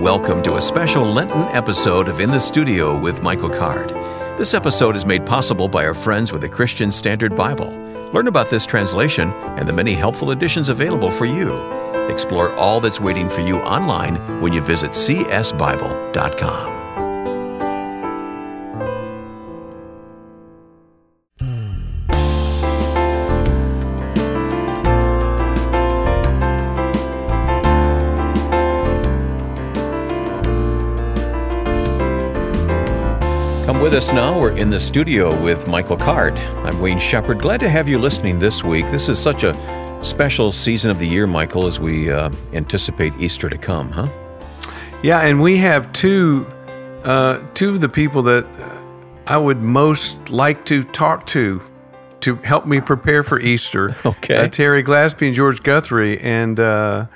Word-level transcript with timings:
Welcome 0.00 0.42
to 0.44 0.56
a 0.56 0.62
special 0.62 1.04
Lenten 1.04 1.42
episode 1.54 2.08
of 2.08 2.20
In 2.20 2.30
the 2.30 2.38
Studio 2.38 2.98
with 2.98 3.20
Michael 3.20 3.50
Card. 3.50 3.90
This 4.38 4.54
episode 4.54 4.96
is 4.96 5.04
made 5.04 5.26
possible 5.26 5.68
by 5.68 5.84
our 5.84 5.92
friends 5.92 6.32
with 6.32 6.40
the 6.40 6.48
Christian 6.48 6.90
Standard 6.90 7.36
Bible. 7.36 7.68
Learn 8.14 8.26
about 8.26 8.48
this 8.48 8.64
translation 8.64 9.30
and 9.58 9.68
the 9.68 9.74
many 9.74 9.92
helpful 9.92 10.30
editions 10.30 10.70
available 10.70 11.10
for 11.10 11.26
you. 11.26 11.52
Explore 12.08 12.50
all 12.54 12.80
that's 12.80 12.98
waiting 12.98 13.28
for 13.28 13.42
you 13.42 13.58
online 13.60 14.40
when 14.40 14.54
you 14.54 14.62
visit 14.62 14.92
csbible.com. 14.92 16.79
with 33.90 34.04
us 34.04 34.12
now. 34.12 34.38
We're 34.40 34.56
in 34.56 34.70
the 34.70 34.78
studio 34.78 35.36
with 35.42 35.66
Michael 35.66 35.96
Card. 35.96 36.34
I'm 36.64 36.80
Wayne 36.80 37.00
Shepherd. 37.00 37.40
Glad 37.40 37.58
to 37.58 37.68
have 37.68 37.88
you 37.88 37.98
listening 37.98 38.38
this 38.38 38.62
week. 38.62 38.84
This 38.92 39.08
is 39.08 39.18
such 39.18 39.42
a 39.42 39.52
special 40.00 40.52
season 40.52 40.92
of 40.92 41.00
the 41.00 41.08
year, 41.08 41.26
Michael, 41.26 41.66
as 41.66 41.80
we 41.80 42.08
uh, 42.08 42.30
anticipate 42.52 43.12
Easter 43.18 43.50
to 43.50 43.58
come, 43.58 43.90
huh? 43.90 44.06
Yeah, 45.02 45.18
and 45.26 45.42
we 45.42 45.56
have 45.56 45.92
two 45.92 46.46
uh, 47.02 47.40
two 47.54 47.70
of 47.70 47.80
the 47.80 47.88
people 47.88 48.22
that 48.22 48.44
uh, 48.60 48.80
I 49.26 49.36
would 49.38 49.60
most 49.60 50.30
like 50.30 50.64
to 50.66 50.84
talk 50.84 51.26
to 51.28 51.60
to 52.20 52.36
help 52.36 52.66
me 52.66 52.80
prepare 52.80 53.24
for 53.24 53.40
Easter. 53.40 53.96
Okay. 54.06 54.36
uh, 54.36 54.46
Terry 54.46 54.84
Glaspey 54.84 55.26
and 55.26 55.34
George 55.34 55.64
Guthrie, 55.64 56.20
and 56.20 56.60
uh, 56.60 57.06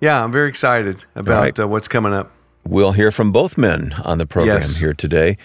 yeah, 0.00 0.22
I'm 0.22 0.30
very 0.30 0.48
excited 0.48 1.06
about 1.16 1.40
right. 1.40 1.58
uh, 1.58 1.66
what's 1.66 1.88
coming 1.88 2.12
up. 2.12 2.30
We'll 2.64 2.92
hear 2.92 3.10
from 3.10 3.32
both 3.32 3.58
men 3.58 3.94
on 4.04 4.18
the 4.18 4.26
program 4.26 4.58
Yes. 4.58 4.76
here 4.76 4.94
today 4.94 5.36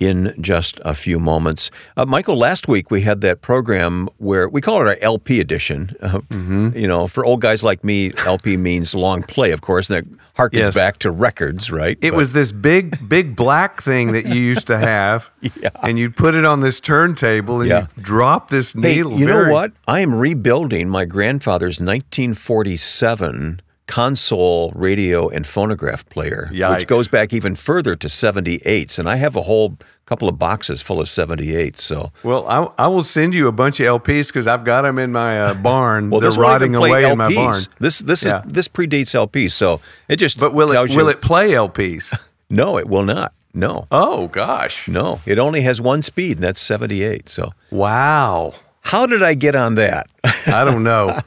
in 0.00 0.34
just 0.40 0.80
a 0.84 0.94
few 0.94 1.20
moments. 1.20 1.70
Uh, 1.96 2.06
Michael, 2.06 2.36
last 2.36 2.66
week 2.66 2.90
we 2.90 3.02
had 3.02 3.20
that 3.20 3.42
program 3.42 4.08
where 4.16 4.48
we 4.48 4.60
call 4.62 4.80
it 4.80 4.88
our 4.88 4.96
LP 5.00 5.38
edition. 5.40 5.94
Uh, 6.00 6.20
Mm-hmm. 6.30 6.76
You 6.76 6.88
know, 6.88 7.06
for 7.06 7.24
old 7.24 7.40
guys 7.42 7.62
like 7.62 7.84
me, 7.84 8.12
LP 8.24 8.56
means 8.70 8.94
long 8.94 9.22
play, 9.22 9.50
of 9.52 9.60
course, 9.60 9.90
and 9.90 9.98
that 10.06 10.18
harkens 10.36 10.54
Yes. 10.64 10.74
back 10.74 10.98
to 11.00 11.10
records, 11.10 11.70
right? 11.70 11.98
It 12.00 12.10
But- 12.12 12.16
was 12.16 12.32
this 12.32 12.50
big, 12.50 12.96
big 13.08 13.36
black 13.36 13.82
thing 13.82 14.12
that 14.12 14.24
you 14.26 14.40
used 14.40 14.66
to 14.68 14.78
have, 14.78 15.30
and 15.82 15.98
you'd 15.98 16.16
put 16.16 16.34
it 16.34 16.44
on 16.46 16.60
this 16.60 16.80
turntable, 16.80 17.60
and 17.60 17.68
Yeah. 17.68 17.86
you 17.96 18.02
drop 18.02 18.48
this 18.50 18.72
Hey, 18.72 18.80
needle. 18.96 19.12
you 19.18 19.26
know 19.26 19.50
what? 19.52 19.72
I 19.86 20.00
am 20.00 20.14
rebuilding 20.14 20.88
my 20.88 21.04
grandfather's 21.04 21.78
1947 21.80 23.60
console 23.90 24.70
radio 24.76 25.28
and 25.28 25.44
phonograph 25.46 26.08
player, 26.08 26.48
which 26.52 26.86
goes 26.86 27.08
back 27.08 27.32
even 27.32 27.56
further 27.56 27.96
to 27.96 28.06
78s. 28.06 28.98
And 29.00 29.08
I 29.08 29.16
have 29.16 29.34
a 29.34 29.42
whole 29.42 29.76
couple 30.06 30.28
of 30.28 30.38
boxes 30.38 30.80
full 30.80 31.00
of 31.00 31.08
78s. 31.08 31.78
So 31.78 32.12
Well, 32.22 32.46
I, 32.48 32.84
I 32.84 32.86
will 32.88 33.02
send 33.02 33.34
you 33.34 33.48
a 33.48 33.52
bunch 33.52 33.80
of 33.80 33.86
LPs 34.02 34.28
because 34.28 34.46
I've 34.46 34.64
got 34.64 34.82
them 34.82 34.98
in 34.98 35.10
my 35.12 35.40
uh, 35.40 35.54
barn. 35.70 36.10
well, 36.10 36.20
They're 36.20 36.30
this 36.30 36.38
won't 36.38 36.62
even 36.62 36.72
rotting 36.72 36.90
away 36.90 37.02
LPs. 37.02 37.12
in 37.12 37.18
my 37.18 37.34
barn. 37.34 37.62
This 37.80 37.98
this 37.98 38.22
Yeah. 38.22 38.42
is 38.46 38.52
this 38.52 38.68
predates 38.68 39.12
LPs, 39.14 39.52
so 39.52 39.80
it 40.08 40.16
just 40.16 40.38
But 40.38 40.54
will 40.54 40.70
it 40.72 40.90
you, 40.90 40.96
will 40.96 41.08
it 41.08 41.20
play 41.20 41.50
LPs? 41.50 42.16
No, 42.52 42.78
it 42.78 42.88
will 42.88 43.04
not. 43.04 43.32
No, 43.54 43.86
Oh 43.92 44.26
gosh! 44.28 44.86
no, 44.88 45.20
it 45.26 45.38
only 45.38 45.60
has 45.62 45.80
one 45.80 46.02
speed, 46.02 46.36
and 46.38 46.42
that's 46.44 46.60
78. 46.60 47.28
So 47.28 47.52
Wow. 47.70 48.54
how 48.82 49.06
did 49.06 49.22
I 49.22 49.34
get 49.34 49.54
on 49.56 49.74
that? 49.76 50.08
I 50.46 50.64
don't 50.64 50.82
know. 50.84 51.18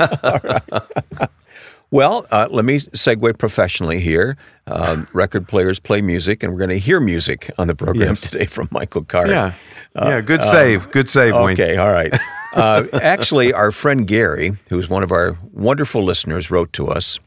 Well, 1.92 2.26
uh, 2.30 2.48
let 2.50 2.64
me 2.64 2.78
segue 2.80 3.38
professionally 3.38 4.00
here. 4.00 4.36
Um, 4.66 5.06
record 5.14 5.46
players 5.46 5.78
play 5.78 6.00
music, 6.02 6.42
and 6.42 6.50
we're 6.52 6.58
going 6.58 6.70
to 6.70 6.78
hear 6.78 6.98
music 7.00 7.50
on 7.58 7.68
the 7.68 7.74
program 7.76 8.08
Yes. 8.08 8.22
today 8.22 8.46
from 8.46 8.66
Michael 8.72 9.04
Card. 9.04 9.28
yeah. 9.28 9.52
Yeah. 9.94 10.22
Good 10.22 10.42
save. 10.42 10.90
Good 10.90 11.08
save, 11.10 11.34
Wayne. 11.34 11.42
Uh, 11.44 11.52
Okay, 11.52 11.76
all 11.76 11.92
right. 11.92 12.12
Uh, 12.54 12.84
actually, 13.00 13.50
our 13.54 13.72
friend 13.72 14.06
Gary, 14.06 14.52
who's 14.68 14.86
one 14.86 15.02
of 15.02 15.10
our 15.10 15.38
wonderful 15.52 16.02
listeners, 16.02 16.50
wrote 16.50 16.70
to 16.74 16.86
us. 16.86 17.18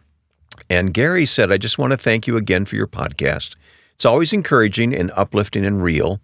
And 0.69 0.93
Gary 0.93 1.25
said, 1.25 1.51
I 1.51 1.57
just 1.57 1.79
want 1.79 1.93
to 1.93 1.97
thank 1.97 2.27
you 2.27 2.37
again 2.37 2.65
for 2.65 2.75
your 2.75 2.85
podcast. 2.85 3.55
It's 3.95 4.05
always 4.05 4.33
encouraging 4.33 4.93
and 4.93 5.11
uplifting 5.15 5.65
and 5.65 5.81
real. 5.81 6.19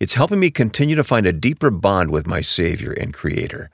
It's 0.00 0.14
helping 0.14 0.40
me 0.40 0.50
continue 0.50 0.96
to 0.96 1.04
find 1.04 1.24
a 1.24 1.32
deeper 1.32 1.70
bond 1.70 2.10
with 2.10 2.26
my 2.26 2.40
Savior 2.40 2.90
and 2.90 3.14
Creator. 3.14 3.70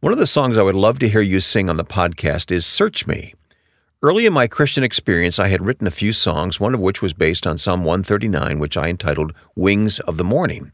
One 0.00 0.12
of 0.12 0.18
the 0.18 0.26
songs 0.26 0.58
I 0.58 0.62
would 0.62 0.74
love 0.74 0.98
to 0.98 1.08
hear 1.08 1.20
you 1.20 1.38
sing 1.38 1.70
on 1.70 1.76
the 1.76 1.84
podcast 1.84 2.50
is 2.50 2.66
Search 2.66 3.06
Me. 3.06 3.34
Early 4.02 4.24
in 4.24 4.32
my 4.32 4.46
Christian 4.46 4.82
experience, 4.82 5.38
I 5.38 5.48
had 5.48 5.60
written 5.60 5.86
a 5.86 5.90
few 5.90 6.12
songs, 6.12 6.58
one 6.58 6.72
of 6.72 6.80
which 6.80 7.02
was 7.02 7.12
based 7.12 7.46
on 7.46 7.58
Psalm 7.58 7.84
139, 7.84 8.58
which 8.58 8.78
I 8.78 8.88
entitled 8.88 9.34
Wings 9.54 10.00
of 10.00 10.16
the 10.16 10.24
Morning. 10.24 10.72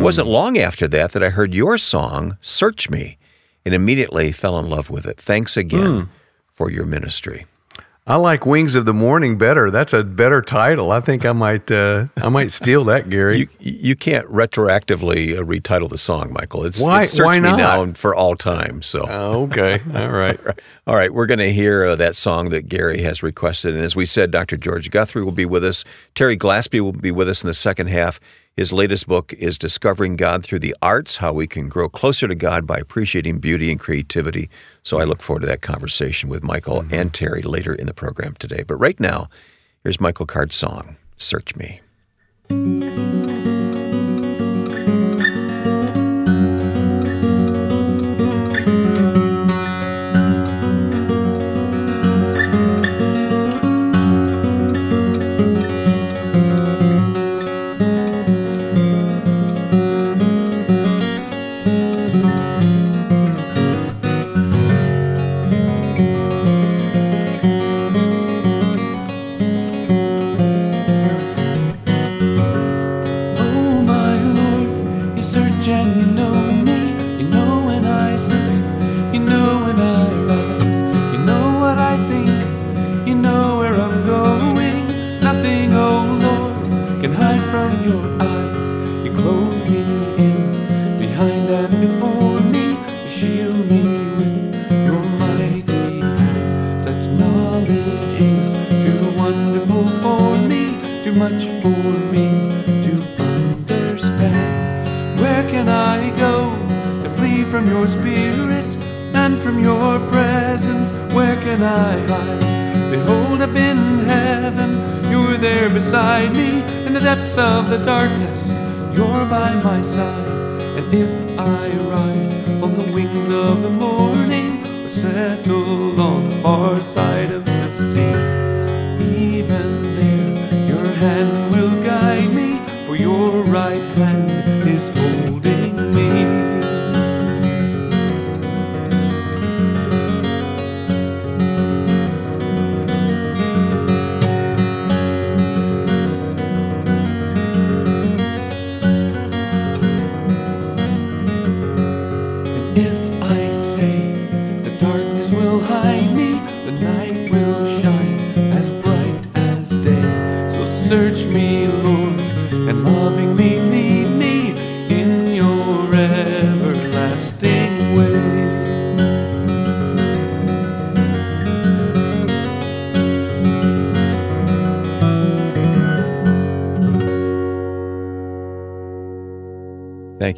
It 0.00 0.02
wasn't 0.02 0.26
long 0.26 0.58
after 0.58 0.88
that 0.88 1.12
that 1.12 1.22
I 1.22 1.28
heard 1.30 1.54
your 1.54 1.78
song, 1.78 2.36
Search 2.40 2.90
Me, 2.90 3.16
and 3.64 3.76
immediately 3.76 4.32
fell 4.32 4.58
in 4.58 4.68
love 4.68 4.90
with 4.90 5.06
it. 5.06 5.20
Thanks 5.20 5.56
again 5.56 6.00
hmm. 6.00 6.10
for 6.52 6.68
your 6.68 6.84
ministry. 6.84 7.46
I 8.06 8.16
like 8.16 8.44
Wings 8.44 8.74
of 8.74 8.84
the 8.84 8.92
Morning 8.92 9.38
better. 9.38 9.70
That's 9.70 9.94
a 9.94 10.04
better 10.04 10.42
title. 10.42 10.92
I 10.92 11.00
think 11.00 11.24
I 11.24 11.32
might. 11.32 11.70
Uh, 11.70 12.08
I 12.18 12.28
might 12.28 12.52
steal 12.52 12.84
that, 12.84 13.08
Gary. 13.08 13.38
You, 13.38 13.48
you 13.60 13.96
can't 13.96 14.26
retroactively 14.28 15.38
uh, 15.38 15.42
retitle 15.42 15.88
the 15.88 15.96
song, 15.96 16.30
Michael. 16.34 16.64
It's, 16.66 16.78
Why- 16.82 17.04
it's 17.04 17.18
why 17.18 17.38
Me 17.38 17.48
not? 17.48 17.56
now 17.56 17.82
and 17.82 17.96
for 17.96 18.14
all 18.14 18.36
time. 18.36 18.82
So. 18.82 19.06
Oh, 19.08 19.44
okay. 19.44 19.80
All 19.94 20.10
right. 20.10 20.38
All 20.86 20.96
right, 20.96 21.14
we're 21.14 21.24
going 21.24 21.38
to 21.38 21.50
hear 21.50 21.84
uh, 21.86 21.96
that 21.96 22.14
song 22.14 22.50
that 22.50 22.68
Gary 22.68 23.00
has 23.00 23.22
requested. 23.22 23.74
And 23.74 23.82
as 23.82 23.96
we 23.96 24.04
said, 24.04 24.30
Dr. 24.30 24.58
George 24.58 24.90
Guthrie 24.90 25.24
will 25.24 25.32
be 25.32 25.46
with 25.46 25.64
us. 25.64 25.82
Terry 26.14 26.36
Glaspey 26.36 26.80
will 26.82 26.92
be 26.92 27.10
with 27.10 27.26
us 27.30 27.42
in 27.42 27.46
the 27.46 27.54
second 27.54 27.86
half. 27.86 28.20
His 28.54 28.70
latest 28.70 29.08
book 29.08 29.32
is 29.32 29.56
Discovering 29.56 30.16
God 30.16 30.44
Through 30.44 30.58
the 30.58 30.76
Arts 30.82 31.16
How 31.16 31.32
We 31.32 31.46
Can 31.46 31.70
Grow 31.70 31.88
Closer 31.88 32.28
to 32.28 32.34
God 32.34 32.66
by 32.66 32.76
Appreciating 32.76 33.38
Beauty 33.38 33.70
and 33.70 33.80
Creativity. 33.80 34.50
So 34.84 35.00
I 35.00 35.04
look 35.04 35.22
forward 35.22 35.40
to 35.40 35.48
that 35.48 35.62
conversation 35.62 36.28
with 36.28 36.42
Michael 36.42 36.82
mm-hmm. 36.82 36.94
and 36.94 37.12
Terry 37.12 37.42
later 37.42 37.74
in 37.74 37.86
the 37.86 37.94
program 37.94 38.34
today. 38.38 38.64
But 38.66 38.76
right 38.76 39.00
now, 39.00 39.28
here's 39.82 40.00
Michael 40.00 40.26
Card's 40.26 40.56
song, 40.56 40.96
Search 41.16 41.56
Me. 41.56 41.80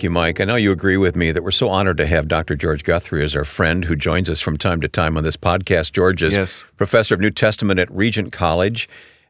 You, 0.07 0.11
Mike. 0.11 0.41
I 0.41 0.45
know 0.45 0.55
you 0.57 0.71
agree 0.73 0.97
with 0.97 1.17
me 1.17 1.33
that 1.33 1.43
we're 1.43 1.51
so 1.51 1.69
honored 1.69 1.97
to 1.97 2.07
have 2.07 2.29
Dr. 2.29 2.55
George 2.55 2.85
Guthrie 2.85 3.25
as 3.25 3.35
our 3.35 3.45
friend 3.45 3.85
who 3.87 3.97
joins 3.97 4.31
us 4.31 4.41
from 4.41 4.57
time 4.57 4.81
to 4.81 4.89
time 4.89 5.17
on 5.17 5.25
this 5.25 5.37
podcast. 5.37 5.93
George 5.93 6.23
is 6.23 6.35
Yes. 6.35 6.65
professor 6.77 7.15
of 7.15 7.21
New 7.21 7.31
Testament 7.31 7.81
at 7.81 7.91
Regent 7.91 8.31
College. 8.33 8.89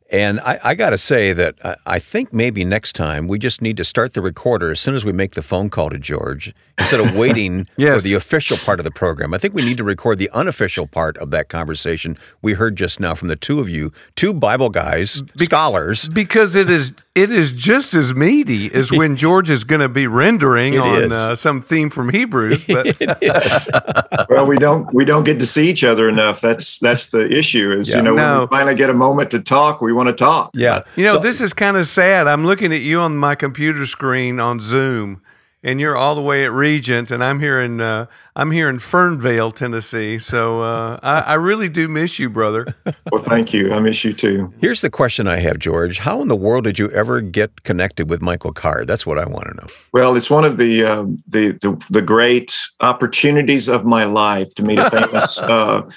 And 0.09 0.39
I, 0.41 0.61
I 0.63 0.75
got 0.77 0.91
to 0.91 0.99
say 0.99 1.33
that 1.33 1.57
I, 1.65 1.77
I 1.87 1.99
think 1.99 2.33
maybe 2.33 2.65
next 2.65 2.95
time 2.95 3.27
we 3.27 3.39
just 3.41 3.61
need 3.61 3.77
to 3.79 3.85
start 3.85 4.15
the 4.15 4.21
recorder 4.23 4.71
as 4.71 4.79
soon 4.79 4.95
as 4.95 5.05
we 5.05 5.13
make 5.13 5.35
the 5.35 5.43
phone 5.43 5.69
call 5.69 5.91
to 5.91 5.99
George 5.99 6.55
instead 6.79 7.01
of 7.01 7.17
waiting 7.17 7.67
Yes. 7.77 7.97
for 8.03 8.09
the 8.09 8.15
official 8.15 8.57
part 8.57 8.79
of 8.79 8.85
the 8.85 8.91
program. 8.93 9.35
I 9.35 9.39
think 9.39 9.53
we 9.53 9.63
need 9.65 9.79
to 9.79 9.85
record 9.85 10.19
the 10.19 10.31
unofficial 10.33 10.87
part 10.87 11.17
of 11.17 11.31
that 11.33 11.49
conversation 11.49 12.17
we 12.41 12.53
heard 12.55 12.77
just 12.77 13.01
now 13.01 13.15
from 13.17 13.27
the 13.29 13.35
two 13.37 13.59
of 13.59 13.69
you, 13.69 13.93
two 14.15 14.33
Bible 14.33 14.69
guys, 14.71 15.23
scholars. 15.37 16.09
because 16.09 16.55
it 16.55 16.71
is 16.71 16.93
it 17.17 17.33
is 17.33 17.51
just 17.51 17.95
as 17.95 18.15
meaty 18.15 18.73
as 18.75 18.93
when 18.93 19.17
George 19.25 19.51
is 19.51 19.65
going 19.65 19.81
to 19.81 19.89
be 19.89 20.07
rendering 20.07 20.75
It 20.75 20.81
on 20.81 21.13
uh, 21.13 21.35
some 21.35 21.63
theme 21.63 21.91
from 21.91 22.11
Hebrews. 22.11 22.65
But 22.77 24.29
well, 24.31 24.47
we 24.47 24.57
don't 24.57 24.93
we 24.95 25.05
don't 25.05 25.25
get 25.25 25.39
to 25.41 25.47
see 25.47 25.69
each 25.69 25.83
other 25.85 26.09
enough. 26.09 26.41
That's 26.41 26.79
that's 26.79 27.09
the 27.09 27.27
issue. 27.31 27.73
Is 27.73 27.91
Yeah. 27.91 27.97
you 27.97 28.03
know 28.03 28.15
when 28.15 28.41
we 28.41 28.47
finally 28.49 28.75
get 28.75 28.91
a 28.91 28.95
moment 28.95 29.31
to 29.33 29.41
talk, 29.41 29.81
we 29.81 29.93
want 29.97 30.09
to 30.09 30.13
talk. 30.13 30.51
Yeah. 30.55 30.83
you 30.95 31.05
know, 31.05 31.15
So- 31.15 31.21
this 31.21 31.41
is 31.41 31.53
kind 31.53 31.77
of 31.77 31.87
sad. 31.89 32.29
I'm 32.29 32.45
looking 32.47 32.73
at 32.73 32.81
you 32.83 33.01
on 33.01 33.17
my 33.17 33.35
computer 33.35 33.87
screen 33.87 34.39
on 34.39 34.61
Zoom, 34.61 35.21
and 35.63 35.81
you're 35.81 35.97
all 35.97 36.15
the 36.15 36.21
way 36.23 36.45
at 36.45 36.53
Regent, 36.53 37.11
and 37.11 37.25
I'm 37.25 37.41
here 37.41 37.61
in 37.61 37.81
uh, 37.81 38.07
I'm 38.37 38.53
here 38.53 38.69
in 38.69 38.77
Fernvale, 38.79 39.53
Tennessee. 39.53 40.19
So 40.19 40.61
uh, 40.63 41.01
I, 41.03 41.21
I 41.21 41.35
really 41.35 41.69
do 41.69 41.89
miss 41.89 42.19
you, 42.21 42.31
brother. 42.31 42.67
Well, 43.13 43.23
thank 43.23 43.55
you. 43.55 43.73
I 43.73 43.79
miss 43.79 44.05
you 44.05 44.13
too. 44.13 44.53
Here's 44.61 44.81
the 44.81 44.91
question 44.91 45.27
I 45.29 45.37
have, 45.37 45.59
George. 45.61 45.99
How 46.01 46.21
in 46.21 46.29
the 46.29 46.37
world 46.37 46.65
did 46.65 46.77
you 46.79 46.91
ever 46.91 47.21
get 47.21 47.63
connected 47.63 48.11
with 48.11 48.21
Michael 48.21 48.53
Card? 48.53 48.89
That's 48.89 49.07
what 49.07 49.17
I 49.19 49.25
want 49.27 49.47
to 49.47 49.55
know. 49.55 49.67
Well, 49.93 50.17
it's 50.17 50.29
one 50.29 50.45
of 50.45 50.57
the 50.59 50.85
um, 50.85 51.23
the, 51.27 51.53
the 51.63 51.81
the 51.89 52.03
great 52.03 52.53
opportunities 52.81 53.69
of 53.69 53.85
my 53.85 54.05
life 54.05 54.55
to 54.57 54.63
meet 54.65 54.79
a 54.79 54.91
famous 54.91 55.39
uh, 55.57 55.89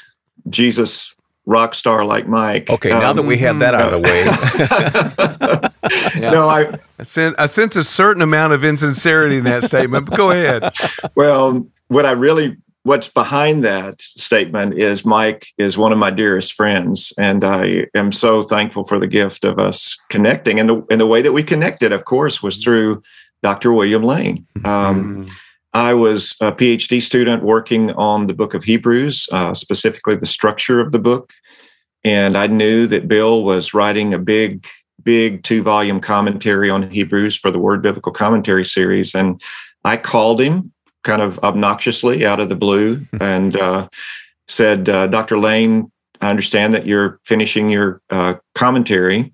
Jesus 0.50 1.16
rock 1.50 1.74
star 1.74 2.06
like 2.06 2.28
Mike. 2.28 2.70
Okay, 2.70 2.90
now 2.92 3.10
Um, 3.10 3.18
that 3.18 3.24
we 3.24 3.38
have 3.40 3.60
that 3.60 3.74
out 3.74 3.92
of 3.92 3.92
the 3.92 4.00
way, 4.00 4.24
no, 6.32 6.48
I 6.48 6.78
I 7.00 7.04
sense, 7.04 7.36
I 7.40 7.48
sense 7.48 7.76
a 7.76 7.84
certain 7.84 8.22
amount 8.22 8.54
of 8.54 8.64
insincerity 8.64 9.38
in 9.38 9.44
that 9.46 9.64
statement. 9.64 10.10
But 10.10 10.18
go 10.18 10.30
ahead. 10.30 10.72
Well, 11.16 11.68
what 11.88 12.06
I 12.06 12.12
really 12.12 12.58
what's 12.84 13.08
behind 13.08 13.64
that 13.64 14.00
statement 14.02 14.78
is 14.78 15.06
Mike 15.06 15.48
is 15.58 15.78
one 15.78 15.92
of 15.92 15.98
my 15.98 16.12
dearest 16.12 16.54
friends, 16.54 17.12
and 17.18 17.44
I 17.44 17.88
am 17.96 18.12
so 18.12 18.44
thankful 18.44 18.84
for 18.86 19.00
the 19.00 19.08
gift 19.08 19.44
of 19.44 19.60
us 19.60 19.98
connecting. 20.10 20.60
And 20.60 20.70
the 20.70 20.86
and 20.92 21.02
the 21.02 21.08
way 21.08 21.22
that 21.24 21.34
we 21.34 21.44
connected, 21.44 21.92
of 21.92 22.06
course, 22.06 22.44
was 22.44 22.64
through 22.64 23.02
Dr. 23.42 23.74
William 23.74 24.04
Lane. 24.04 24.46
Um, 24.64 25.26
I 25.74 25.94
was 25.94 26.36
a 26.42 26.52
PhD 26.52 27.02
student 27.02 27.44
working 27.44 27.92
on 27.92 28.28
the 28.28 28.34
book 28.34 28.54
of 28.54 28.64
Hebrews, 28.64 29.30
uh, 29.32 29.54
specifically 29.54 30.16
the 30.16 30.26
structure 30.26 30.80
of 30.80 30.92
the 30.92 31.00
book. 31.00 31.32
And 32.04 32.36
I 32.36 32.48
knew 32.48 32.88
that 32.88 33.08
Bill 33.08 33.44
was 33.44 33.74
writing 33.74 34.14
a 34.14 34.20
big, 34.20 34.66
big 35.04 35.44
two 35.44 35.62
volume 35.62 36.00
commentary 36.00 36.70
on 36.70 36.90
Hebrews 36.90 37.38
for 37.38 37.52
the 37.52 37.60
Word 37.60 37.82
Biblical 37.82 38.12
Commentary 38.12 38.66
series. 38.66 39.14
And 39.14 39.42
I 39.84 39.98
called 39.98 40.42
him 40.42 40.72
kind 41.04 41.22
of 41.22 41.40
obnoxiously 41.40 42.26
out 42.26 42.40
of 42.40 42.50
the 42.50 42.56
blue 42.56 43.06
and 43.20 43.56
uh, 43.56 43.90
said, 44.48 44.90
uh, 44.90 45.08
Dr. 45.08 45.38
Lane, 45.38 45.92
I 46.22 46.30
understand 46.30 46.74
that 46.74 46.86
you're 46.86 47.20
finishing 47.26 47.70
your 47.70 48.02
uh, 48.10 48.36
commentary. 48.56 49.32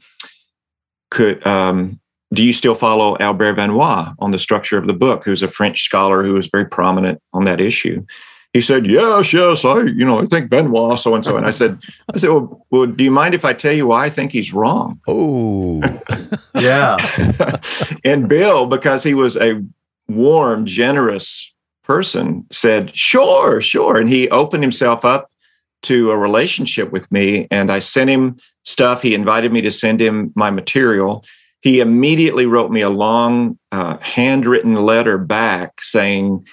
Could 1.11 1.45
um, 1.47 1.99
do 2.35 2.43
you 2.43 2.53
still 2.53 2.75
follow 2.75 3.17
Albert 3.19 3.55
Vanhoye 3.55 4.13
on 4.19 4.31
the 4.31 4.39
structure 4.39 4.77
of 4.77 4.87
the 4.87 4.93
book, 4.93 5.25
who's 5.25 5.41
a 5.41 5.47
French 5.47 5.81
scholar 5.83 6.23
who 6.23 6.33
was 6.33 6.47
very 6.47 6.65
prominent 6.65 7.21
on 7.33 7.45
that 7.45 7.59
issue? 7.59 8.05
He 8.53 8.61
said, 8.61 8.85
"Yes, 8.85 9.33
yes, 9.33 9.65
I, 9.65 9.81
you 9.83 10.05
know, 10.05 10.19
I 10.19 10.25
think 10.25 10.49
Vanhoye, 10.49 10.97
so 10.97 11.15
and 11.15 11.25
so." 11.25 11.35
And 11.35 11.45
I 11.45 11.51
said, 11.51 11.79
"I 12.13 12.17
said, 12.17 12.29
well, 12.29 12.65
well, 12.69 12.85
do 12.85 13.03
you 13.03 13.11
mind 13.11 13.33
if 13.33 13.43
I 13.43 13.53
tell 13.53 13.73
you 13.73 13.87
why 13.87 14.05
I 14.05 14.09
think 14.09 14.31
he's 14.31 14.53
wrong?" 14.53 14.99
oh, 15.07 15.81
Yeah. 16.55 16.97
and 18.05 18.29
Bill, 18.29 18.65
because 18.65 19.03
he 19.03 19.13
was 19.13 19.35
a 19.37 19.61
warm, 20.07 20.65
generous 20.65 21.53
person, 21.83 22.45
said, 22.51 22.95
Sure, 22.95 23.61
sure. 23.61 23.97
And 23.97 24.09
he 24.09 24.29
opened 24.29 24.63
himself 24.63 25.05
up 25.05 25.31
to 25.83 26.11
a 26.11 26.17
relationship 26.17 26.91
with 26.91 27.11
me. 27.11 27.47
And 27.51 27.71
I 27.71 27.79
sent 27.79 28.09
him 28.09 28.39
stuff. 28.63 29.01
He 29.01 29.13
invited 29.13 29.53
me 29.53 29.61
to 29.61 29.71
send 29.71 30.01
him 30.01 30.31
my 30.35 30.49
material. 30.49 31.23
He 31.65 31.79
immediately 31.79 32.45
wrote 32.45 32.69
me 32.69 32.81
a 32.81 32.91
long, 32.91 33.57
uh, 33.71 33.97
handwritten 33.97 34.75
letter 34.75 35.17
back 35.17 35.81
saying, 35.81 36.45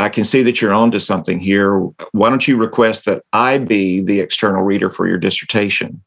I 0.00 0.08
can 0.08 0.24
see 0.24 0.42
that 0.42 0.60
you're 0.60 0.74
onto 0.74 0.98
something 0.98 1.38
here. 1.38 1.78
Why 2.10 2.28
don't 2.28 2.46
you 2.48 2.56
request 2.56 3.04
that 3.04 3.22
I 3.32 3.58
be 3.58 4.02
the 4.02 4.18
external 4.18 4.62
reader 4.62 4.90
for 4.90 5.06
your 5.06 5.16
dissertation? 5.16 6.02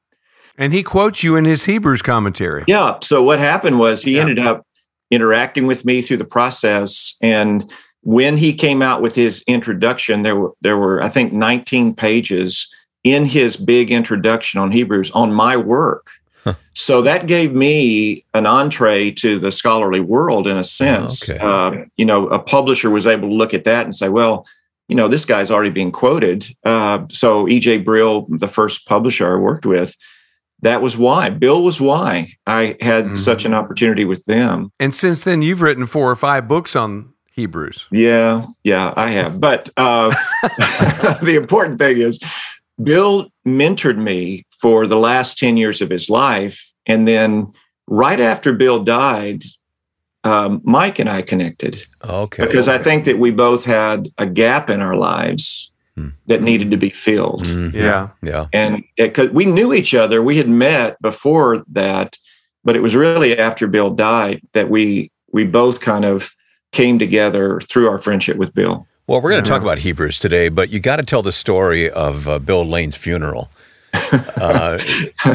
And 0.58 0.74
he 0.74 0.84
quotes 0.84 1.24
you 1.24 1.38
in 1.38 1.46
his 1.46 1.64
Hebrews 1.64 2.02
commentary. 2.02 2.66
Yeah. 2.68 2.98
So 3.02 3.24
what 3.24 3.40
happened 3.40 3.80
was 3.80 4.04
he 4.04 4.16
Yeah. 4.16 4.24
ended 4.24 4.40
up 4.40 4.66
interacting 5.10 5.66
with 5.66 5.86
me 5.86 6.02
through 6.02 6.18
the 6.18 6.26
process, 6.26 7.16
and 7.22 7.72
when 8.02 8.36
he 8.36 8.52
came 8.54 8.82
out 8.82 9.02
with 9.02 9.16
his 9.16 9.46
introduction, 9.48 10.24
there 10.24 10.36
were 10.36 10.52
there 10.62 10.78
were 10.78 11.02
I 11.02 11.08
think 11.08 11.32
19 11.32 11.96
pages 11.96 12.68
in 13.06 13.26
his 13.28 13.56
big 13.56 13.92
introduction 13.92 14.60
on 14.60 14.72
Hebrews 14.74 15.10
on 15.12 15.32
my 15.34 15.56
work. 15.56 16.08
So 16.74 17.02
that 17.02 17.28
gave 17.28 17.54
me 17.54 18.26
an 18.34 18.46
entree 18.46 19.12
to 19.12 19.38
the 19.40 19.52
scholarly 19.52 20.00
world 20.00 20.48
in 20.48 20.58
a 20.58 20.64
sense. 20.64 21.30
Okay. 21.30 21.40
Uh, 21.40 21.86
you 21.98 22.06
know, 22.06 22.28
a 22.28 22.40
publisher 22.40 22.90
was 22.90 23.06
able 23.06 23.28
to 23.30 23.34
look 23.36 23.54
at 23.54 23.64
that 23.66 23.86
and 23.86 23.94
say, 23.96 24.10
well, 24.10 24.46
you 24.88 24.96
know, 24.96 25.08
this 25.08 25.26
guy's 25.26 25.52
already 25.52 25.70
being 25.70 25.92
quoted. 25.92 26.46
Uh, 26.66 27.06
so 27.12 27.46
EJ 27.46 27.86
Brill, 27.86 28.26
the 28.30 28.48
first 28.48 28.88
publisher 28.88 29.34
I 29.34 29.40
worked 29.40 29.66
with, 29.66 29.96
that 30.62 30.82
was 30.82 30.98
why. 30.98 31.30
Bill 31.30 31.62
was 31.64 31.80
why 31.82 32.34
I 32.46 32.78
had 32.82 33.06
Mhm. 33.06 33.18
such 33.18 33.46
an 33.46 33.54
opportunity 33.54 34.06
with 34.06 34.24
them. 34.26 34.72
And 34.80 34.94
since 34.94 35.24
then, 35.24 35.42
you've 35.42 35.62
written 35.62 35.86
four 35.86 36.10
or 36.12 36.16
five 36.16 36.48
books 36.48 36.76
on 36.76 37.10
Hebrews. 37.34 37.88
Yeah, 37.92 38.46
yeah, 38.64 38.94
I 38.96 39.10
have. 39.12 39.40
But 39.40 39.70
uh, 39.78 40.12
the 41.24 41.36
important 41.36 41.80
thing 41.80 41.98
is, 41.98 42.20
Bill 42.82 43.30
mentored 43.48 43.98
me 43.98 44.46
for 44.60 44.88
the 44.88 44.98
last 44.98 45.38
10 45.40 45.58
years 45.58 45.82
of 45.82 45.90
his 45.90 46.10
life. 46.10 46.74
And 46.86 47.08
then 47.08 47.54
right 47.88 48.20
after 48.20 48.54
Bill 48.54 48.84
died, 48.84 49.44
um, 50.24 50.62
Mike 50.64 51.00
and 51.00 51.10
I 51.10 51.22
connected 51.22 51.84
okay. 52.04 52.46
because 52.46 52.68
I 52.68 52.78
think 52.78 53.06
that 53.06 53.18
we 53.18 53.32
both 53.32 53.66
had 53.66 54.10
a 54.18 54.26
gap 54.26 54.70
in 54.70 54.82
our 54.82 54.96
lives 54.96 55.72
Hmm. 55.98 56.10
that 56.28 56.42
needed 56.42 56.72
to 56.72 56.78
be 56.78 56.90
filled. 56.90 57.44
Mhm. 57.46 57.74
Yeah. 57.74 58.08
Yeah. 58.24 58.46
and 58.54 58.82
it 58.96 59.34
we 59.34 59.46
knew 59.46 59.74
each 59.74 59.94
other. 59.94 60.22
We 60.22 60.38
had 60.38 60.48
met 60.48 60.96
before 61.02 61.66
that, 61.74 62.18
but 62.64 62.78
it 62.78 62.82
was 62.82 62.96
really 62.96 63.38
after 63.38 63.68
Bill 63.68 63.90
died 63.90 64.40
that 64.54 64.70
we 64.70 65.12
we 65.34 65.44
both 65.44 65.82
kind 65.82 66.06
of 66.06 66.34
came 66.72 66.98
together 66.98 67.60
through 67.60 67.90
our 67.90 67.98
friendship 67.98 68.38
with 68.38 68.54
Bill. 68.54 68.88
Well, 69.08 69.20
we're 69.20 69.32
going 69.32 69.44
to 69.44 69.50
talk 69.50 69.62
about 69.62 69.80
Hebrews 69.80 70.20
today, 70.20 70.50
but 70.50 70.70
you 70.70 70.80
got 70.80 70.98
to 70.98 71.04
tell 71.04 71.22
the 71.22 71.32
story 71.32 71.90
of 71.90 72.28
uh, 72.28 72.40
Bill 72.40 72.66
Lane's 72.66 72.96
funeral. 72.96 73.50
Uh, 73.94 74.80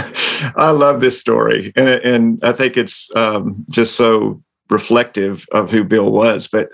I 0.56 0.70
love 0.70 1.00
this 1.00 1.20
story, 1.20 1.73
and 1.76 1.88
and 1.88 2.44
I 2.44 2.52
think 2.52 2.76
it's 2.76 3.14
um, 3.14 3.64
just 3.70 3.96
so 3.96 4.42
reflective 4.70 5.46
of 5.52 5.70
who 5.70 5.85
Bill 5.85 6.11
was. 6.11 6.49
But 6.49 6.70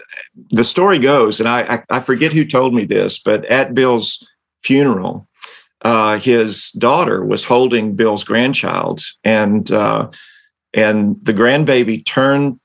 the 0.50 0.64
story 0.64 0.99
goes, 0.99 1.40
and 1.40 1.49
I 1.49 1.62
I, 1.62 1.96
I 1.96 2.00
forget 2.00 2.32
who 2.32 2.44
told 2.44 2.75
me 2.75 2.84
this, 2.84 3.18
but 3.18 3.44
at 3.46 3.75
Bill's 3.75 4.26
funeral, 4.62 5.26
uh, 5.82 6.18
his 6.18 6.70
daughter 6.72 7.25
was 7.25 7.44
holding 7.44 7.96
Bill's 7.96 8.25
grandchild, 8.25 9.02
and 9.25 9.70
uh, 9.72 10.08
and 10.75 11.16
the 11.22 11.34
grandbaby 11.34 12.04
turned 12.04 12.61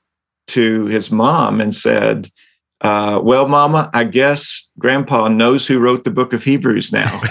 to 0.48 0.86
his 0.86 1.10
mom 1.10 1.60
and 1.60 1.74
said. 1.74 2.30
Uh, 2.80 3.20
well, 3.22 3.48
Mama, 3.48 3.90
I 3.92 4.04
guess 4.04 4.68
Grandpa 4.78 5.28
knows 5.28 5.66
who 5.66 5.80
wrote 5.80 6.04
the 6.04 6.10
Book 6.10 6.32
of 6.32 6.44
Hebrews 6.44 6.92
now. 6.92 7.20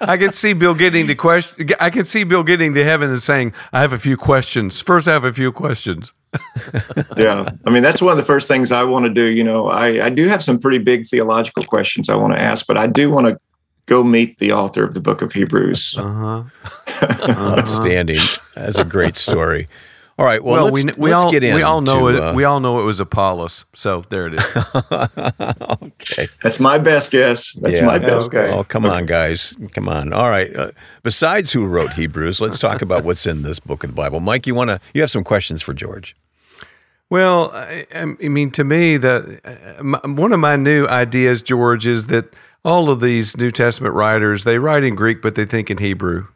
I 0.00 0.16
can 0.16 0.32
see 0.32 0.52
Bill 0.52 0.74
getting 0.74 1.06
to 1.06 1.14
question. 1.14 1.70
I 1.80 1.90
can 1.90 2.04
see 2.04 2.24
Bill 2.24 2.42
getting 2.42 2.74
to 2.74 2.84
heaven 2.84 3.10
and 3.10 3.20
saying, 3.20 3.52
"I 3.72 3.80
have 3.80 3.92
a 3.92 3.98
few 3.98 4.16
questions. 4.16 4.80
First, 4.80 5.08
I 5.08 5.12
have 5.12 5.24
a 5.24 5.32
few 5.32 5.52
questions." 5.52 6.12
yeah. 7.16 7.48
I 7.64 7.70
mean, 7.70 7.82
that's 7.82 8.02
one 8.02 8.12
of 8.12 8.18
the 8.18 8.24
first 8.24 8.48
things 8.48 8.72
I 8.72 8.82
want 8.84 9.06
to 9.06 9.10
do. 9.10 9.24
You 9.24 9.44
know, 9.44 9.68
I, 9.68 10.06
I 10.06 10.10
do 10.10 10.26
have 10.28 10.42
some 10.42 10.58
pretty 10.58 10.78
big 10.78 11.06
theological 11.06 11.62
questions 11.64 12.08
I 12.08 12.16
want 12.16 12.34
to 12.34 12.40
ask, 12.40 12.66
but 12.66 12.76
I 12.76 12.86
do 12.86 13.10
want 13.10 13.28
to 13.28 13.38
go 13.86 14.02
meet 14.02 14.38
the 14.38 14.52
author 14.52 14.82
of 14.82 14.94
the 14.94 15.00
book 15.00 15.22
of 15.22 15.32
Hebrews. 15.32 15.96
Uh-huh. 15.98 16.44
Outstanding. 17.28 18.26
That's 18.54 18.78
a 18.78 18.84
great 18.84 19.16
story. 19.16 19.68
All 20.16 20.24
right. 20.24 20.42
Well, 20.42 20.64
Well, 20.66 20.72
let's, 20.72 20.84
we, 20.84 20.92
we 21.06 21.10
let's 21.10 21.24
all 21.24 21.30
get 21.32 21.42
in. 21.42 21.56
we 21.56 21.62
all 21.62 21.80
know 21.80 22.08
to, 22.10 22.16
it. 22.16 22.22
uh, 22.22 22.32
we 22.34 22.44
all 22.44 22.60
know 22.60 22.80
it 22.80 22.84
was 22.84 23.00
Apollos. 23.00 23.64
So 23.74 24.04
there 24.10 24.28
it 24.28 24.34
is. 24.34 24.44
okay. 25.82 26.28
That's 26.42 26.60
my 26.60 26.78
best 26.78 27.10
guess. 27.10 27.52
That's 27.54 27.80
Yeah. 27.80 27.86
my 27.86 27.98
best 27.98 28.26
Okay. 28.26 28.44
guess. 28.44 28.52
Oh, 28.52 28.64
come 28.64 28.86
on, 28.86 29.06
guys. 29.06 29.56
Come 29.72 29.88
on. 29.88 30.12
All 30.12 30.30
right. 30.30 30.54
Uh, 30.54 30.70
besides 31.02 31.50
who 31.52 31.66
wrote 31.66 31.92
Hebrews, 31.94 32.40
let's 32.40 32.58
talk 32.58 32.80
about 32.82 33.04
what's 33.08 33.26
in 33.26 33.42
this 33.42 33.58
book 33.60 33.82
of 33.84 33.90
the 33.90 33.96
Bible. 33.96 34.20
Mike, 34.20 34.46
you 34.46 34.54
want 34.54 34.70
to? 34.70 34.80
You 34.92 35.00
have 35.00 35.10
some 35.10 35.24
questions 35.24 35.62
for 35.62 35.74
George? 35.74 36.14
Well, 37.10 37.50
I, 37.52 37.86
I 37.94 38.04
mean, 38.04 38.50
to 38.52 38.64
me, 38.64 38.96
that 38.96 39.40
uh, 39.78 39.82
my, 39.82 40.00
one 40.04 40.32
of 40.32 40.40
my 40.40 40.56
new 40.56 40.86
ideas, 40.86 41.42
George, 41.42 41.86
is 41.86 42.06
that 42.06 42.32
all 42.64 42.88
of 42.88 43.00
these 43.00 43.36
New 43.36 43.50
Testament 43.50 43.94
writers 43.94 44.44
they 44.44 44.58
write 44.58 44.84
in 44.84 44.94
Greek, 44.94 45.20
but 45.20 45.34
they 45.34 45.44
think 45.44 45.70
in 45.70 45.78
Hebrew. 45.78 46.28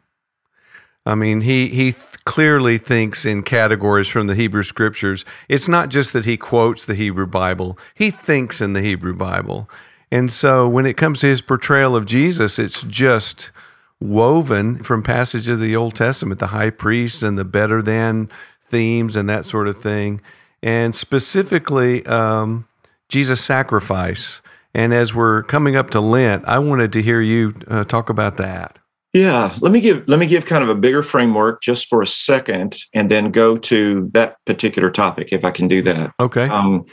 I 1.05 1.15
mean, 1.15 1.41
he 1.41 1.69
he 1.69 1.93
th- 1.93 2.03
clearly 2.29 2.77
thinks 2.77 3.25
in 3.25 3.41
categories 3.41 4.07
from 4.07 4.27
the 4.27 4.35
Hebrew 4.35 4.61
Scriptures. 4.61 5.25
It's 5.47 5.67
not 5.67 5.89
just 5.89 6.13
that 6.13 6.25
he 6.25 6.37
quotes 6.37 6.85
the 6.85 6.93
Hebrew 6.93 7.25
Bible; 7.25 7.75
he 7.95 8.11
thinks 8.11 8.61
in 8.61 8.73
the 8.73 8.83
Hebrew 8.83 9.15
Bible. 9.15 9.67
And 10.11 10.31
so, 10.31 10.69
when 10.69 10.85
it 10.85 10.93
comes 10.95 11.21
to 11.21 11.27
his 11.27 11.41
portrayal 11.41 11.95
of 11.95 12.05
Jesus, 12.05 12.59
it's 12.59 12.83
just 12.83 13.49
woven 13.99 14.83
from 14.83 15.01
passages 15.01 15.47
of 15.47 15.59
the 15.59 15.75
Old 15.75 15.95
Testament, 15.95 16.39
the 16.39 16.47
high 16.47 16.69
priests 16.69 17.23
and 17.23 17.35
the 17.35 17.43
better 17.43 17.81
than 17.81 18.29
themes 18.67 19.15
and 19.15 19.27
that 19.27 19.45
sort 19.45 19.67
of 19.67 19.81
thing, 19.81 20.21
and 20.61 20.95
specifically 20.95 22.05
um, 22.05 22.67
Jesus' 23.07 23.43
sacrifice. 23.43 24.39
And 24.75 24.93
as 24.93 25.15
we're 25.15 25.41
coming 25.41 25.75
up 25.75 25.89
to 25.91 25.99
Lent, 25.99 26.45
I 26.45 26.59
wanted 26.59 26.93
to 26.93 27.01
hear 27.01 27.21
you 27.21 27.55
uh, 27.67 27.85
talk 27.85 28.11
about 28.11 28.37
that. 28.37 28.78
Yeah, 29.13 29.55
let 29.59 29.71
me 29.71 29.81
give 29.81 30.07
let 30.07 30.19
me 30.19 30.27
give 30.27 30.45
kind 30.45 30.63
of 30.63 30.69
a 30.69 30.75
bigger 30.75 31.01
framework 31.01 31.61
just 31.63 31.87
for 31.87 32.01
a 32.01 32.07
second, 32.07 32.77
and 32.93 33.09
then 33.09 33.31
go 33.31 33.57
to 33.57 34.07
that 34.13 34.35
particular 34.45 34.91
topic 34.91 35.29
if 35.31 35.43
I 35.43 35.51
can 35.51 35.67
do 35.67 35.81
that. 35.81 36.13
Okay. 36.19 36.47
Um, 36.47 36.85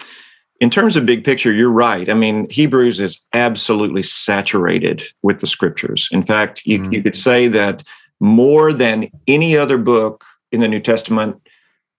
in 0.61 0.71
terms 0.71 0.97
of 0.97 1.05
big 1.05 1.25
picture, 1.25 1.53
you're 1.53 1.71
right. 1.71 2.09
I 2.09 2.15
mean, 2.15 2.49
Hebrews 2.49 3.01
is 3.01 3.23
absolutely 3.35 4.03
saturated 4.03 5.03
with 5.23 5.41
the 5.41 5.47
scriptures. 5.47 6.09
In 6.11 6.23
fact, 6.23 6.63
you, 6.65 6.79
Mm. 6.79 6.93
you 6.95 7.03
could 7.03 7.17
say 7.17 7.49
that 7.49 7.83
more 8.21 8.73
than 8.73 9.11
any 9.29 9.55
other 9.55 9.77
book 9.77 10.25
in 10.51 10.61
the 10.61 10.69
New 10.69 10.81
Testament, 10.81 11.37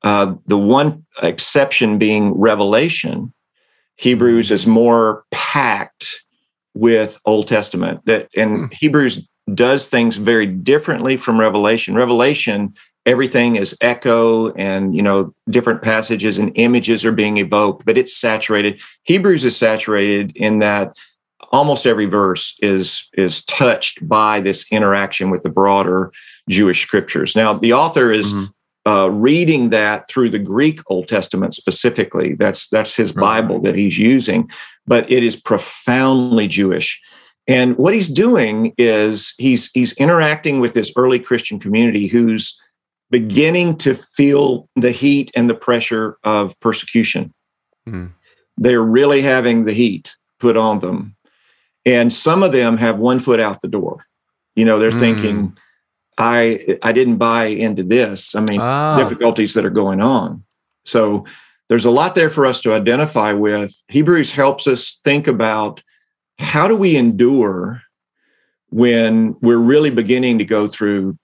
uh, 0.03 0.33
the 0.47 0.57
one 0.57 1.05
exception 1.21 2.00
being 2.00 2.31
Revelation, 2.33 3.31
Hebrews 3.97 4.50
is 4.50 4.65
more 4.65 5.25
packed 5.29 6.25
with 6.74 7.19
Old 7.25 7.47
Testament. 7.47 8.00
That 8.05 8.29
and 8.36 8.74
Hebrews 8.74 9.27
does 9.54 9.88
things 9.88 10.18
very 10.18 10.46
differently 10.46 11.18
from 11.18 11.39
Revelation. 11.39 11.96
Revelation 11.96 12.74
everything 13.06 13.56
is 13.56 13.75
echo 13.80 14.51
and 14.56 14.94
you 14.94 15.01
know 15.01 15.34
different 15.50 15.82
passages 15.82 16.38
and 16.38 16.51
images 16.56 17.06
are 17.06 17.13
being 17.13 17.38
evoked 17.38 17.86
but 17.86 17.98
it's 17.98 18.16
saturated 18.16 18.80
hebrews 19.04 19.46
is 19.46 19.56
saturated 19.56 20.36
in 20.36 20.60
that 20.60 20.94
almost 21.54 21.88
every 21.88 22.06
verse 22.06 22.54
is 22.62 23.10
is 23.13 23.46
touched 23.46 24.06
by 24.08 24.42
this 24.42 24.70
interaction 24.74 25.30
with 25.30 25.42
the 25.44 25.50
broader 25.50 26.12
jewish 26.50 26.82
scriptures 26.82 27.34
now 27.34 27.54
the 27.54 27.72
author 27.72 28.12
is 28.12 28.34
Mhm. 28.34 28.50
uh, 28.86 29.10
reading 29.10 29.70
that 29.70 30.10
through 30.10 30.30
the 30.30 30.39
greek 30.39 30.82
old 30.88 31.08
testament 31.08 31.56
specifically 31.56 32.36
that's 32.36 32.68
that's 32.68 32.96
his 32.96 33.16
Right. 33.16 33.22
bible 33.42 33.62
that 33.62 33.75
he's 33.75 33.98
using 33.98 34.50
but 34.86 35.10
it 35.10 35.24
is 35.24 35.38
profoundly 35.38 36.48
jewish 36.50 37.01
and 37.48 37.77
what 37.77 37.94
he's 37.94 38.10
doing 38.10 38.74
is 38.77 39.34
he's 39.38 39.72
he's 39.72 39.94
interacting 39.98 40.60
with 40.60 40.74
this 40.74 40.92
early 40.96 41.20
christian 41.20 41.60
community 41.60 42.08
who's 42.08 42.60
beginning 43.10 43.77
to 43.77 43.96
feel 43.96 44.68
the 44.75 44.92
heat 44.92 45.32
and 45.36 45.50
the 45.50 45.56
pressure 45.56 46.18
of 46.24 46.60
persecution. 46.60 47.34
Hmm. 47.88 48.08
They're 48.58 48.84
really 48.84 49.22
having 49.22 49.63
the 49.63 49.74
heat 49.74 50.16
put 50.39 50.58
on 50.58 50.80
them. 50.80 51.16
And 51.86 52.12
some 52.12 52.44
of 52.44 52.51
them 52.51 52.77
have 52.77 53.00
one 53.00 53.20
foot 53.20 53.39
out 53.39 53.62
the 53.62 53.70
door. 53.70 54.06
You 54.56 54.66
know, 54.66 54.77
they're 54.77 54.92
Hmm. 54.92 55.00
thinking, 55.00 55.58
I 56.18 56.77
I 56.82 56.92
didn't 56.92 57.18
buy 57.18 57.46
into 57.46 57.84
this. 57.84 58.36
I 58.36 58.42
mean, 58.42 58.60
Ah. 58.60 58.98
difficulties 58.98 59.54
that 59.54 59.66
are 59.66 59.70
going 59.84 60.01
on. 60.01 60.44
So 60.86 61.25
there's 61.70 61.86
a 61.86 61.92
lot 61.92 62.16
there 62.16 62.30
for 62.30 62.46
us 62.46 62.60
to 62.62 62.74
identify 62.74 63.32
with. 63.34 63.72
Hebrews 63.88 64.32
helps 64.32 64.68
us 64.68 65.00
think 65.04 65.27
about 65.27 65.82
how 66.39 66.67
do 66.67 66.75
we 66.75 66.96
endure 66.96 67.82
when 68.70 69.36
we're 69.41 69.58
really 69.58 69.89
beginning 69.89 70.38
to 70.39 70.46
go 70.46 70.67
through 70.67 71.17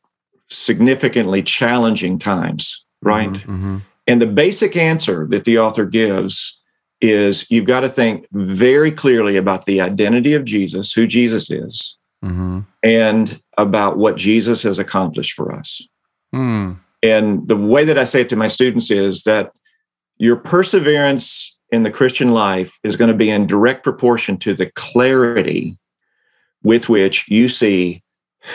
significantly 0.50 1.42
challenging 1.42 2.18
times, 2.20 2.86
right? 3.02 3.34
Mhm. 3.34 3.82
And 4.08 4.22
the 4.22 4.28
basic 4.28 4.76
answer 4.76 5.28
that 5.30 5.44
the 5.44 5.58
author 5.58 5.86
gives 5.86 6.60
is 7.02 7.46
you've 7.50 7.66
got 7.66 7.82
to 7.82 7.90
think 7.90 8.26
very 8.32 8.92
clearly 8.92 9.36
about 9.36 9.66
the 9.66 9.82
identity 9.82 10.34
of 10.34 10.46
Jesus, 10.46 10.94
who 10.94 11.06
Jesus 11.06 11.52
is, 11.52 11.98
Mhm. 12.24 12.66
and 12.82 13.42
about 13.58 13.98
what 13.98 14.16
Jesus 14.16 14.64
has 14.64 14.80
accomplished 14.80 15.34
for 15.34 15.52
us. 15.54 15.82
Hmm. 16.32 16.74
And 17.02 17.48
the 17.48 17.58
way 17.58 17.84
that 17.84 17.98
I 17.98 18.06
say 18.06 18.22
it 18.22 18.30
to 18.30 18.38
my 18.38 18.48
students 18.48 18.90
is 18.90 19.24
that 19.24 19.52
your 20.18 20.38
perseverance 20.38 21.43
in 21.74 21.82
the 21.82 21.90
Christian 21.90 22.34
life 22.34 22.78
is 22.84 22.96
going 22.96 23.08
to 23.08 23.18
be 23.18 23.32
in 23.32 23.48
direct 23.48 23.84
proportion 23.84 24.38
to 24.38 24.54
the 24.54 24.70
clarity 24.76 25.80
with 26.62 26.88
which 26.88 27.28
you 27.30 27.50
see 27.50 28.04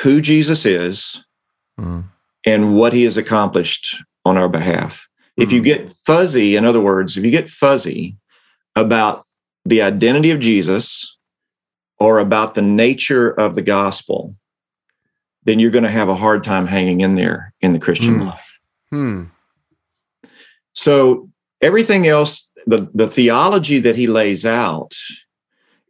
who 0.02 0.20
Jesus 0.20 0.64
is 0.64 1.24
Hmm. 1.76 2.02
and 2.46 2.76
what 2.76 2.92
he 2.92 3.02
has 3.02 3.16
accomplished 3.16 4.02
on 4.24 4.36
our 4.36 4.48
behalf. 4.48 5.08
If 5.36 5.50
you 5.50 5.60
Mhm. 5.60 5.64
get 5.64 5.92
fuzzy, 5.92 6.54
in 6.54 6.64
other 6.64 6.80
words, 6.80 7.16
if 7.16 7.24
you 7.24 7.32
get 7.32 7.48
fuzzy 7.48 8.16
about 8.76 9.26
the 9.64 9.82
identity 9.82 10.30
of 10.30 10.38
Jesus 10.38 11.16
or 11.98 12.20
about 12.20 12.54
the 12.54 12.62
nature 12.62 13.28
of 13.28 13.56
the 13.56 13.62
gospel, 13.62 14.36
then 15.44 15.58
you're 15.58 15.72
going 15.72 15.84
to 15.84 15.90
have 15.90 16.08
a 16.08 16.14
hard 16.14 16.44
time 16.44 16.68
hanging 16.68 17.00
in 17.00 17.16
there 17.16 17.52
in 17.60 17.72
the 17.72 17.78
Christian 17.80 18.20
Mm. 18.20 18.26
life. 18.26 18.58
Hmm. 18.90 19.24
So 20.72 21.30
everything 21.60 22.06
else, 22.06 22.47
the, 22.66 22.88
the 22.94 23.06
theology 23.06 23.78
that 23.80 23.96
he 23.96 24.06
lays 24.06 24.44
out 24.44 24.94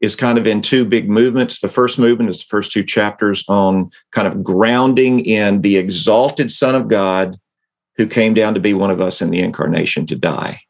is 0.01 0.15
kind 0.15 0.39
of 0.39 0.47
in 0.47 0.63
two 0.63 0.85
big 0.85 1.09
movements. 1.11 1.61
The 1.61 1.69
first 1.69 1.99
movement 1.99 2.31
is 2.31 2.41
the 2.41 2.49
first 2.49 2.73
two 2.73 2.85
chapters 2.85 3.45
on 3.49 3.91
kind 4.13 4.29
of 4.29 4.45
grounding 4.45 5.25
in 5.25 5.63
the 5.63 5.77
exalted 5.77 6.53
Son 6.53 6.75
of 6.75 6.89
God 6.89 7.39
who 7.97 8.07
came 8.07 8.33
down 8.33 8.55
to 8.55 8.61
be 8.61 8.75
one 8.75 8.91
of 8.91 9.01
us 9.01 9.21
in 9.21 9.31
the 9.31 9.41
incarnation 9.41 10.07
to 10.07 10.15
die 10.15 10.61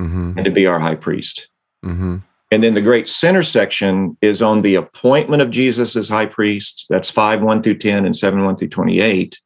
Mhm. 0.00 0.36
and 0.36 0.44
to 0.44 0.50
be 0.50 0.66
our 0.66 0.78
high 0.78 0.94
priest. 0.94 1.48
Mhm. 1.84 2.22
And 2.50 2.62
then 2.62 2.72
the 2.72 2.80
great 2.80 3.06
center 3.06 3.42
section 3.42 4.16
is 4.22 4.40
on 4.40 4.62
the 4.62 4.74
appointment 4.74 5.42
of 5.42 5.50
Jesus 5.50 5.94
as 5.96 6.08
high 6.08 6.26
priest. 6.26 6.86
That's 6.88 7.10
5 7.10 7.42
1 7.42 7.62
through 7.62 7.76
10 7.76 8.06
and 8.06 8.16
7 8.16 8.42
1 8.42 8.56
through 8.56 8.68
28. 8.68 9.38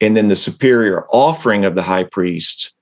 And 0.00 0.16
then 0.16 0.28
the 0.28 0.36
superior 0.36 1.04
offering 1.10 1.66
of 1.66 1.74
the 1.74 1.82
high 1.82 2.04
priest 2.04 2.73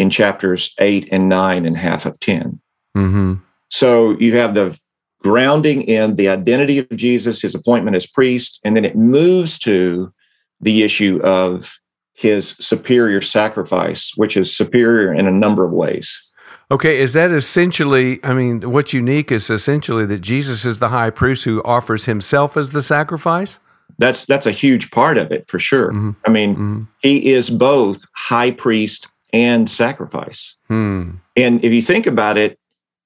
in 0.00 0.10
chapters 0.10 0.74
8 0.78 1.08
and 1.12 1.28
9 1.28 1.66
and 1.66 1.76
half 1.76 2.06
of 2.06 2.18
10. 2.20 2.60
Mhm. 2.96 3.40
So 3.68 4.18
you 4.18 4.36
have 4.38 4.54
the 4.54 4.76
grounding 5.22 5.82
in 5.82 6.16
the 6.16 6.28
identity 6.28 6.78
of 6.78 6.88
Jesus, 6.96 7.42
his 7.42 7.54
appointment 7.54 7.94
as 7.94 8.06
priest, 8.06 8.58
and 8.64 8.74
then 8.76 8.84
it 8.84 8.96
moves 8.96 9.58
to 9.60 10.12
the 10.60 10.82
issue 10.82 11.20
of 11.22 11.78
his 12.14 12.48
superior 12.48 13.20
sacrifice, 13.20 14.12
which 14.16 14.36
is 14.36 14.54
superior 14.56 15.12
in 15.12 15.26
a 15.26 15.30
number 15.30 15.64
of 15.64 15.72
ways. 15.72 16.32
Okay, 16.70 16.98
is 17.00 17.12
that 17.12 17.32
essentially? 17.32 18.20
I 18.22 18.32
mean, 18.32 18.70
what's 18.70 18.92
unique 18.92 19.30
is 19.32 19.50
essentially 19.50 20.06
that 20.06 20.20
Jesus 20.20 20.64
is 20.64 20.78
the 20.78 20.88
high 20.88 21.10
priest 21.10 21.44
who 21.44 21.62
offers 21.64 22.04
himself 22.06 22.56
as 22.56 22.70
the 22.70 22.82
sacrifice. 22.82 23.58
That's 23.98 24.24
that's 24.24 24.46
a 24.46 24.52
huge 24.52 24.90
part 24.90 25.18
of 25.18 25.32
it 25.32 25.46
for 25.48 25.58
sure. 25.58 25.92
Mhm. 25.92 26.16
I 26.26 26.30
mean, 26.30 26.56
Mhm. 26.56 26.86
he 27.02 27.32
is 27.32 27.50
both 27.50 28.04
high 28.14 28.52
priest 28.52 29.08
and 29.32 29.68
sacrifice. 29.70 30.56
Hmm. 30.68 31.10
And 31.36 31.64
if 31.64 31.72
you 31.72 31.82
think 31.82 32.06
about 32.06 32.36
it, 32.38 32.58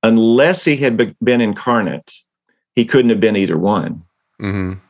unless 0.02 0.64
he 0.64 0.76
had 0.76 1.14
been 1.22 1.40
incarnate, 1.40 2.12
he 2.74 2.84
couldn't 2.84 3.10
have 3.10 3.20
been 3.20 3.36
either 3.36 3.58
one. 3.58 4.02
Mhm. 4.42 4.80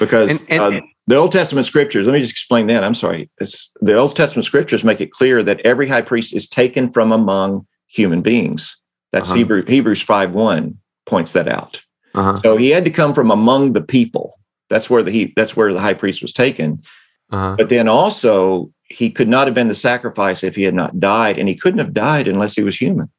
because 0.00 0.42
And- 0.48 0.50
and- 0.62 0.76
uh, 0.76 0.80
the 1.06 1.16
Old 1.16 1.32
Testament 1.32 1.66
scriptures, 1.66 2.06
let 2.06 2.12
me 2.14 2.20
just 2.20 2.32
explain 2.32 2.66
that. 2.66 2.82
I'm 2.84 2.94
sorry. 2.94 3.30
It's, 3.40 3.74
the 3.80 3.94
Old 3.94 4.16
Testament 4.16 4.44
scriptures 4.44 4.84
make 4.84 5.00
it 5.00 5.10
clear 5.12 5.42
that 5.42 5.60
every 5.60 5.88
high 5.88 6.02
priest 6.02 6.34
is 6.34 6.48
taken 6.48 6.90
from 6.92 7.12
among 7.12 7.66
human 7.86 8.20
beings. 8.22 8.76
That's 9.12 9.28
Uh-huh. 9.28 9.38
Hebrew, 9.38 9.64
Hebrews 9.66 10.02
5 10.02 10.34
1 10.34 10.74
points 11.06 11.32
that 11.32 11.48
out. 11.48 11.82
Uh-huh. 12.14 12.40
So 12.42 12.56
he 12.56 12.70
had 12.70 12.84
to 12.84 12.90
come 12.90 13.14
from 13.14 13.30
among 13.30 13.72
the 13.74 13.80
people. 13.82 14.34
That's 14.68 14.90
where 14.90 15.02
the 15.02 15.10
he, 15.12 15.32
that's 15.36 15.56
where 15.56 15.72
the 15.72 15.80
high 15.80 15.94
priest 15.94 16.20
was 16.22 16.32
taken. 16.32 16.82
Uh-huh. 17.30 17.54
But 17.56 17.68
then 17.68 17.86
also 17.88 18.70
he 18.88 19.10
could 19.10 19.28
not 19.28 19.46
have 19.46 19.54
been 19.54 19.68
the 19.68 19.74
sacrifice 19.74 20.44
if 20.44 20.56
he 20.56 20.62
had 20.62 20.74
not 20.74 21.00
died, 21.00 21.38
and 21.38 21.48
he 21.48 21.54
couldn't 21.56 21.78
have 21.78 21.92
died 21.92 22.28
unless 22.28 22.54
he 22.54 22.62
was 22.62 22.76
human. 22.76 23.10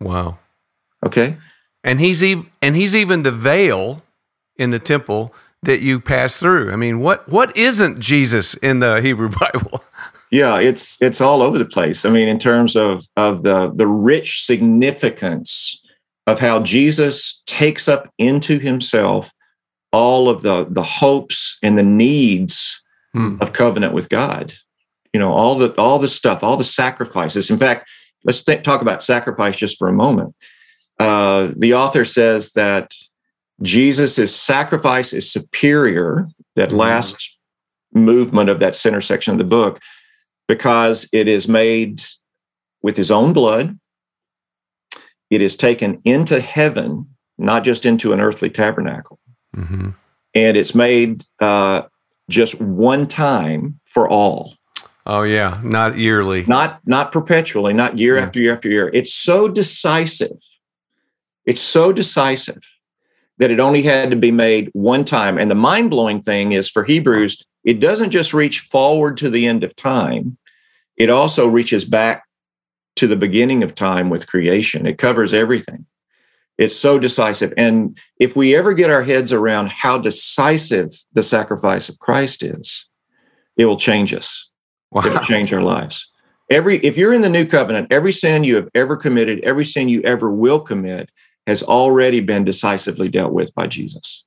Wow. 0.00 0.38
Okay. 1.04 1.36
And 1.82 2.00
he's 2.00 2.22
even 2.22 2.50
and 2.62 2.76
he's 2.76 2.94
even 2.96 3.22
the 3.22 3.30
veil 3.30 4.02
in 4.56 4.70
the 4.70 4.78
temple 4.78 5.32
that 5.62 5.80
you 5.80 6.00
pass 6.00 6.36
through. 6.36 6.72
I 6.72 6.76
mean, 6.76 7.00
what 7.00 7.28
what 7.28 7.56
isn't 7.56 8.00
Jesus 8.00 8.54
in 8.54 8.80
the 8.80 9.00
Hebrew 9.02 9.28
Bible? 9.30 9.82
Yeah, 10.30 10.58
it's 10.58 11.00
it's 11.00 11.20
all 11.20 11.42
over 11.42 11.58
the 11.58 11.64
place. 11.64 12.04
I 12.04 12.10
mean, 12.10 12.28
in 12.28 12.38
terms 12.38 12.76
of 12.76 13.06
of 13.16 13.42
the 13.42 13.70
the 13.72 13.86
rich 13.86 14.44
significance 14.44 15.82
of 16.26 16.40
how 16.40 16.60
Jesus 16.60 17.42
takes 17.46 17.86
up 17.88 18.12
into 18.18 18.58
himself 18.58 19.32
all 19.92 20.28
of 20.28 20.42
the 20.42 20.66
the 20.68 20.82
hopes 20.82 21.58
and 21.62 21.78
the 21.78 21.82
needs 21.84 22.82
Hmm. 23.14 23.36
of 23.40 23.54
covenant 23.54 23.94
with 23.94 24.10
God. 24.10 24.52
You 25.16 25.20
know, 25.20 25.32
all 25.32 25.54
the 25.56 25.72
all 25.80 25.98
the 25.98 26.08
stuff, 26.08 26.42
all 26.44 26.58
the 26.58 26.62
sacrifices. 26.82 27.48
In 27.48 27.56
fact, 27.56 27.88
let's 28.24 28.42
think, 28.42 28.62
talk 28.62 28.82
about 28.82 29.02
sacrifice 29.02 29.56
just 29.56 29.78
for 29.78 29.88
a 29.88 29.92
moment. 29.94 30.34
Uh, 31.00 31.52
the 31.56 31.72
author 31.72 32.04
says 32.04 32.52
that 32.52 32.92
Jesus' 33.62 34.36
sacrifice 34.36 35.14
is 35.14 35.32
superior. 35.32 36.28
That 36.54 36.68
Mhm. 36.68 36.76
last 36.76 37.38
movement 37.94 38.50
of 38.50 38.58
that 38.60 38.74
center 38.74 39.00
section 39.00 39.32
of 39.32 39.38
the 39.38 39.44
book, 39.58 39.80
because 40.48 41.08
it 41.14 41.28
is 41.28 41.48
made 41.48 42.02
with 42.82 42.98
his 42.98 43.10
own 43.10 43.32
blood. 43.32 43.78
It 45.30 45.40
is 45.40 45.56
taken 45.56 46.02
into 46.04 46.42
heaven, 46.42 47.06
not 47.38 47.64
just 47.64 47.86
into 47.86 48.12
an 48.12 48.20
earthly 48.20 48.50
tabernacle 48.50 49.18
Mm-hmm. 49.56 49.90
and 50.34 50.56
it's 50.58 50.74
made 50.74 51.24
uh, 51.40 51.84
just 52.28 52.60
one 52.60 53.06
time 53.06 53.80
for 53.86 54.06
all, 54.06 54.55
Oh 55.06 55.22
yeah, 55.22 55.60
not 55.62 55.96
yearly. 55.96 56.44
not 56.46 56.80
not 56.84 57.12
perpetually, 57.12 57.72
not 57.72 57.96
year 57.96 58.16
Yeah. 58.16 58.22
after 58.24 58.40
year 58.40 58.52
after 58.52 58.68
year. 58.68 58.90
It's 58.92 59.14
so 59.14 59.48
decisive. 59.48 60.38
It's 61.44 61.60
so 61.60 61.92
decisive 61.92 62.62
that 63.38 63.50
it 63.52 63.60
only 63.60 63.82
had 63.82 64.10
to 64.10 64.16
be 64.16 64.32
made 64.32 64.70
one 64.72 65.04
time. 65.04 65.38
And 65.38 65.48
the 65.50 65.54
mind 65.54 65.90
blowing 65.90 66.20
thing 66.22 66.52
is 66.52 66.68
for 66.68 66.82
Hebrews, 66.82 67.44
it 67.62 67.78
doesn't 67.78 68.10
just 68.10 68.34
reach 68.34 68.60
forward 68.60 69.16
to 69.18 69.30
the 69.30 69.46
end 69.46 69.62
of 69.62 69.76
time; 69.76 70.38
it 70.96 71.08
also 71.08 71.46
reaches 71.46 71.84
back 71.84 72.24
to 72.96 73.06
the 73.06 73.16
beginning 73.16 73.62
of 73.62 73.74
time 73.74 74.10
with 74.10 74.26
creation. 74.26 74.86
It 74.86 74.98
covers 74.98 75.32
everything. 75.34 75.86
It's 76.58 76.74
so 76.74 76.98
decisive. 76.98 77.52
And 77.58 77.98
if 78.18 78.34
we 78.34 78.56
ever 78.56 78.72
get 78.72 78.90
our 78.90 79.02
heads 79.02 79.30
around 79.32 79.70
how 79.70 79.98
decisive 79.98 81.04
the 81.12 81.22
sacrifice 81.22 81.90
of 81.90 81.98
Christ 81.98 82.42
is, 82.42 82.88
it 83.58 83.66
will 83.66 83.76
change 83.76 84.14
us. 84.14 84.50
It'll 84.94 85.24
change 85.24 85.52
our 85.52 85.62
lives. 85.62 86.10
Every 86.48 86.78
if 86.78 86.96
you're 86.96 87.12
in 87.12 87.22
the 87.22 87.28
new 87.28 87.44
covenant, 87.46 87.88
every 87.90 88.12
sin 88.12 88.44
you 88.44 88.56
have 88.56 88.68
ever 88.74 88.96
committed, 88.96 89.40
every 89.40 89.64
sin 89.64 89.88
you 89.88 90.00
ever 90.02 90.30
will 90.30 90.60
commit 90.60 91.10
has 91.46 91.62
already 91.62 92.20
been 92.20 92.44
decisively 92.44 93.08
dealt 93.08 93.32
with 93.32 93.54
by 93.54 93.66
Jesus. 93.66 94.24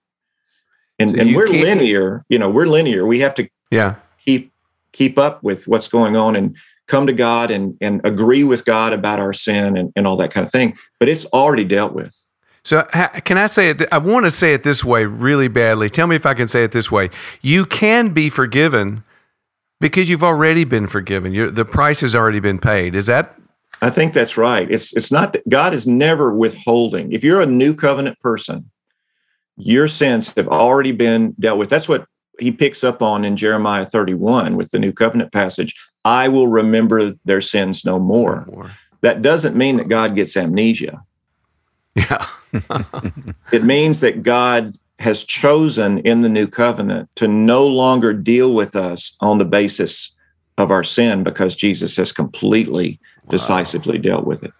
And, 0.97 1.11
So 1.11 1.17
and 1.17 1.35
we're 1.35 1.47
linear, 1.47 2.25
you 2.29 2.37
know, 2.37 2.49
we're 2.49 2.65
linear. 2.65 3.05
We 3.05 3.19
have 3.21 3.33
to 3.35 3.49
Yeah. 3.71 3.95
keep 4.25 4.51
keep 4.91 5.17
up 5.17 5.43
with 5.43 5.67
what's 5.67 5.87
going 5.87 6.15
on 6.15 6.35
and 6.35 6.57
come 6.87 7.07
to 7.07 7.13
God 7.13 7.51
and 7.51 7.77
and 7.79 8.01
agree 8.03 8.43
with 8.43 8.65
God 8.65 8.91
about 8.91 9.19
our 9.19 9.33
sin 9.33 9.77
and, 9.77 9.93
and 9.95 10.05
all 10.05 10.17
that 10.17 10.31
kind 10.31 10.45
of 10.45 10.51
thing. 10.51 10.77
But 10.99 11.07
it's 11.07 11.25
already 11.27 11.63
dealt 11.63 11.93
with. 11.93 12.19
So 12.63 12.83
can 12.83 13.37
I 13.37 13.45
say 13.45 13.69
it? 13.69 13.81
I 13.91 13.97
want 13.97 14.25
to 14.25 14.31
say 14.31 14.53
it 14.53 14.63
this 14.63 14.83
way 14.83 15.05
really 15.05 15.47
badly. 15.47 15.89
Tell 15.89 16.07
me 16.07 16.17
if 16.17 16.25
I 16.25 16.33
can 16.33 16.47
say 16.49 16.63
it 16.65 16.73
this 16.73 16.91
way. 16.91 17.09
You 17.41 17.65
can 17.65 18.09
be 18.09 18.29
forgiven 18.29 19.03
because 19.79 20.09
you've 20.09 20.23
already 20.23 20.63
been 20.63 20.87
forgiven. 20.87 21.33
you 21.33 21.49
the 21.49 21.65
price 21.65 22.01
has 22.01 22.15
already 22.15 22.39
been 22.39 22.59
paid. 22.59 22.95
Is 22.95 23.05
that? 23.07 23.35
I 23.81 23.89
think 23.89 24.13
that's 24.13 24.37
right. 24.37 24.69
It's 24.69 24.95
it's 24.95 25.11
not 25.11 25.37
God 25.47 25.73
is 25.73 25.87
never 25.87 26.33
withholding. 26.33 27.11
If 27.11 27.23
you're 27.23 27.41
a 27.41 27.45
new 27.45 27.73
covenant 27.73 28.19
person, 28.19 28.69
your 29.55 29.87
sins 29.87 30.33
have 30.35 30.47
already 30.47 30.91
been 30.91 31.35
dealt 31.39 31.59
with. 31.59 31.69
That's 31.69 31.87
what 31.87 32.05
he 32.39 32.51
picks 32.51 32.83
up 32.83 33.01
on 33.01 33.25
in 33.25 33.35
Jeremiah 33.35 33.85
31 33.85 34.55
with 34.55 34.71
the 34.71 34.79
new 34.79 34.91
covenant 34.91 35.31
passage. 35.31 35.75
I 36.05 36.29
will 36.29 36.47
remember 36.47 37.13
their 37.25 37.41
sins 37.41 37.83
no 37.83 37.99
more. 37.99 38.73
That 39.01 39.21
doesn't 39.21 39.55
mean 39.55 39.77
that 39.77 39.89
God 39.89 40.15
gets 40.15 40.35
amnesia. 40.35 41.03
Yeah. 41.95 42.27
It 43.51 43.63
means 43.63 43.99
that 44.01 44.23
God 44.23 44.77
has 44.99 45.23
chosen 45.23 45.99
in 45.99 46.21
the 46.21 46.29
new 46.29 46.47
covenant 46.47 47.09
to 47.15 47.27
no 47.27 47.65
longer 47.65 48.13
deal 48.13 48.53
with 48.53 48.75
us 48.75 49.15
on 49.21 49.37
the 49.37 49.45
basis 49.45 50.15
of 50.57 50.71
our 50.71 50.83
sin 50.83 51.23
because 51.23 51.55
Jesus 51.55 51.95
has 51.95 52.11
completely, 52.11 52.99
decisively 53.29 53.97
dealt 53.97 54.25
with 54.25 54.43
it. 54.43 54.51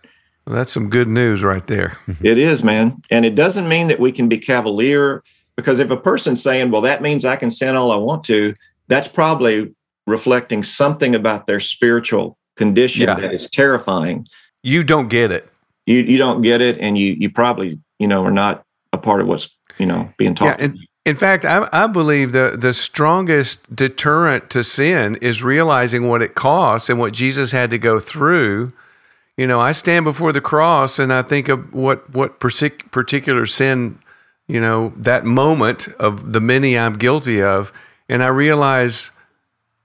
Well, 0.47 0.56
that's 0.56 0.71
some 0.71 0.89
good 0.89 1.08
news 1.10 1.43
right 1.43 1.65
there. 1.67 1.97
It 2.21 2.38
is, 2.38 2.63
man. 2.63 3.02
And 3.12 3.25
it 3.25 3.36
doesn't 3.36 3.67
mean 3.67 3.88
that 3.89 3.99
we 3.99 4.12
can 4.12 4.30
be 4.30 4.38
cavalier 4.38 5.23
because 5.58 5.80
if 5.80 5.91
a 5.91 5.97
person's 5.97 6.41
saying, 6.41 6.71
well, 6.71 6.82
that 6.82 7.02
means 7.02 7.25
I 7.25 7.36
can 7.36 7.52
sin 7.52 7.75
all 7.75 7.91
I 7.91 7.97
want 7.97 8.23
to, 8.25 8.56
that's 8.88 9.10
probably 9.10 9.75
reflecting 10.08 10.63
something 10.63 11.13
about 11.15 11.45
their 11.45 11.60
spiritual 11.60 12.38
condition 12.56 13.04
Yeah. 13.04 13.15
that 13.15 13.34
is 13.34 13.49
terrifying. 13.49 14.25
You 14.63 14.84
don't 14.84 15.10
get 15.10 15.32
it. 15.32 15.49
You 15.86 15.97
you 15.97 16.17
don't 16.17 16.41
get 16.41 16.62
it 16.62 16.78
and 16.80 16.97
you 16.97 17.15
you 17.19 17.30
probably, 17.30 17.80
you 17.99 18.08
know, 18.08 18.23
are 18.25 18.32
not 18.32 18.63
a 18.93 18.97
part 18.97 19.21
of 19.21 19.28
what's, 19.28 19.56
you 19.80 19.86
know, 19.86 20.13
being 20.18 20.36
Yeah, 20.42 20.52
taught. 20.52 20.62
and 20.62 20.78
in 21.06 21.15
fact, 21.15 21.46
I, 21.46 21.68
I 21.74 21.88
believe 21.88 22.34
the 22.34 22.56
the 22.58 22.74
strongest 22.74 23.76
deterrent 23.76 24.50
to 24.52 24.63
sin 24.63 25.15
is 25.22 25.42
realizing 25.42 26.08
what 26.08 26.22
it 26.22 26.36
costs 26.36 26.89
and 26.89 27.00
what 27.00 27.13
Jesus 27.13 27.52
had 27.52 27.70
to 27.72 27.78
go 27.80 28.00
through. 28.00 28.70
You 29.38 29.48
know, 29.48 29.60
I 29.62 29.72
stand 29.72 30.04
before 30.04 30.34
the 30.34 30.42
cross 30.42 31.00
and 31.00 31.12
I 31.13 31.22
think 31.22 31.48
of 31.50 31.74
what 31.74 32.10
what 32.13 32.39
partic- 32.39 32.92
particular 32.92 33.46
sin, 33.46 33.98
you 34.48 34.60
know, 34.60 34.94
that 34.98 35.24
moment 35.26 35.88
of 36.00 36.34
the 36.34 36.42
many 36.42 36.78
I'm 36.78 36.94
guilty 36.98 37.42
of, 37.42 37.72
and 38.10 38.22
I 38.22 38.28
realize 38.28 39.12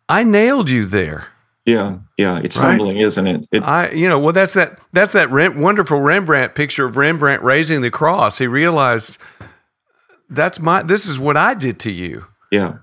I 0.09 0.25
nailed 0.25 0.69
you 0.69 0.85
there. 0.85 1.29
yeah, 1.65 1.99
yeah. 2.19 2.41
It's 2.43 2.57
Right? 2.59 2.71
humbling, 2.71 2.99
isn't 2.99 3.27
it? 3.27 3.49
it 3.53 3.63
I, 3.63 3.91
you 3.93 4.09
know, 4.09 4.19
well, 4.19 4.33
that's 4.33 4.55
that 4.55 4.81
that's 4.93 5.13
that 5.13 5.31
Rem- 5.31 5.61
wonderful 5.61 6.01
Rembrandt 6.01 6.55
picture 6.57 6.85
of 6.85 6.97
Rembrandt 6.97 7.43
raising 7.43 7.81
the 7.81 7.91
cross. 7.93 8.39
He 8.39 8.47
realized 8.49 9.17
that's 10.35 10.61
my 10.61 10.83
this 10.83 11.07
is 11.07 11.19
what 11.19 11.37
I 11.37 11.55
did 11.55 11.79
to 11.81 11.91
you. 11.91 12.27
Yeah, 12.51 12.79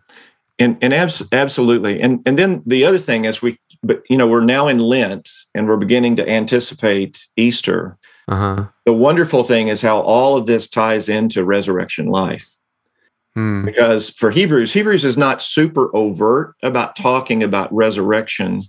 and 0.60 0.78
and 0.82 0.94
abs- 0.94 1.24
absolutely, 1.32 2.02
and 2.02 2.22
and 2.26 2.38
then 2.38 2.64
the 2.66 2.86
other 2.86 3.00
thing 3.00 3.26
is 3.26 3.42
we, 3.42 3.60
but 3.84 4.04
you 4.10 4.18
know, 4.18 4.28
we're 4.28 4.44
now 4.44 4.68
in 4.68 4.80
Lent 4.80 5.30
and 5.54 5.68
we're 5.68 5.78
beginning 5.78 6.16
to 6.18 6.30
anticipate 6.30 7.28
Easter. 7.36 7.98
Uh 8.28 8.36
huh. 8.36 8.68
The 8.86 8.94
wonderful 8.94 9.44
thing 9.44 9.68
is 9.68 9.82
how 9.82 10.00
all 10.00 10.38
of 10.38 10.46
this 10.46 10.70
ties 10.70 11.10
into 11.10 11.44
resurrection 11.44 12.08
life. 12.08 12.56
Hmm. 13.34 13.64
Because 13.64 14.10
for 14.10 14.32
Hebrews, 14.32 14.74
Hebrews 14.74 15.06
is 15.06 15.18
not 15.18 15.42
super 15.42 15.96
overt 15.96 16.56
about 16.64 16.96
talking 16.96 17.44
about 17.44 17.74
resurrection 17.74 18.62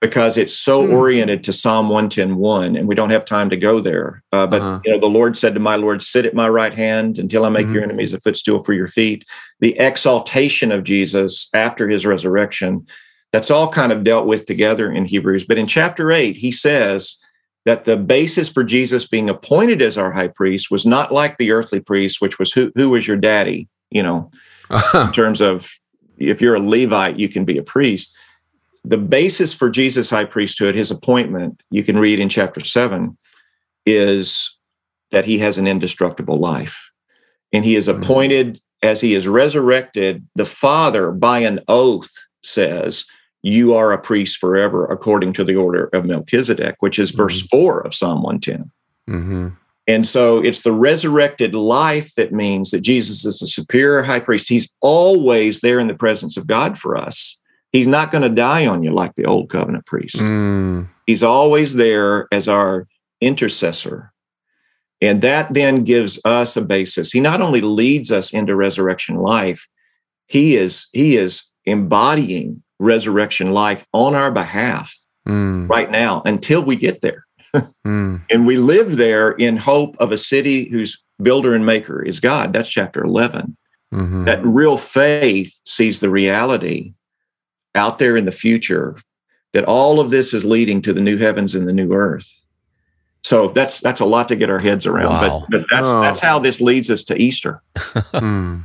because 0.00 0.36
it's 0.36 0.56
so 0.56 0.86
Hmm. 0.86 0.92
oriented 0.92 1.42
to 1.44 1.52
Psalm 1.52 1.88
110.1, 1.88 2.76
and 2.76 2.86
we 2.86 2.94
don't 2.94 3.10
have 3.10 3.24
time 3.24 3.50
to 3.50 3.56
go 3.56 3.80
there. 3.80 4.22
Uh, 4.32 4.46
but 4.46 4.62
Uh-huh. 4.62 4.80
you 4.84 4.92
know, 4.92 5.00
the 5.00 5.06
Lord 5.06 5.36
said 5.36 5.54
to 5.54 5.60
my 5.60 5.76
Lord, 5.76 6.02
"Sit 6.02 6.24
at 6.24 6.34
my 6.34 6.48
right 6.48 6.74
hand 6.74 7.18
until 7.18 7.44
I 7.44 7.48
make 7.48 7.68
Mhm. 7.68 7.74
your 7.74 7.82
enemies 7.82 8.14
a 8.14 8.20
footstool 8.20 8.62
for 8.62 8.72
your 8.72 8.86
feet." 8.86 9.24
The 9.60 9.76
exaltation 9.78 10.70
of 10.70 10.84
Jesus 10.84 11.48
after 11.52 11.88
his 11.88 12.06
resurrection, 12.06 12.86
that's 13.32 13.50
all 13.50 13.68
kind 13.68 13.90
of 13.92 14.04
dealt 14.04 14.26
with 14.26 14.46
together 14.46 14.90
in 14.90 15.04
Hebrews. 15.04 15.44
But 15.44 15.58
in 15.58 15.66
chapter 15.66 16.12
eight, 16.12 16.36
he 16.36 16.52
says 16.52 17.16
that 17.66 17.84
the 17.84 17.96
basis 17.96 18.48
for 18.48 18.62
Jesus 18.64 19.06
being 19.06 19.28
appointed 19.28 19.82
as 19.82 19.98
our 19.98 20.12
high 20.12 20.28
priest 20.28 20.70
was 20.70 20.86
not 20.86 21.12
like 21.12 21.38
the 21.38 21.50
earthly 21.50 21.80
priest, 21.80 22.20
which 22.20 22.38
was 22.38 22.52
who 22.52 22.70
who 22.76 22.90
was 22.90 23.08
your 23.08 23.16
daddy, 23.16 23.68
you 23.90 24.02
know, 24.02 24.30
in 24.94 25.12
terms 25.12 25.40
of 25.40 25.74
if 26.18 26.40
you're 26.40 26.54
a 26.54 26.60
Levite, 26.60 27.18
you 27.18 27.28
can 27.28 27.44
be 27.44 27.58
a 27.58 27.62
priest. 27.62 28.16
The 28.84 28.98
basis 28.98 29.52
for 29.52 29.70
Jesus' 29.70 30.10
high 30.10 30.24
priesthood, 30.24 30.74
his 30.74 30.90
appointment, 30.90 31.62
you 31.70 31.82
can 31.82 31.98
read 31.98 32.20
in 32.20 32.28
chapter 32.28 32.64
seven, 32.64 33.18
is 33.84 34.58
that 35.10 35.24
he 35.24 35.38
has 35.38 35.58
an 35.58 35.66
indestructible 35.66 36.38
life. 36.38 36.90
And 37.52 37.64
he 37.64 37.76
is 37.76 37.88
Mhm. 37.88 37.98
appointed 37.98 38.60
as 38.82 39.00
he 39.00 39.14
is 39.14 39.26
resurrected. 39.26 40.26
The 40.34 40.44
Father, 40.44 41.10
by 41.10 41.40
an 41.40 41.60
oath, 41.68 42.10
says, 42.42 43.04
You 43.42 43.72
are 43.72 43.92
a 43.92 43.98
priest 43.98 44.38
forever, 44.38 44.84
according 44.86 45.32
to 45.34 45.44
the 45.44 45.54
order 45.54 45.88
of 45.92 46.04
Melchizedek, 46.04 46.76
which 46.80 46.98
is 46.98 47.12
verse 47.12 47.40
four 47.42 47.80
of 47.80 47.94
Psalm 47.94 48.22
110. 48.22 48.70
hmm 49.06 49.48
And 49.86 50.06
so 50.06 50.42
it's 50.42 50.62
the 50.62 50.72
resurrected 50.72 51.54
life 51.54 52.12
that 52.16 52.32
means 52.32 52.72
that 52.72 52.80
Jesus 52.80 53.24
is 53.24 53.40
a 53.40 53.46
superior 53.46 54.02
high 54.02 54.20
priest. 54.20 54.48
He's 54.48 54.74
always 54.80 55.60
there 55.60 55.78
in 55.78 55.86
the 55.86 55.94
presence 55.94 56.36
of 56.36 56.46
God 56.46 56.76
for 56.76 56.96
us. 56.96 57.37
He's 57.72 57.86
not 57.86 58.10
going 58.10 58.22
to 58.22 58.28
die 58.28 58.66
on 58.66 58.82
you 58.82 58.92
like 58.92 59.14
the 59.14 59.26
old 59.26 59.50
covenant 59.50 59.84
priest. 59.86 60.16
Mm. 60.16 60.88
He's 61.06 61.22
always 61.22 61.74
there 61.74 62.26
as 62.32 62.48
our 62.48 62.86
intercessor. 63.20 64.12
And 65.00 65.22
that 65.22 65.54
then 65.54 65.84
gives 65.84 66.20
us 66.24 66.56
a 66.56 66.62
basis. 66.62 67.12
He 67.12 67.20
not 67.20 67.40
only 67.40 67.60
leads 67.60 68.10
us 68.10 68.32
into 68.32 68.56
resurrection 68.56 69.16
life, 69.16 69.68
he 70.26 70.56
is 70.56 70.88
he 70.92 71.16
is 71.16 71.44
embodying 71.64 72.62
resurrection 72.78 73.52
life 73.52 73.86
on 73.92 74.14
our 74.14 74.30
behalf 74.30 74.94
Mm, 75.26 75.68
right 75.68 75.90
now 75.90 76.22
until 76.24 76.64
we 76.64 76.74
get 76.74 77.02
there. 77.02 77.26
mm, 77.86 78.22
And 78.30 78.46
we 78.46 78.56
live 78.56 78.96
there 78.96 79.32
in 79.32 79.58
hope 79.58 79.94
of 79.98 80.10
a 80.10 80.16
city 80.16 80.70
whose 80.70 81.04
builder 81.22 81.54
and 81.54 81.66
maker 81.66 82.02
is 82.02 82.18
God. 82.18 82.54
That's 82.54 82.70
chapter 82.70 83.04
11. 83.04 83.54
mhm. 83.92 84.24
That 84.24 84.42
real 84.42 84.78
faith 84.78 85.52
sees 85.66 86.00
the 86.00 86.08
reality 86.08 86.94
out 87.78 87.98
there 87.98 88.14
in 88.16 88.26
the 88.26 88.32
future 88.32 88.96
that 89.54 89.64
all 89.64 89.98
of 90.00 90.10
this 90.10 90.34
is 90.34 90.44
leading 90.44 90.82
to 90.82 90.92
the 90.92 91.00
new 91.00 91.16
heavens 91.16 91.54
and 91.54 91.66
the 91.66 91.72
new 91.72 91.94
earth. 91.94 92.28
So 93.24 93.48
that's 93.48 93.80
that's 93.80 94.00
a 94.00 94.04
lot 94.04 94.28
to 94.28 94.36
get 94.36 94.50
our 94.50 94.58
heads 94.58 94.84
around. 94.86 95.10
Wow. 95.10 95.46
But, 95.48 95.58
but 95.60 95.66
that's 95.70 95.88
Oh. 95.88 96.00
that's 96.02 96.20
how 96.20 96.38
this 96.38 96.60
leads 96.60 96.90
us 96.90 97.04
to 97.04 97.16
Easter. 97.16 97.62
Mm. 98.12 98.64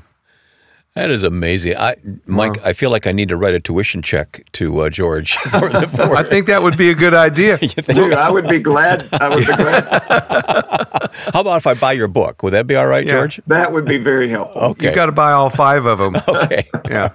That 0.96 1.10
is 1.10 1.24
amazing. 1.24 1.76
I, 1.76 1.96
Mike, 2.28 2.58
Wow. 2.58 2.70
I 2.70 2.74
feel 2.74 2.92
like 2.92 3.08
I 3.08 3.12
need 3.12 3.30
to 3.30 3.36
write 3.36 3.56
a 3.56 3.60
tuition 3.60 4.04
check 4.04 4.46
to 4.52 4.82
uh, 4.82 4.90
George. 4.92 5.34
For 5.38 5.68
the, 5.68 5.88
for 5.88 6.16
I 6.16 6.24
think 6.24 6.46
that 6.46 6.62
would 6.62 6.78
be 6.78 6.92
a 6.92 6.94
good 6.94 7.16
idea. 7.16 7.58
Dude, 7.98 8.14
I 8.14 8.30
would 8.30 8.48
be 8.48 8.60
glad. 8.60 9.08
I 9.12 9.30
would 9.30 9.40
be 9.40 9.56
glad. 9.56 9.86
How 11.34 11.42
about 11.42 11.58
if 11.58 11.66
I 11.66 11.74
buy 11.74 11.94
your 11.94 12.08
book? 12.08 12.44
Would 12.44 12.52
that 12.54 12.68
be 12.68 12.76
all 12.76 12.86
right, 12.86 13.04
Yeah. 13.08 13.14
George? 13.14 13.42
That 13.48 13.72
would 13.74 13.86
be 13.86 13.98
very 13.98 14.30
helpful. 14.30 14.62
Okay. 14.62 14.90
You 14.90 14.94
got 14.96 15.08
to 15.08 15.12
buy 15.12 15.32
all 15.32 15.50
five 15.50 15.88
of 15.88 15.98
them. 15.98 16.16
okay. 16.28 16.70
Yeah. 16.88 17.10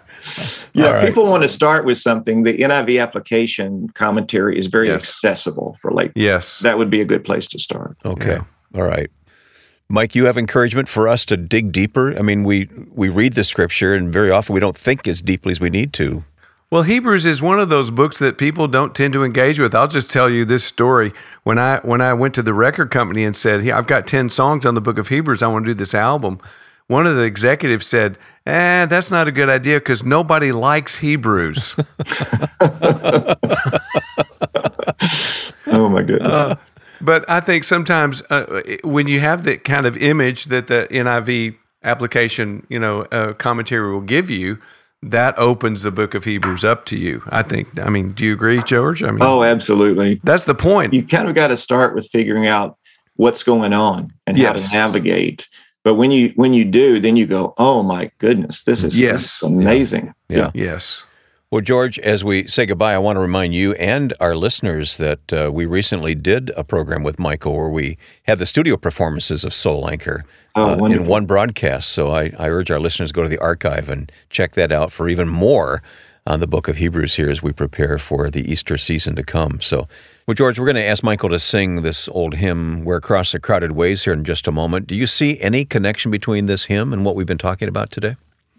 Yeah, 0.78 0.86
All 0.86 0.92
right. 0.94 1.06
people 1.06 1.26
want 1.26 1.42
to 1.42 1.48
start 1.48 1.84
with 1.84 1.98
something. 1.98 2.42
The 2.44 2.58
NIV 2.58 3.00
application 3.02 3.88
commentary 3.94 4.58
is 4.58 4.66
very 4.66 4.88
Yes. 4.88 5.08
accessible 5.08 5.76
for 5.80 5.90
like 5.90 6.12
Yes. 6.14 6.60
that 6.60 6.78
would 6.78 6.90
be 6.90 7.00
a 7.00 7.04
good 7.04 7.24
place 7.24 7.48
to 7.48 7.58
start. 7.58 7.96
Okay. 8.04 8.38
All 8.74 8.82
right. 8.82 9.10
Mike, 9.88 10.14
you 10.14 10.26
have 10.26 10.36
encouragement 10.36 10.88
for 10.88 11.08
us 11.08 11.24
to 11.24 11.36
dig 11.36 11.72
deeper. 11.72 12.16
I 12.18 12.22
mean, 12.22 12.44
we 12.44 12.68
we 12.94 13.08
read 13.08 13.32
the 13.32 13.44
scripture, 13.44 13.94
and 13.94 14.12
very 14.12 14.30
often 14.30 14.52
we 14.54 14.60
don't 14.60 14.76
think 14.76 15.08
as 15.08 15.20
deeply 15.22 15.52
as 15.52 15.60
we 15.60 15.70
need 15.70 15.92
to. 15.94 16.24
Well, 16.70 16.82
Hebrews 16.82 17.24
is 17.24 17.40
one 17.40 17.58
of 17.58 17.70
those 17.70 17.90
books 17.90 18.18
that 18.18 18.36
people 18.36 18.68
don't 18.68 18.94
tend 18.94 19.14
to 19.14 19.24
engage 19.24 19.58
with. 19.58 19.74
I'll 19.74 19.88
just 19.88 20.10
tell 20.10 20.28
you 20.28 20.44
this 20.44 20.62
story. 20.64 21.14
When 21.42 21.58
I 21.58 21.78
when 21.82 22.02
I 22.02 22.12
went 22.12 22.34
to 22.34 22.42
the 22.42 22.52
record 22.52 22.90
company 22.90 23.24
and 23.24 23.34
said, 23.34 23.62
"Here, 23.62 23.74
I've 23.74 23.86
got 23.86 24.06
10 24.06 24.28
songs 24.28 24.66
on 24.66 24.74
the 24.74 24.82
book 24.82 24.98
of 24.98 25.08
Hebrews. 25.08 25.42
I 25.42 25.46
want 25.46 25.64
to 25.64 25.70
do 25.70 25.78
this 25.78 25.94
album." 25.94 26.38
One 26.88 27.06
of 27.06 27.16
the 27.16 27.22
executives 27.24 27.86
said, 27.86 28.18
"Eh, 28.46 28.86
that's 28.86 29.10
not 29.10 29.28
a 29.28 29.32
good 29.32 29.48
idea 29.48 29.78
because 29.78 30.02
nobody 30.02 30.52
likes 30.52 30.96
Hebrews." 30.96 31.76
Oh 35.70 35.88
my 35.88 36.02
goodness. 36.02 36.56
But 37.00 37.28
I 37.28 37.40
think 37.40 37.62
sometimes 37.64 38.22
uh, 38.30 38.62
when 38.82 39.06
you 39.06 39.20
have 39.20 39.44
that 39.44 39.64
kind 39.64 39.86
of 39.86 39.96
image 39.96 40.46
that 40.46 40.66
the 40.66 40.88
NIV 40.90 41.56
application, 41.84 42.66
you 42.68 42.78
know, 42.78 43.02
uh, 43.12 43.34
commentary 43.34 43.92
will 43.92 44.00
give 44.00 44.30
you, 44.30 44.58
that 45.02 45.38
opens 45.38 45.82
the 45.82 45.92
book 45.92 46.14
of 46.14 46.24
Hebrews 46.24 46.64
up 46.64 46.84
to 46.86 46.96
you. 46.98 47.22
I 47.28 47.42
think. 47.42 47.78
I 47.78 47.88
mean, 47.90 48.12
do 48.12 48.24
you 48.24 48.32
agree, 48.32 48.62
George? 48.64 49.02
I 49.04 49.10
mean, 49.12 49.22
oh, 49.22 49.44
absolutely. 49.44 50.20
that's 50.24 50.44
the 50.44 50.54
point. 50.56 50.92
You 50.92 51.04
kind 51.04 51.28
of 51.28 51.34
got 51.36 51.48
to 51.48 51.56
start 51.56 51.94
with 51.94 52.08
figuring 52.10 52.46
out 52.48 52.76
what's 53.14 53.42
going 53.44 53.72
on 53.72 54.12
and 54.26 54.36
Yes. 54.38 54.72
how 54.72 54.86
to 54.86 54.92
navigate. 54.92 55.48
But 55.88 55.94
when 55.94 56.10
you 56.10 56.34
when 56.36 56.52
you 56.52 56.66
do, 56.66 57.00
then 57.00 57.16
you 57.16 57.24
go, 57.24 57.54
"Oh 57.56 57.82
my 57.82 58.10
goodness, 58.18 58.62
this 58.62 58.84
is, 58.84 59.00
Yes. 59.00 59.40
this 59.40 59.42
is 59.42 59.56
amazing." 59.56 60.12
Yeah. 60.28 60.50
yes. 60.52 61.06
Well, 61.50 61.62
George, 61.62 61.98
as 62.00 62.22
we 62.22 62.46
say 62.46 62.66
goodbye, 62.66 62.92
I 62.92 62.98
want 62.98 63.16
to 63.16 63.20
remind 63.20 63.54
you 63.54 63.72
and 63.76 64.12
our 64.20 64.36
listeners 64.36 64.98
that 64.98 65.32
uh, 65.32 65.50
we 65.50 65.64
recently 65.64 66.14
did 66.14 66.50
a 66.58 66.62
program 66.62 67.02
with 67.04 67.18
Michael 67.18 67.56
where 67.56 67.70
we 67.70 67.96
had 68.24 68.38
the 68.38 68.44
studio 68.44 68.76
performances 68.76 69.44
of 69.44 69.54
Soul 69.54 69.88
Anchor 69.88 70.26
Oh, 70.54 70.78
uh, 70.78 70.88
in 70.88 71.06
one 71.06 71.24
broadcast. 71.24 71.88
So 71.88 72.10
I, 72.10 72.32
I 72.38 72.50
urge 72.50 72.70
our 72.70 72.78
listeners 72.78 73.08
to 73.08 73.14
go 73.14 73.22
to 73.22 73.30
the 73.30 73.38
archive 73.38 73.88
and 73.88 74.12
check 74.28 74.52
that 74.56 74.70
out 74.70 74.92
for 74.92 75.08
even 75.08 75.26
more 75.26 75.82
on 76.26 76.40
the 76.40 76.46
book 76.46 76.68
of 76.68 76.76
Hebrews 76.76 77.14
here 77.14 77.30
as 77.30 77.42
we 77.42 77.52
prepare 77.52 77.96
for 77.96 78.28
the 78.28 78.42
Easter 78.52 78.76
season 78.76 79.16
to 79.16 79.22
come. 79.22 79.62
So, 79.62 79.88
well, 80.28 80.34
George, 80.34 80.60
we're 80.60 80.66
going 80.66 80.76
to 80.76 80.84
ask 80.84 81.02
Michael 81.02 81.30
to 81.30 81.40
sing 81.40 81.82
this 81.82 82.08
old 82.10 82.34
hymn, 82.34 82.84
Where 82.84 83.00
Cross 83.00 83.32
the 83.32 83.40
Crowded 83.40 83.72
Ways, 83.72 84.04
here 84.04 84.12
in 84.12 84.22
just 84.22 84.46
a 84.46 84.52
moment. 84.52 84.86
Do 84.86 84.94
you 84.94 85.08
see 85.08 85.40
any 85.40 85.64
connection 85.64 86.12
between 86.12 86.46
this 86.46 86.66
hymn 86.66 86.92
and 86.92 87.04
what 87.04 87.16
we've 87.16 87.26
been 87.26 87.38
talking 87.38 87.66
about 87.66 87.90
today? 87.90 88.14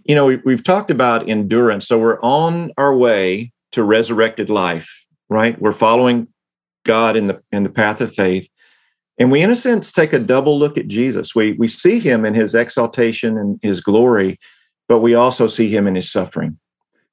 you 0.10 0.16
know, 0.16 0.26
we, 0.26 0.38
we've 0.38 0.64
talked 0.64 0.90
about 0.90 1.30
endurance. 1.30 1.88
So 1.88 2.00
we're 2.00 2.20
on 2.22 2.72
our 2.78 2.96
way 2.96 3.52
to 3.74 3.84
resurrected 3.84 4.50
life, 4.50 5.06
right? 5.30 5.62
We're 5.62 5.72
following 5.72 6.30
God 6.84 7.16
in 7.16 7.28
the 7.28 7.44
in 7.52 7.62
the 7.62 7.70
path 7.70 8.02
of 8.02 8.12
faith. 8.12 8.50
And 9.20 9.32
we, 9.32 9.44
in 9.44 9.52
a 9.52 9.56
sense, 9.56 9.92
take 9.92 10.12
a 10.12 10.18
double 10.18 10.58
look 10.58 10.80
at 10.80 10.88
Jesus. 10.88 11.36
We 11.36 11.52
we 11.54 11.68
see 11.68 12.00
him 12.00 12.26
in 12.26 12.34
his 12.34 12.56
exaltation 12.56 13.38
and 13.38 13.60
his 13.62 13.82
glory, 13.82 14.40
but 14.88 15.02
we 15.02 15.14
also 15.14 15.46
see 15.46 15.70
him 15.70 15.86
in 15.86 15.94
his 15.94 16.12
suffering. 16.12 16.58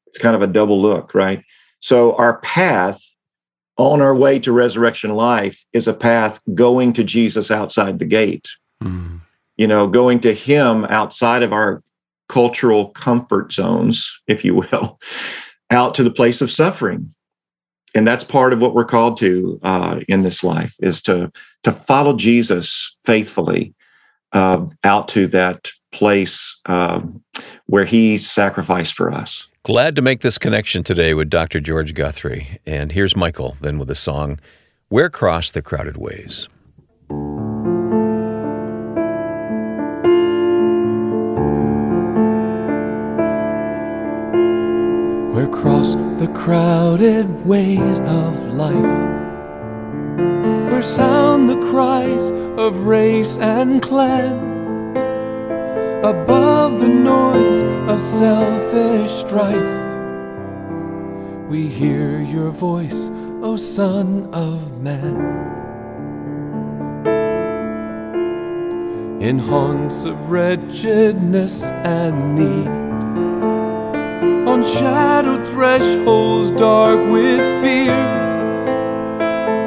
It's 0.06 0.18
kind 0.18 0.34
of 0.34 0.40
a 0.40 0.46
double 0.46 0.80
look, 0.80 1.14
right? 1.14 1.44
So 1.80 2.14
our 2.16 2.38
path 2.40 3.05
on 3.76 4.00
our 4.00 4.14
way 4.14 4.38
to 4.38 4.52
resurrection 4.52 5.14
life 5.14 5.64
is 5.72 5.86
a 5.86 5.94
path 5.94 6.40
going 6.54 6.92
to 6.94 7.04
Jesus 7.04 7.50
outside 7.50 7.98
the 7.98 8.04
gate 8.04 8.48
Mm. 8.82 9.20
you 9.56 9.66
know, 9.66 9.86
going 9.86 10.20
to 10.20 10.34
him 10.34 10.84
outside 10.86 11.42
of 11.42 11.52
our 11.52 11.82
cultural 12.28 12.90
comfort 12.90 13.52
zones, 13.52 14.20
if 14.26 14.44
you 14.44 14.54
will, 14.54 15.00
out 15.70 15.94
to 15.94 16.02
the 16.02 16.10
place 16.10 16.42
of 16.42 16.50
suffering. 16.50 17.10
And 17.94 18.06
that's 18.06 18.24
part 18.24 18.52
of 18.52 18.58
what 18.58 18.74
we're 18.74 18.84
called 18.84 19.16
to 19.18 19.58
uh, 19.62 20.00
in 20.08 20.22
this 20.22 20.44
life 20.44 20.74
is 20.80 21.00
to 21.02 21.32
to 21.62 21.72
follow 21.72 22.14
Jesus 22.14 22.96
faithfully 23.04 23.74
uh, 24.32 24.66
out 24.84 25.08
to 25.08 25.26
that 25.28 25.70
place 25.90 26.60
um, 26.66 27.24
where 27.64 27.86
He 27.86 28.18
sacrificed 28.18 28.92
for 28.92 29.10
us. 29.10 29.48
Glad 29.66 29.96
to 29.96 30.00
make 30.00 30.20
this 30.20 30.38
connection 30.38 30.84
today 30.84 31.12
with 31.12 31.28
Dr. 31.28 31.58
George 31.58 31.92
Guthrie. 31.92 32.60
And 32.66 32.92
here's 32.92 33.16
Michael 33.16 33.56
then 33.60 33.80
with 33.80 33.88
the 33.88 33.96
song, 33.96 34.38
Where 34.90 35.10
Cross 35.10 35.50
the 35.50 35.60
Crowded 35.60 35.96
Ways. 35.96 36.48
Where 45.34 45.48
cross 45.48 45.96
the 46.20 46.30
crowded 46.32 47.44
ways 47.44 47.98
of 47.98 48.54
life, 48.54 48.72
where 50.70 50.80
sound 50.80 51.50
the 51.50 51.60
cries 51.72 52.30
of 52.56 52.86
race 52.86 53.36
and 53.38 53.82
clan, 53.82 54.55
above 56.04 56.80
the 56.80 56.88
noise 56.88 57.62
of 57.90 58.00
selfish 58.00 59.10
strife. 59.10 59.84
We 61.48 61.68
hear 61.68 62.20
your 62.20 62.50
voice, 62.50 63.10
O 63.42 63.56
Son 63.56 64.28
of 64.32 64.80
Man. 64.80 65.54
In 69.22 69.38
haunts 69.38 70.04
of 70.04 70.30
wretchedness 70.30 71.62
and 71.62 72.36
need 72.36 72.86
on 74.46 74.62
shadowed 74.62 75.42
thresholds 75.42 76.50
dark 76.52 76.98
with 77.10 77.40
fear. 77.62 77.94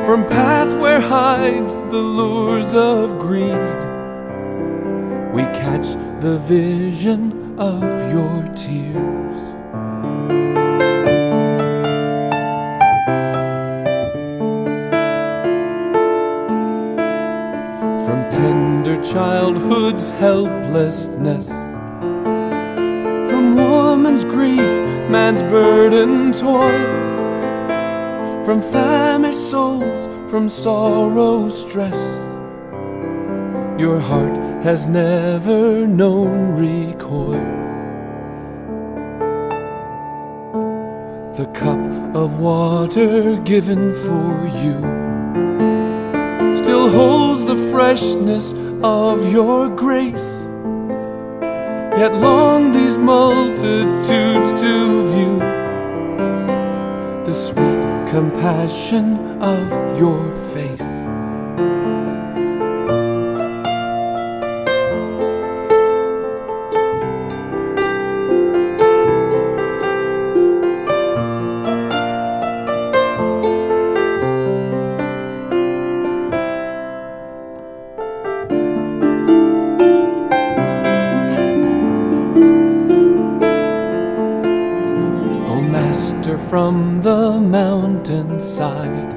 From 0.06 0.26
path 0.26 0.74
where 0.80 1.02
hides 1.02 1.76
the 1.92 2.02
lures 2.20 2.74
of 2.76 3.20
greed, 3.20 3.89
we 5.34 5.44
catch 5.44 5.88
the 6.22 6.38
vision 6.40 7.60
of 7.60 7.84
your 8.12 8.44
tears. 8.56 9.40
From 18.06 18.30
tender 18.30 19.02
childhood's 19.04 20.12
helplessness 20.12 21.50
from 23.30 23.56
woman's 23.56 24.26
grief, 24.26 24.72
man's 25.10 25.42
burden 25.44 26.34
toil. 26.34 26.86
From 28.44 28.62
famished 28.62 29.50
souls, 29.52 30.08
from 30.30 30.50
sorrow, 30.50 31.48
stress. 31.48 32.00
Your 33.80 34.00
heart 34.00 34.49
has 34.64 34.86
never 34.86 35.88
known 35.88 36.52
recoil. 36.58 37.40
The 41.34 41.46
cup 41.54 41.80
of 42.14 42.40
water 42.40 43.38
given 43.38 43.94
for 43.94 44.46
you 44.62 44.78
still 46.58 46.90
holds 46.90 47.46
the 47.46 47.56
freshness 47.72 48.54
of 48.84 49.32
your 49.32 49.70
grace. 49.70 50.30
Yet 51.98 52.14
long 52.16 52.74
these 52.74 52.98
multitudes 52.98 54.52
to 54.62 55.10
view 55.14 55.40
the 57.26 57.34
sweet 57.34 58.10
compassion 58.10 59.42
of 59.42 59.98
your 59.98 60.36
from 86.50 86.98
the 87.04 87.40
mountainside. 87.40 89.14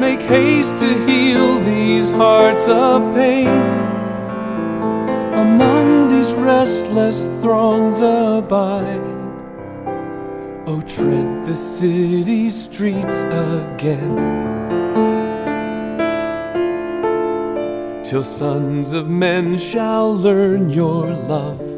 Make 0.00 0.22
haste 0.22 0.78
to 0.78 1.06
heal 1.06 1.58
these 1.58 2.10
hearts 2.10 2.70
of 2.70 3.14
pain. 3.14 3.48
Among 5.34 6.08
these 6.08 6.32
restless 6.32 7.26
throngs 7.42 8.00
abide. 8.00 9.02
Oh, 10.66 10.82
tread 10.86 11.44
the 11.44 11.54
city 11.54 12.48
streets 12.48 13.22
again. 13.24 14.16
Till 18.04 18.24
sons 18.24 18.94
of 18.94 19.06
men 19.06 19.58
shall 19.58 20.14
learn 20.14 20.70
your 20.70 21.08
love 21.08 21.73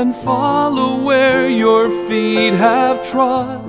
and 0.00 0.14
follow 0.14 1.04
where 1.04 1.46
your 1.46 1.90
feet 2.08 2.54
have 2.54 3.06
trod, 3.06 3.60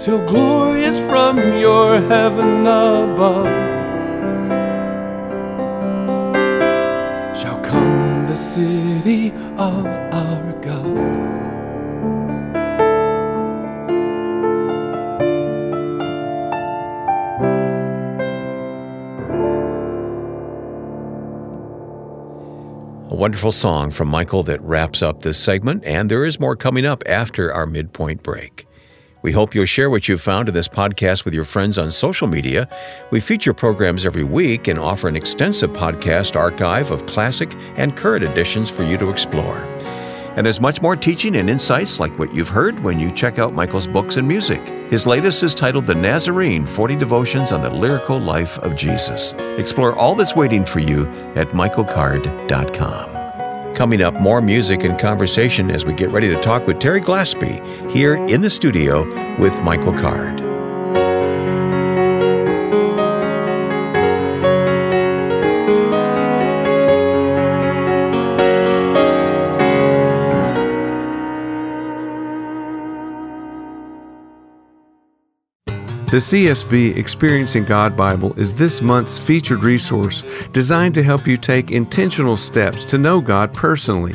till 0.00 0.26
glorious 0.26 0.98
from 0.98 1.38
your 1.56 2.00
heaven 2.00 2.66
above 2.66 3.46
shall 7.36 7.62
come 7.62 8.26
the 8.26 8.34
city 8.34 9.30
of 9.56 9.86
our 9.86 10.52
God. 10.60 10.91
Wonderful 23.22 23.52
song 23.52 23.92
from 23.92 24.08
Michael 24.08 24.42
that 24.42 24.60
wraps 24.62 25.00
up 25.00 25.22
this 25.22 25.38
segment, 25.38 25.84
and 25.84 26.10
there 26.10 26.24
is 26.24 26.40
more 26.40 26.56
coming 26.56 26.84
up 26.84 27.04
after 27.06 27.52
our 27.52 27.66
midpoint 27.66 28.20
break. 28.24 28.66
We 29.22 29.30
hope 29.30 29.54
you'll 29.54 29.64
share 29.64 29.90
what 29.90 30.08
you've 30.08 30.20
found 30.20 30.48
in 30.48 30.54
this 30.54 30.66
podcast 30.66 31.24
with 31.24 31.32
your 31.32 31.44
friends 31.44 31.78
on 31.78 31.92
social 31.92 32.26
media. 32.26 32.68
We 33.12 33.20
feature 33.20 33.54
programs 33.54 34.04
every 34.04 34.24
week 34.24 34.66
and 34.66 34.76
offer 34.76 35.06
an 35.06 35.14
extensive 35.14 35.70
podcast 35.70 36.34
archive 36.34 36.90
of 36.90 37.06
classic 37.06 37.54
and 37.76 37.96
current 37.96 38.24
editions 38.24 38.72
for 38.72 38.82
you 38.82 38.98
to 38.98 39.08
explore. 39.08 39.58
And 40.34 40.44
there's 40.44 40.60
much 40.60 40.82
more 40.82 40.96
teaching 40.96 41.36
and 41.36 41.48
insights 41.48 42.00
like 42.00 42.18
what 42.18 42.34
you've 42.34 42.48
heard 42.48 42.82
when 42.82 42.98
you 42.98 43.12
check 43.12 43.38
out 43.38 43.54
Michael's 43.54 43.86
books 43.86 44.16
and 44.16 44.26
music. 44.26 44.66
His 44.90 45.06
latest 45.06 45.44
is 45.44 45.54
titled 45.54 45.86
The 45.86 45.94
Nazarene 45.94 46.66
40 46.66 46.96
Devotions 46.96 47.52
on 47.52 47.62
the 47.62 47.70
Lyrical 47.70 48.18
Life 48.18 48.58
of 48.58 48.74
Jesus. 48.74 49.32
Explore 49.58 49.94
all 49.94 50.16
that's 50.16 50.34
waiting 50.34 50.64
for 50.64 50.80
you 50.80 51.06
at 51.36 51.50
michaelcard.com. 51.50 53.11
Coming 53.82 54.02
up, 54.02 54.14
more 54.14 54.40
music 54.40 54.84
and 54.84 54.96
conversation 54.96 55.68
as 55.68 55.84
we 55.84 55.92
get 55.92 56.10
ready 56.10 56.28
to 56.28 56.40
talk 56.40 56.68
with 56.68 56.78
Terry 56.78 57.00
Glaspey 57.00 57.90
here 57.90 58.14
in 58.14 58.40
the 58.40 58.48
studio 58.48 59.02
with 59.40 59.60
Michael 59.64 59.92
Card. 59.92 60.51
The 76.12 76.18
CSB 76.18 76.98
Experiencing 76.98 77.64
God 77.64 77.96
Bible 77.96 78.38
is 78.38 78.54
this 78.54 78.82
month's 78.82 79.18
featured 79.18 79.62
resource 79.62 80.22
designed 80.52 80.92
to 80.96 81.02
help 81.02 81.26
you 81.26 81.38
take 81.38 81.70
intentional 81.70 82.36
steps 82.36 82.84
to 82.84 82.98
know 82.98 83.22
God 83.22 83.54
personally. 83.54 84.14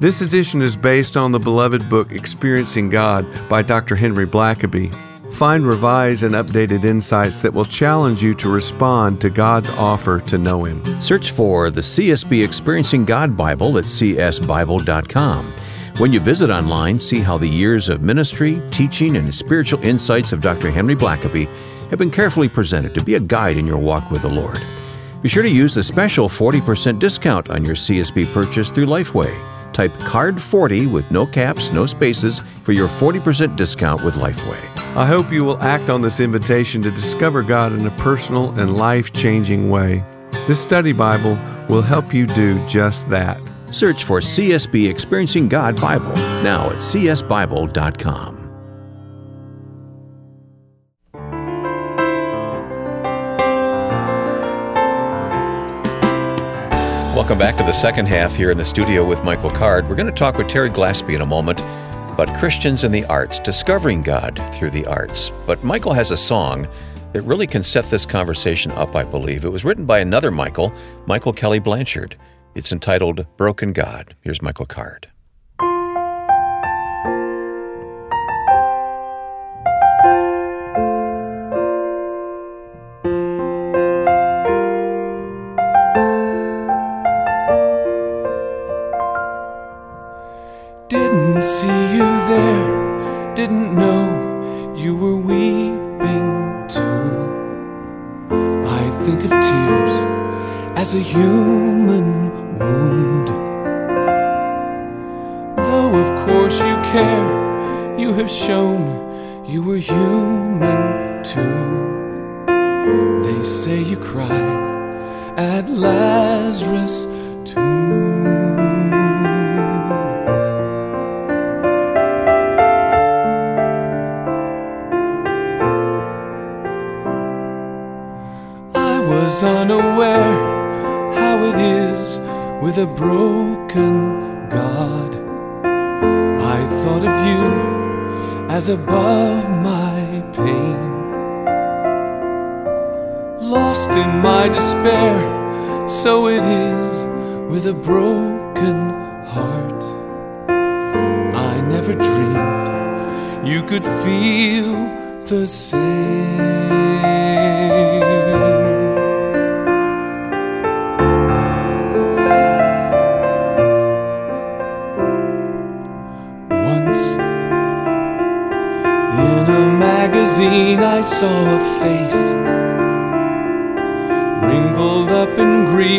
This 0.00 0.22
edition 0.22 0.60
is 0.60 0.76
based 0.76 1.16
on 1.16 1.30
the 1.30 1.38
beloved 1.38 1.88
book 1.88 2.10
Experiencing 2.10 2.90
God 2.90 3.28
by 3.48 3.62
Dr. 3.62 3.94
Henry 3.94 4.26
Blackaby. 4.26 4.92
Find 5.32 5.64
revised 5.64 6.24
and 6.24 6.34
updated 6.34 6.84
insights 6.84 7.42
that 7.42 7.54
will 7.54 7.64
challenge 7.64 8.24
you 8.24 8.34
to 8.34 8.52
respond 8.52 9.20
to 9.20 9.30
God's 9.30 9.70
offer 9.70 10.18
to 10.18 10.36
know 10.36 10.64
Him. 10.64 10.82
Search 11.00 11.30
for 11.30 11.70
the 11.70 11.80
CSB 11.80 12.44
Experiencing 12.44 13.04
God 13.04 13.36
Bible 13.36 13.78
at 13.78 13.84
csbible.com. 13.84 15.54
When 16.00 16.14
you 16.14 16.20
visit 16.20 16.48
online, 16.48 16.98
see 16.98 17.20
how 17.20 17.36
the 17.36 17.46
years 17.46 17.90
of 17.90 18.00
ministry, 18.00 18.62
teaching, 18.70 19.16
and 19.16 19.34
spiritual 19.34 19.82
insights 19.82 20.32
of 20.32 20.40
Dr. 20.40 20.70
Henry 20.70 20.96
Blackaby 20.96 21.46
have 21.90 21.98
been 21.98 22.10
carefully 22.10 22.48
presented 22.48 22.94
to 22.94 23.04
be 23.04 23.16
a 23.16 23.20
guide 23.20 23.58
in 23.58 23.66
your 23.66 23.76
walk 23.76 24.10
with 24.10 24.22
the 24.22 24.28
Lord. 24.30 24.58
Be 25.20 25.28
sure 25.28 25.42
to 25.42 25.50
use 25.50 25.74
the 25.74 25.82
special 25.82 26.26
40% 26.26 26.98
discount 26.98 27.50
on 27.50 27.66
your 27.66 27.74
CSB 27.74 28.32
purchase 28.32 28.70
through 28.70 28.86
Lifeway. 28.86 29.30
Type 29.74 29.90
CARD40 29.98 30.90
with 30.90 31.10
no 31.10 31.26
caps, 31.26 31.70
no 31.70 31.84
spaces 31.84 32.42
for 32.64 32.72
your 32.72 32.88
40% 32.88 33.54
discount 33.54 34.02
with 34.02 34.14
Lifeway. 34.14 34.96
I 34.96 35.04
hope 35.04 35.30
you 35.30 35.44
will 35.44 35.62
act 35.62 35.90
on 35.90 36.00
this 36.00 36.18
invitation 36.18 36.80
to 36.80 36.90
discover 36.90 37.42
God 37.42 37.74
in 37.74 37.86
a 37.86 37.96
personal 37.98 38.58
and 38.58 38.78
life 38.78 39.12
changing 39.12 39.68
way. 39.68 40.02
This 40.46 40.62
study 40.62 40.94
Bible 40.94 41.38
will 41.68 41.82
help 41.82 42.14
you 42.14 42.24
do 42.24 42.66
just 42.66 43.10
that. 43.10 43.38
Search 43.70 44.04
for 44.04 44.20
CSB 44.20 44.90
Experiencing 44.90 45.48
God 45.48 45.80
Bible 45.80 46.12
now 46.42 46.70
at 46.70 46.76
csbible.com. 46.76 48.40
Welcome 57.14 57.38
back 57.38 57.56
to 57.58 57.62
the 57.64 57.72
second 57.72 58.06
half 58.06 58.34
here 58.34 58.50
in 58.50 58.56
the 58.56 58.64
studio 58.64 59.04
with 59.04 59.22
Michael 59.22 59.50
Card. 59.50 59.88
We're 59.88 59.94
going 59.94 60.06
to 60.06 60.12
talk 60.12 60.38
with 60.38 60.48
Terry 60.48 60.70
Glaspey 60.70 61.14
in 61.14 61.20
a 61.20 61.26
moment 61.26 61.60
about 62.10 62.34
Christians 62.38 62.82
in 62.82 62.92
the 62.92 63.04
arts, 63.04 63.38
discovering 63.38 64.02
God 64.02 64.42
through 64.54 64.70
the 64.70 64.86
arts. 64.86 65.30
But 65.46 65.62
Michael 65.62 65.92
has 65.92 66.10
a 66.10 66.16
song 66.16 66.66
that 67.12 67.22
really 67.22 67.46
can 67.46 67.62
set 67.62 67.90
this 67.90 68.06
conversation 68.06 68.72
up, 68.72 68.96
I 68.96 69.04
believe. 69.04 69.44
It 69.44 69.50
was 69.50 69.64
written 69.64 69.84
by 69.84 69.98
another 69.98 70.30
Michael, 70.30 70.72
Michael 71.06 71.32
Kelly 71.32 71.58
Blanchard. 71.58 72.16
It's 72.54 72.72
entitled 72.72 73.26
Broken 73.36 73.72
God. 73.72 74.16
Here's 74.22 74.42
Michael 74.42 74.66
Card. 74.66 75.08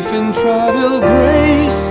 In 0.02 0.08
grief 0.08 0.14
and 0.14 0.34
trivial 0.34 1.00
grace. 1.00 1.90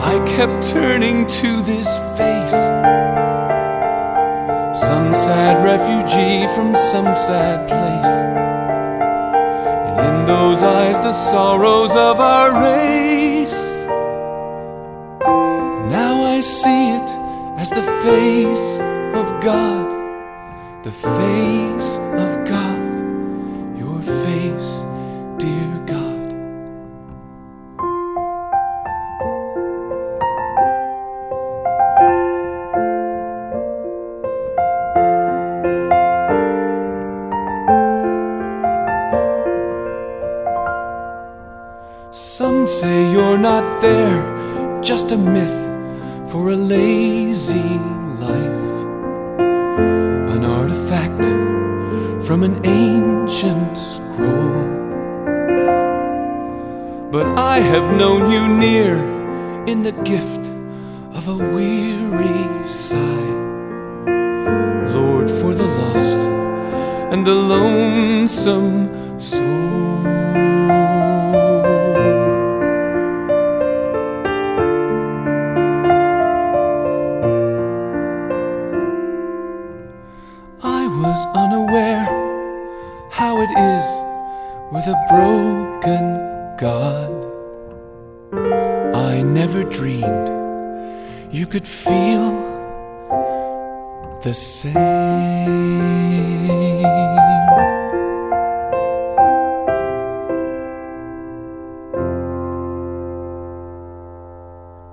I 0.00 0.24
kept 0.26 0.68
turning 0.68 1.26
to 1.26 1.62
this 1.62 1.98
face. 2.16 2.58
Some 4.78 5.14
sad 5.14 5.64
refugee 5.64 6.46
from 6.54 6.74
some 6.74 7.16
sad 7.16 7.68
place. 7.68 8.14
And 9.88 10.20
in 10.20 10.26
those 10.26 10.62
eyes, 10.62 10.96
the 10.98 11.12
sorrows 11.12 11.96
of 11.96 12.20
our 12.20 12.50
race. 12.62 13.60
Now 15.90 16.22
I 16.24 16.40
see 16.40 16.90
it 16.96 17.10
as 17.58 17.70
the 17.70 17.82
face 18.02 18.80
of 19.14 19.42
God, 19.42 19.92
the 20.82 20.92
face 20.92 21.97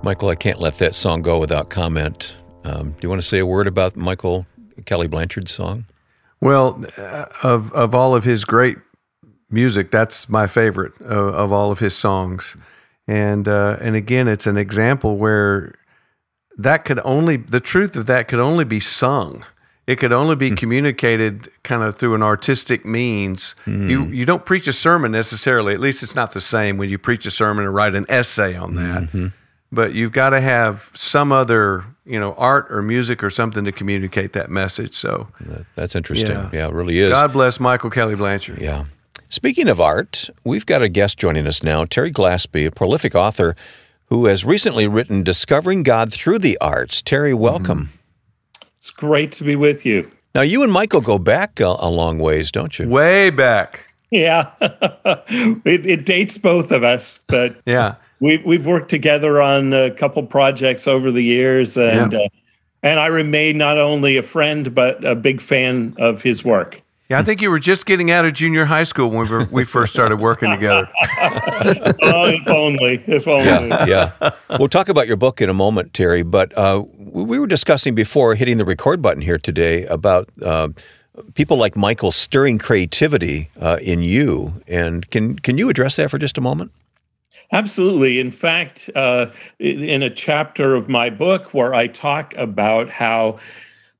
Michael, 0.06 0.28
I 0.28 0.36
can't 0.36 0.60
let 0.60 0.78
that 0.78 0.94
song 0.94 1.20
go 1.20 1.36
without 1.40 1.68
comment. 1.68 2.36
Um, 2.62 2.92
do 2.92 2.98
you 3.02 3.08
want 3.08 3.20
to 3.20 3.26
say 3.26 3.40
a 3.40 3.44
word 3.44 3.66
about 3.66 3.96
Michael 3.96 4.46
Kelly 4.84 5.08
Blanchard's 5.08 5.50
song? 5.50 5.86
Well, 6.40 6.84
uh, 6.96 7.24
of 7.42 7.72
of 7.72 7.92
all 7.92 8.14
of 8.14 8.22
his 8.22 8.44
great 8.44 8.76
music, 9.50 9.90
that's 9.90 10.28
my 10.28 10.46
favorite 10.46 10.92
of, 11.00 11.34
of 11.34 11.52
all 11.52 11.72
of 11.72 11.80
his 11.80 11.92
songs, 11.96 12.56
and 13.08 13.48
uh, 13.48 13.78
and 13.80 13.96
again, 13.96 14.28
it's 14.28 14.46
an 14.46 14.56
example 14.56 15.16
where 15.16 15.74
that 16.56 16.84
could 16.84 17.00
only 17.04 17.36
the 17.36 17.58
truth 17.58 17.96
of 17.96 18.06
that 18.06 18.28
could 18.28 18.38
only 18.38 18.64
be 18.64 18.78
sung. 18.78 19.44
It 19.88 19.96
could 19.96 20.12
only 20.12 20.36
be 20.36 20.50
communicated 20.52 21.48
kind 21.64 21.82
of 21.82 21.96
through 21.96 22.14
an 22.14 22.22
artistic 22.22 22.84
means. 22.84 23.56
You 23.90 24.04
you 24.04 24.24
don't 24.24 24.44
preach 24.44 24.68
a 24.68 24.72
sermon 24.72 25.10
necessarily. 25.10 25.74
At 25.74 25.80
least 25.80 26.04
it's 26.04 26.14
not 26.14 26.30
the 26.30 26.40
same 26.40 26.78
when 26.78 26.90
you 26.90 26.96
preach 26.98 27.26
a 27.26 27.30
sermon 27.32 27.64
and 27.64 27.74
write 27.74 27.96
an 27.96 28.06
essay 28.08 28.54
on 28.54 28.76
that. 28.76 29.32
But 29.72 29.94
you've 29.94 30.12
got 30.12 30.30
to 30.30 30.40
have 30.40 30.90
some 30.94 31.32
other, 31.32 31.84
you 32.04 32.20
know, 32.20 32.34
art 32.34 32.66
or 32.70 32.82
music 32.82 33.22
or 33.24 33.30
something 33.30 33.64
to 33.64 33.72
communicate 33.72 34.32
that 34.34 34.48
message. 34.50 34.94
So 34.94 35.28
That's 35.74 35.94
interesting. 35.96 36.30
Yeah. 36.30 36.50
Yeah, 36.52 36.68
it 36.68 36.72
really 36.72 36.98
is. 36.98 37.10
God 37.10 37.32
bless 37.32 37.58
Michael 37.58 37.90
Kelly 37.90 38.14
Blanchard. 38.14 38.60
Yeah. 38.60 38.84
Speaking 39.28 39.68
of 39.68 39.80
art, 39.80 40.30
we've 40.44 40.64
got 40.66 40.82
a 40.82 40.88
guest 40.88 41.18
joining 41.18 41.48
us 41.48 41.62
now, 41.62 41.84
Terry 41.84 42.12
Glaspey, 42.12 42.66
a 42.66 42.70
prolific 42.70 43.14
author 43.16 43.56
who 44.06 44.26
has 44.26 44.44
recently 44.44 44.86
written 44.86 45.24
Discovering 45.24 45.82
God 45.82 46.12
Through 46.12 46.38
the 46.38 46.56
Arts. 46.60 47.02
Terry, 47.02 47.34
welcome. 47.34 47.86
Mm-hmm. 47.86 48.68
It's 48.78 48.90
great 48.92 49.32
to 49.32 49.44
be 49.44 49.56
with 49.56 49.84
you. 49.84 50.10
Now, 50.32 50.42
you 50.42 50.62
and 50.62 50.70
Michael 50.70 51.00
go 51.00 51.18
back 51.18 51.58
a, 51.58 51.74
a 51.78 51.90
long 51.90 52.20
ways, 52.20 52.52
don't 52.52 52.78
you? 52.78 52.88
Way 52.88 53.30
back. 53.30 53.92
Yeah, 54.12 54.52
it, 54.60 55.84
it 55.86 56.04
dates 56.06 56.38
both 56.38 56.70
of 56.70 56.84
us, 56.84 57.18
but 57.26 57.60
Yeah. 57.66 57.96
We, 58.20 58.38
we've 58.38 58.66
worked 58.66 58.88
together 58.90 59.40
on 59.42 59.72
a 59.72 59.90
couple 59.90 60.22
projects 60.24 60.86
over 60.88 61.10
the 61.10 61.22
years, 61.22 61.76
and 61.76 62.12
Yeah. 62.12 62.18
uh, 62.20 62.28
and 62.82 63.00
I 63.00 63.06
remain 63.06 63.58
not 63.58 63.78
only 63.78 64.16
a 64.16 64.22
friend 64.22 64.72
but 64.74 65.04
a 65.04 65.14
big 65.14 65.40
fan 65.40 65.94
of 65.98 66.22
his 66.22 66.44
work. 66.44 66.82
Yeah, 67.08 67.20
I 67.20 67.22
think 67.22 67.40
you 67.40 67.50
were 67.50 67.60
just 67.60 67.86
getting 67.86 68.10
out 68.10 68.24
of 68.24 68.32
junior 68.32 68.64
high 68.64 68.82
school 68.82 69.08
when 69.10 69.28
we, 69.28 69.30
were, 69.30 69.44
we 69.52 69.64
first 69.64 69.92
started 69.92 70.16
working 70.18 70.50
together. 70.50 70.88
oh, 72.02 72.26
if 72.28 72.48
only, 72.48 73.02
if 73.06 73.28
only. 73.28 73.46
yeah. 73.46 73.86
yeah, 74.20 74.30
We'll 74.58 74.68
talk 74.68 74.88
about 74.88 75.06
your 75.06 75.16
book 75.16 75.40
in 75.40 75.48
a 75.48 75.54
moment, 75.54 75.94
Terry, 75.94 76.22
but 76.24 76.56
uh, 76.58 76.82
we 76.98 77.22
we 77.24 77.38
were 77.38 77.46
discussing 77.46 77.94
before 77.94 78.34
hitting 78.34 78.58
the 78.58 78.64
record 78.64 79.00
button 79.02 79.22
here 79.22 79.38
today 79.38 79.84
about 79.86 80.28
uh, 80.42 80.68
people 81.34 81.56
like 81.56 81.76
Michael 81.76 82.10
stirring 82.12 82.58
creativity 82.58 83.50
uh, 83.60 83.78
in 83.80 84.00
you. 84.02 84.60
And 84.66 85.08
can, 85.10 85.38
can 85.38 85.58
you 85.58 85.68
address 85.68 85.96
that 85.96 86.10
for 86.10 86.18
just 86.18 86.36
a 86.38 86.40
moment? 86.40 86.72
Absolutely. 87.52 88.18
In 88.18 88.30
fact, 88.30 88.90
uh, 88.94 89.26
in 89.58 90.02
a 90.02 90.10
chapter 90.10 90.74
of 90.74 90.88
my 90.88 91.10
book 91.10 91.54
where 91.54 91.74
I 91.74 91.86
talk 91.86 92.34
about 92.36 92.90
how 92.90 93.38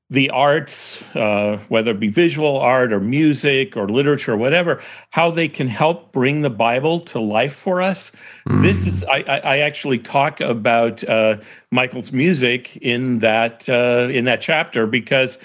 the 0.09 0.31
arts, 0.31 1.03
uh, 1.17 1.59
whether 1.69 1.91
it 1.91 1.99
be 1.99 2.09
visual 2.09 2.59
art 2.59 2.93
or 2.93 3.01
music 3.01 3.77
or 3.77 3.89
literature 3.89 4.35
or 4.35 4.37
whatever, 4.37 4.81
how 5.11 5.31
they 5.33 5.49
can 5.49 5.67
help 5.67 6.13
bring 6.13 6.43
the 6.43 6.51
Bible 6.51 7.01
to 7.01 7.21
life 7.21 7.55
for 7.55 7.83
us. 7.83 8.13
This 8.47 8.87
is 8.87 9.03
I, 9.05 9.25
I, 9.27 9.39
I 9.39 9.59
actually 9.59 9.99
talk 9.99 10.41
about 10.41 11.03
uh, 11.09 11.39
Michael's 11.73 12.13
music 12.13 12.77
in 12.77 13.19
that 13.19 13.69
uh, 13.69 14.09
in 14.11 14.27
that 14.27 14.41
chapter 14.41 14.87
because 14.87 15.39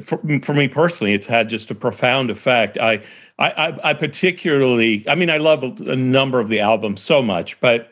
for, 0.00 0.18
for 0.42 0.54
me 0.54 0.68
personally, 0.68 1.14
it's 1.14 1.26
had 1.26 1.48
just 1.48 1.70
a 1.70 1.74
profound 1.74 2.30
effect. 2.30 2.78
I, 2.78 3.02
I, 3.38 3.78
I, 3.82 3.94
particularly, 3.94 5.04
I 5.08 5.14
mean, 5.14 5.30
I 5.30 5.38
love 5.38 5.64
a, 5.64 5.90
a 5.90 5.96
number 5.96 6.40
of 6.40 6.48
the 6.48 6.60
albums 6.60 7.02
so 7.02 7.22
much, 7.22 7.60
but 7.60 7.90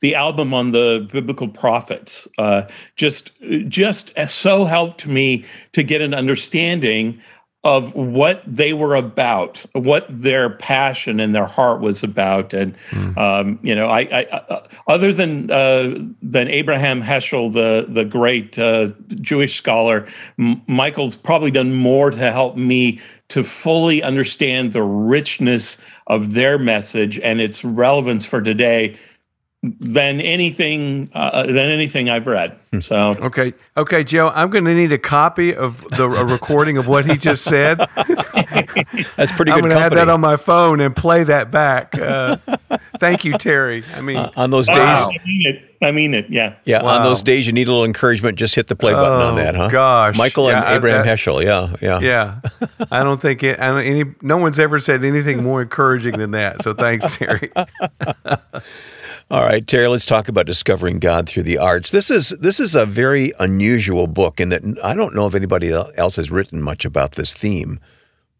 the 0.00 0.14
album 0.14 0.54
on 0.54 0.72
the 0.72 1.06
biblical 1.12 1.48
prophets 1.48 2.26
uh, 2.38 2.62
just, 2.96 3.32
just 3.68 4.18
so 4.28 4.64
helped 4.64 5.06
me 5.06 5.44
to 5.72 5.82
get 5.82 6.00
an 6.00 6.14
understanding 6.14 7.20
of 7.64 7.94
what 7.94 8.42
they 8.46 8.72
were 8.72 8.94
about, 8.94 9.64
what 9.72 10.06
their 10.08 10.48
passion 10.48 11.18
and 11.18 11.34
their 11.34 11.46
heart 11.46 11.80
was 11.80 12.02
about, 12.04 12.54
and 12.54 12.74
um, 13.18 13.58
you 13.62 13.74
know, 13.74 13.88
I, 13.88 14.00
I, 14.00 14.26
I 14.32 14.68
other 14.86 15.12
than 15.12 15.50
uh, 15.50 15.98
than 16.22 16.48
Abraham 16.48 17.02
Heschel, 17.02 17.52
the 17.52 17.86
the 17.88 18.04
great 18.04 18.58
uh, 18.58 18.90
Jewish 19.08 19.56
scholar, 19.56 20.06
M- 20.38 20.62
Michael's 20.68 21.16
probably 21.16 21.50
done 21.50 21.74
more 21.74 22.10
to 22.10 22.30
help 22.32 22.56
me 22.56 23.00
to 23.28 23.44
fully 23.44 24.02
understand 24.02 24.72
the 24.72 24.82
richness 24.82 25.78
of 26.06 26.32
their 26.34 26.58
message 26.58 27.18
and 27.18 27.40
its 27.40 27.64
relevance 27.64 28.24
for 28.24 28.40
today 28.40 28.98
than 29.62 30.20
anything 30.20 31.10
uh, 31.14 31.42
than 31.42 31.56
anything 31.58 32.08
I've 32.08 32.26
read. 32.26 32.56
So. 32.80 33.14
Okay, 33.18 33.54
okay, 33.76 34.04
Joe. 34.04 34.28
I'm 34.28 34.50
going 34.50 34.64
to 34.66 34.74
need 34.74 34.92
a 34.92 34.98
copy 34.98 35.54
of 35.54 35.80
the 35.90 36.04
a 36.04 36.24
recording 36.24 36.76
of 36.78 36.86
what 36.86 37.06
he 37.06 37.16
just 37.16 37.42
said. 37.44 37.78
That's 39.16 39.32
pretty 39.32 39.50
I'm 39.52 39.60
going 39.60 39.70
to 39.70 39.78
have 39.78 39.94
that 39.94 40.08
on 40.08 40.20
my 40.20 40.36
phone 40.36 40.80
and 40.80 40.94
play 40.94 41.24
that 41.24 41.50
back. 41.50 41.98
Uh, 41.98 42.36
thank 43.00 43.24
you, 43.24 43.32
Terry. 43.32 43.82
I 43.96 44.00
mean, 44.00 44.18
on 44.36 44.50
those 44.50 44.66
days, 44.68 44.76
I 44.78 45.06
mean 45.26 45.46
it. 45.46 45.64
I 45.80 45.92
mean 45.92 46.14
it. 46.14 46.26
Yeah. 46.28 46.56
yeah, 46.64 46.80
on 46.82 47.02
those 47.02 47.22
days 47.22 47.46
you 47.46 47.52
need 47.52 47.68
a 47.68 47.70
little 47.70 47.84
encouragement. 47.84 48.38
Just 48.38 48.54
hit 48.54 48.66
the 48.68 48.76
play 48.76 48.92
button 48.92 49.12
on 49.12 49.34
Oh, 49.34 49.36
that, 49.36 49.54
huh? 49.54 49.68
gosh. 49.70 50.16
Michael 50.18 50.48
and 50.50 50.58
I- 50.58 50.76
Abraham 50.76 51.04
that- 51.06 51.18
Heschel. 51.18 51.42
Yeah, 51.42 51.74
yeah, 51.80 52.00
yeah, 52.00 52.40
I 52.90 53.02
don't 53.02 53.20
think 53.20 53.42
it, 53.42 53.58
I 53.58 53.68
don't, 53.68 53.80
any. 53.82 54.04
No 54.22 54.36
one's 54.36 54.58
ever 54.58 54.78
said 54.78 55.04
anything 55.04 55.42
more 55.42 55.62
encouraging 55.62 56.18
than 56.18 56.32
that. 56.32 56.62
So 56.62 56.74
thanks, 56.74 57.16
Terry. 57.16 57.50
All 59.30 59.42
right, 59.42 59.66
Terry. 59.66 59.88
Let's 59.88 60.06
talk 60.06 60.28
about 60.28 60.46
discovering 60.46 61.00
God 61.00 61.28
through 61.28 61.42
the 61.42 61.58
arts. 61.58 61.90
This 61.90 62.10
is 62.10 62.30
this 62.30 62.58
is 62.58 62.74
a 62.74 62.86
very 62.86 63.32
unusual 63.38 64.06
book 64.06 64.40
in 64.40 64.48
that 64.48 64.62
I 64.82 64.94
don't 64.94 65.14
know 65.14 65.26
if 65.26 65.34
anybody 65.34 65.70
else 65.70 66.16
has 66.16 66.30
written 66.30 66.62
much 66.62 66.86
about 66.86 67.12
this 67.12 67.34
theme, 67.34 67.78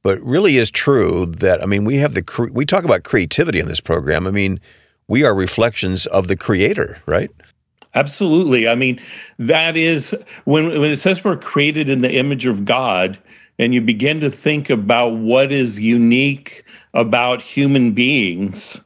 but 0.02 0.18
really 0.22 0.56
is 0.56 0.70
true 0.70 1.26
that 1.26 1.62
I 1.62 1.66
mean 1.66 1.84
we 1.84 1.96
have 1.96 2.14
the 2.14 2.50
we 2.54 2.64
talk 2.64 2.84
about 2.84 3.02
creativity 3.02 3.60
in 3.60 3.68
this 3.68 3.80
program. 3.80 4.26
I 4.26 4.30
mean 4.30 4.60
we 5.08 5.24
are 5.24 5.34
reflections 5.34 6.06
of 6.06 6.26
the 6.26 6.36
Creator, 6.36 7.02
right? 7.04 7.30
Absolutely. 7.94 8.68
I 8.68 8.74
mean, 8.74 9.00
that 9.38 9.76
is 9.76 10.14
when 10.44 10.68
when 10.68 10.90
it 10.90 10.98
says 10.98 11.22
we're 11.22 11.36
created 11.36 11.90
in 11.90 12.00
the 12.00 12.16
image 12.16 12.46
of 12.46 12.64
God, 12.64 13.18
and 13.58 13.74
you 13.74 13.82
begin 13.82 14.20
to 14.20 14.30
think 14.30 14.70
about 14.70 15.16
what 15.16 15.52
is 15.52 15.78
unique 15.78 16.64
about 16.94 17.42
human 17.42 17.92
beings, 17.92 18.80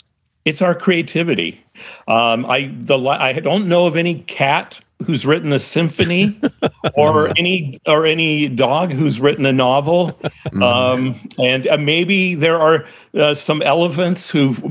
it's 0.44 0.62
our 0.62 0.74
creativity. 0.74 1.61
Um, 2.08 2.46
I 2.46 2.72
the 2.74 2.98
I 2.98 3.32
don't 3.34 3.68
know 3.68 3.86
of 3.86 3.96
any 3.96 4.20
cat 4.20 4.80
who's 5.04 5.26
written 5.26 5.52
a 5.52 5.58
symphony 5.58 6.40
or 6.94 7.28
any 7.36 7.80
or 7.86 8.06
any 8.06 8.48
dog 8.48 8.92
who's 8.92 9.20
written 9.20 9.46
a 9.46 9.52
novel 9.52 10.12
mm-hmm. 10.46 10.62
um, 10.62 11.20
and 11.38 11.66
uh, 11.66 11.76
maybe 11.76 12.34
there 12.34 12.58
are 12.58 12.84
uh, 13.14 13.34
some 13.34 13.62
elephants 13.62 14.30
who've 14.30 14.62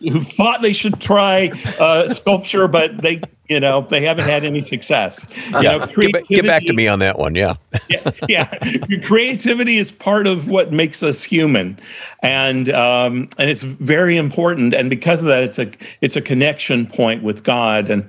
who 0.00 0.22
thought 0.22 0.62
they 0.62 0.72
should 0.72 1.00
try 1.00 1.50
uh, 1.78 2.08
sculpture 2.14 2.68
but 2.68 2.98
they 2.98 3.20
you 3.48 3.58
know 3.58 3.86
they 3.88 4.04
haven't 4.04 4.26
had 4.26 4.44
any 4.44 4.60
success 4.60 5.26
you 5.34 5.60
yeah. 5.60 5.76
know, 5.78 5.86
get, 5.86 6.26
get, 6.28 6.44
back 6.44 6.64
to 6.64 6.72
me 6.72 6.86
on 6.86 6.98
that 6.98 7.18
one 7.18 7.34
yeah 7.34 7.54
yeah, 7.88 8.10
yeah. 8.28 8.58
creativity 9.04 9.78
is 9.78 9.90
part 9.90 10.26
of 10.26 10.48
what 10.48 10.72
makes 10.72 11.02
us 11.02 11.22
human 11.22 11.78
and 12.22 12.68
um, 12.70 13.28
and 13.38 13.50
it's 13.50 13.62
very 13.62 14.16
important 14.16 14.74
and 14.74 14.90
because 14.90 15.20
of 15.20 15.26
that 15.26 15.42
it's 15.42 15.58
a 15.58 15.70
it's 16.00 16.16
a 16.16 16.20
connection 16.20 16.86
point 16.86 17.22
with 17.22 17.42
god 17.42 17.90
and 17.90 18.08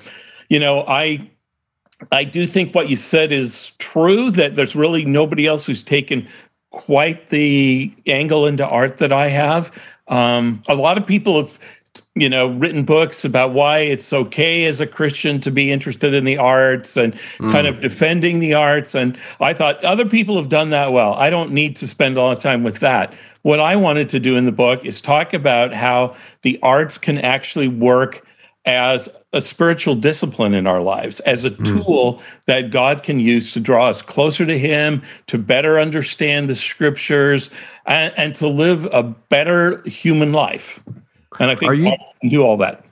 you 0.49 0.59
know, 0.59 0.83
I 0.87 1.29
I 2.11 2.23
do 2.23 2.45
think 2.47 2.73
what 2.73 2.89
you 2.89 2.97
said 2.97 3.31
is 3.31 3.71
true 3.77 4.31
that 4.31 4.55
there's 4.55 4.75
really 4.75 5.05
nobody 5.05 5.45
else 5.45 5.65
who's 5.65 5.83
taken 5.83 6.27
quite 6.71 7.29
the 7.29 7.93
angle 8.05 8.45
into 8.45 8.65
art 8.65 8.97
that 8.97 9.11
I 9.11 9.29
have. 9.29 9.71
Um, 10.07 10.61
a 10.67 10.75
lot 10.75 10.97
of 10.97 11.05
people 11.05 11.37
have 11.37 11.59
you 12.15 12.29
know 12.29 12.47
written 12.47 12.83
books 12.83 13.25
about 13.25 13.53
why 13.53 13.79
it's 13.79 14.11
okay 14.11 14.65
as 14.65 14.79
a 14.79 14.87
christian 14.87 15.39
to 15.39 15.51
be 15.51 15.71
interested 15.71 16.13
in 16.13 16.25
the 16.25 16.37
arts 16.37 16.97
and 16.97 17.13
mm. 17.37 17.51
kind 17.51 17.67
of 17.67 17.81
defending 17.81 18.39
the 18.39 18.53
arts 18.53 18.95
and 18.95 19.19
i 19.39 19.53
thought 19.53 19.83
other 19.83 20.05
people 20.05 20.35
have 20.35 20.49
done 20.49 20.69
that 20.69 20.91
well 20.91 21.13
i 21.15 21.29
don't 21.29 21.51
need 21.51 21.75
to 21.75 21.87
spend 21.87 22.17
all 22.17 22.29
the 22.29 22.35
time 22.35 22.63
with 22.63 22.79
that 22.79 23.13
what 23.41 23.59
i 23.59 23.75
wanted 23.75 24.09
to 24.09 24.19
do 24.19 24.35
in 24.35 24.45
the 24.45 24.51
book 24.51 24.83
is 24.85 25.01
talk 25.01 25.33
about 25.33 25.73
how 25.73 26.15
the 26.41 26.59
arts 26.61 26.97
can 26.97 27.17
actually 27.17 27.67
work 27.67 28.25
as 28.65 29.09
a 29.31 29.41
spiritual 29.41 29.95
discipline 29.95 30.53
in 30.53 30.67
our 30.67 30.81
lives, 30.81 31.19
as 31.21 31.45
a 31.45 31.49
hmm. 31.49 31.63
tool 31.63 32.13
mm. 32.15 32.21
that 32.45 32.71
God 32.71 33.03
can 33.03 33.19
use 33.19 33.51
to 33.53 33.59
draw 33.59 33.87
us 33.87 34.01
closer 34.01 34.45
to 34.45 34.57
Him, 34.57 35.01
to 35.27 35.37
better 35.37 35.79
understand 35.79 36.49
the 36.49 36.55
scriptures, 36.55 37.49
and, 37.85 38.13
and 38.17 38.35
to 38.35 38.47
live 38.47 38.85
a 38.91 39.03
better 39.03 39.81
human 39.87 40.33
life. 40.33 40.79
And 41.39 41.49
I 41.49 41.55
think 41.55 41.75
you, 41.75 41.91
can 42.21 42.29
do 42.29 42.43
all 42.43 42.57
that. 42.57 42.85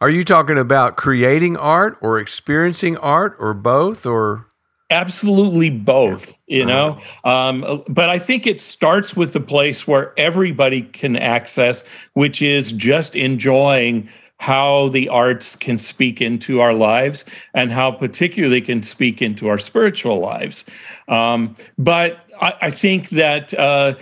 Are 0.00 0.10
you 0.10 0.24
talking 0.24 0.58
about 0.58 0.96
creating 0.96 1.56
art 1.56 1.96
or 2.00 2.18
experiencing 2.18 2.96
art 2.98 3.36
or 3.38 3.54
both 3.54 4.04
or? 4.04 4.46
Absolutely 4.90 5.70
both, 5.70 6.38
you 6.46 6.64
know. 6.64 7.00
Um, 7.24 7.82
but 7.88 8.10
I 8.10 8.18
think 8.18 8.46
it 8.46 8.60
starts 8.60 9.16
with 9.16 9.32
the 9.32 9.40
place 9.40 9.88
where 9.88 10.12
everybody 10.18 10.82
can 10.82 11.16
access, 11.16 11.84
which 12.12 12.42
is 12.42 12.70
just 12.72 13.16
enjoying 13.16 14.08
how 14.38 14.88
the 14.88 15.08
arts 15.08 15.56
can 15.56 15.78
speak 15.78 16.20
into 16.20 16.60
our 16.60 16.74
lives 16.74 17.24
and 17.54 17.72
how 17.72 17.90
particularly 17.90 18.60
can 18.60 18.82
speak 18.82 19.22
into 19.22 19.48
our 19.48 19.56
spiritual 19.58 20.18
lives. 20.18 20.66
Um, 21.08 21.56
but 21.78 22.18
I, 22.40 22.54
I, 22.60 22.70
think 22.70 23.08
that 23.10 23.54
uh, 23.54 23.94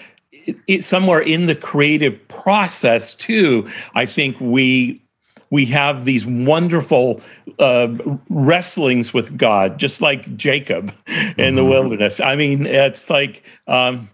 it, 0.46 0.56
it, 0.66 0.84
somewhere 0.84 1.20
in 1.20 1.46
the 1.46 1.54
creative 1.54 2.28
process 2.28 3.14
too, 3.14 3.68
I 3.94 4.06
think 4.06 4.40
we 4.40 5.02
we 5.50 5.66
have 5.66 6.06
these 6.06 6.26
wonderful 6.26 7.20
uh, 7.58 7.88
wrestlings 8.30 9.12
with 9.12 9.36
God, 9.36 9.78
just 9.78 10.00
like 10.00 10.34
Jacob 10.36 10.94
in 11.36 11.56
the 11.56 11.60
mm-hmm. 11.60 11.68
wilderness. 11.68 12.20
I 12.20 12.36
mean, 12.36 12.64
it's 12.64 13.10
like 13.10 13.42
um, 13.66 14.08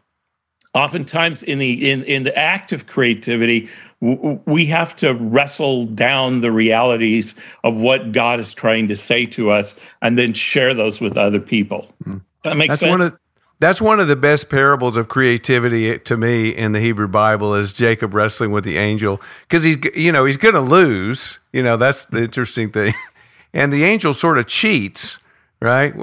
oftentimes 0.75 1.45
in 1.45 1.59
the 1.59 1.91
in 1.91 2.03
in 2.05 2.25
the 2.25 2.37
act 2.37 2.73
of 2.73 2.87
creativity, 2.87 3.69
we 4.01 4.67
have 4.67 4.95
to 4.97 5.15
wrestle 5.15 5.87
down 5.87 6.41
the 6.41 6.53
realities 6.53 7.35
of 7.65 7.77
what 7.77 8.13
God 8.13 8.41
is 8.41 8.53
trying 8.53 8.89
to 8.89 8.97
say 8.97 9.27
to 9.27 9.51
us 9.51 9.75
and 10.03 10.19
then 10.19 10.33
share 10.33 10.75
those 10.75 11.01
with 11.01 11.17
other 11.17 11.41
people. 11.41 11.93
Mm. 12.05 12.21
That 12.45 12.57
makes 12.57 12.73
that's 12.73 12.81
sense. 12.81 12.91
One 12.91 13.01
of, 13.01 13.19
that's 13.61 13.81
one 13.81 13.99
of 13.99 14.09
the 14.09 14.17
best 14.17 14.49
parables 14.49 14.97
of 14.97 15.09
creativity 15.09 15.99
to 15.99 16.17
me 16.17 16.51
in 16.51 16.73
the 16.73 16.81
Hebrew 16.81 17.09
Bible 17.09 17.55
is 17.55 17.73
Jacob 17.73 18.15
wrestling 18.15 18.53
with 18.53 18.65
the 18.65 18.79
angel 18.79 19.21
because 19.43 19.65
he's 19.65 19.79
you 19.95 20.13
know 20.13 20.25
he's 20.25 20.37
going 20.37 20.55
to 20.55 20.61
lose. 20.61 21.39
You 21.53 21.63
know 21.63 21.77
that's 21.77 22.05
the 22.05 22.23
interesting 22.23 22.71
thing, 22.71 22.95
and 23.53 23.73
the 23.73 23.85
angel 23.85 24.15
sort 24.15 24.39
of 24.39 24.47
cheats, 24.47 25.19
right? 25.61 25.95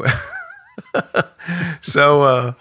so 1.81 2.23
uh, 2.23 2.53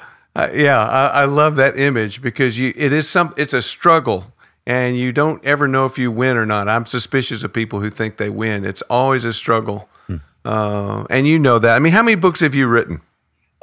yeah, 0.54 0.78
I, 0.78 1.06
I 1.06 1.24
love 1.24 1.56
that 1.56 1.78
image 1.78 2.22
because 2.22 2.58
you 2.58 2.72
it 2.76 2.92
is 2.92 3.08
some 3.08 3.34
it's 3.36 3.54
a 3.54 3.62
struggle 3.62 4.32
and 4.66 4.96
you 4.96 5.12
don't 5.12 5.44
ever 5.44 5.68
know 5.68 5.86
if 5.86 5.98
you 5.98 6.10
win 6.10 6.36
or 6.36 6.46
not. 6.46 6.68
I'm 6.68 6.86
suspicious 6.86 7.42
of 7.42 7.52
people 7.52 7.80
who 7.80 7.90
think 7.90 8.16
they 8.16 8.30
win. 8.30 8.64
It's 8.64 8.82
always 8.82 9.24
a 9.24 9.32
struggle, 9.32 9.88
hmm. 10.06 10.16
uh, 10.44 11.04
and 11.10 11.26
you 11.26 11.38
know 11.38 11.58
that. 11.58 11.74
I 11.74 11.78
mean, 11.80 11.92
how 11.92 12.02
many 12.02 12.14
books 12.14 12.40
have 12.40 12.54
you 12.54 12.68
written? 12.68 13.00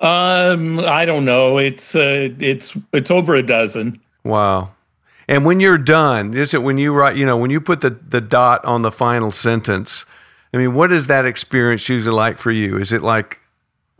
Um, 0.02 0.80
I 0.80 1.06
don't 1.06 1.26
know. 1.26 1.58
It's 1.58 1.96
uh, 1.96 2.30
it's 2.40 2.76
it's 2.92 3.12
over 3.12 3.36
a 3.36 3.44
dozen. 3.44 4.02
Wow. 4.24 4.72
And 5.28 5.46
when 5.46 5.60
you're 5.60 5.78
done, 5.78 6.34
is 6.34 6.54
it 6.54 6.64
when 6.64 6.78
you 6.78 6.94
write? 6.94 7.16
You 7.16 7.26
know, 7.26 7.38
when 7.38 7.52
you 7.52 7.62
put 7.62 7.82
the 7.82 7.92
the 7.92 8.22
dot 8.22 8.64
on 8.66 8.82
the 8.82 8.92
final 8.92 9.32
sentence. 9.32 10.06
I 10.54 10.58
mean, 10.58 10.74
what 10.74 10.92
is 10.92 11.08
that 11.08 11.26
experience 11.26 11.88
usually 11.88 12.14
like 12.14 12.38
for 12.38 12.52
you? 12.52 12.78
Is 12.78 12.92
it 12.92 13.02
like 13.02 13.40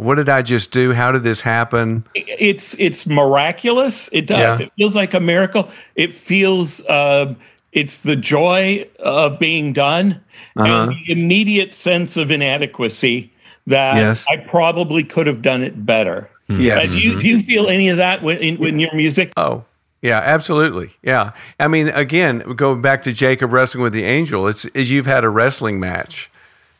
what 0.02 0.16
did 0.16 0.30
I 0.30 0.42
just 0.42 0.72
do? 0.72 0.94
How 0.94 1.12
did 1.12 1.22
this 1.22 1.42
happen? 1.42 2.04
It's 2.16 2.76
it's 2.80 3.06
miraculous. 3.06 4.10
It 4.12 4.26
does. 4.26 4.60
Yeah. 4.60 4.66
It 4.66 4.74
feels 4.76 4.96
like 4.96 5.14
a 5.14 5.20
miracle. 5.20 5.70
It 5.96 6.12
feels 6.12 6.84
uh, 6.86 7.36
it's 7.72 8.00
the 8.00 8.16
joy 8.16 8.90
of 9.00 9.38
being 9.38 9.74
done 9.74 10.20
uh-huh. 10.58 10.66
and 10.66 10.92
the 10.92 11.12
immediate 11.12 11.72
sense 11.72 12.18
of 12.18 12.32
inadequacy 12.32 13.31
that 13.68 13.96
yes. 13.96 14.26
I 14.30 14.38
probably 14.38 15.04
could 15.04 15.28
have 15.28 15.42
done 15.42 15.64
it 15.64 15.86
better. 15.86 16.30
Hmm. 16.48 16.62
Yes. 16.62 16.90
do, 16.90 17.00
you, 17.00 17.22
do 17.22 17.28
you 17.28 17.42
feel 17.44 17.68
any 17.68 17.90
of 17.90 17.98
that 17.98 18.22
when, 18.24 18.38
in, 18.38 18.64
in 18.66 18.80
your 18.80 18.94
music? 18.94 19.32
Oh, 19.38 19.64
yeah, 20.02 20.20
absolutely. 20.20 20.92
Yeah. 21.04 21.32
I 21.60 21.68
mean, 21.68 21.90
again, 21.90 22.40
going 22.56 22.82
back 22.82 23.04
to 23.04 23.14
Jacob 23.14 23.54
wrestling 23.54 23.84
with 23.84 23.94
the 23.94 24.04
angel, 24.04 24.48
it's 24.48 24.66
as 24.68 24.90
you've 24.90 25.06
had 25.06 25.24
a 25.24 25.30
wrestling 25.30 25.80
match. 25.80 26.30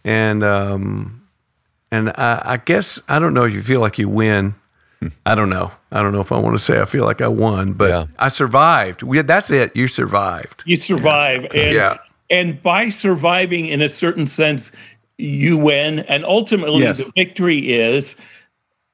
And 0.04 0.44
um, 0.44 1.22
and 1.92 2.10
I, 2.10 2.42
I 2.44 2.58
guess 2.58 3.00
I 3.08 3.20
don't 3.20 3.36
know 3.36 3.44
if 3.44 3.54
you 3.54 3.62
feel 3.62 3.80
like 3.80 4.00
you 4.00 4.10
win. 4.10 4.56
I 5.26 5.36
don't 5.36 5.50
know. 5.50 5.72
I 5.92 6.02
don't 6.02 6.12
know 6.12 6.22
if 6.22 6.32
I 6.32 6.40
want 6.40 6.58
to 6.58 6.64
say 6.64 6.80
I 6.80 6.86
feel 6.86 7.06
like 7.06 7.22
I 7.22 7.28
won, 7.28 7.74
but 7.74 7.90
yeah. 7.90 8.06
I 8.18 8.28
survived. 8.30 9.04
We, 9.04 9.22
that's 9.22 9.50
it. 9.50 9.76
You 9.76 9.88
survived. 9.88 10.64
You 10.66 10.78
survive. 10.78 11.48
Yeah. 11.54 11.62
And, 11.62 11.76
yeah. 11.76 11.98
And 12.30 12.64
by 12.64 12.90
surviving, 12.90 13.66
in 13.66 13.82
a 13.82 13.90
certain 13.90 14.26
sense, 14.26 14.72
you 15.22 15.58
win. 15.58 16.00
And 16.00 16.26
ultimately, 16.26 16.82
yes. 16.82 16.98
the 16.98 17.12
victory 17.16 17.72
is. 17.72 18.16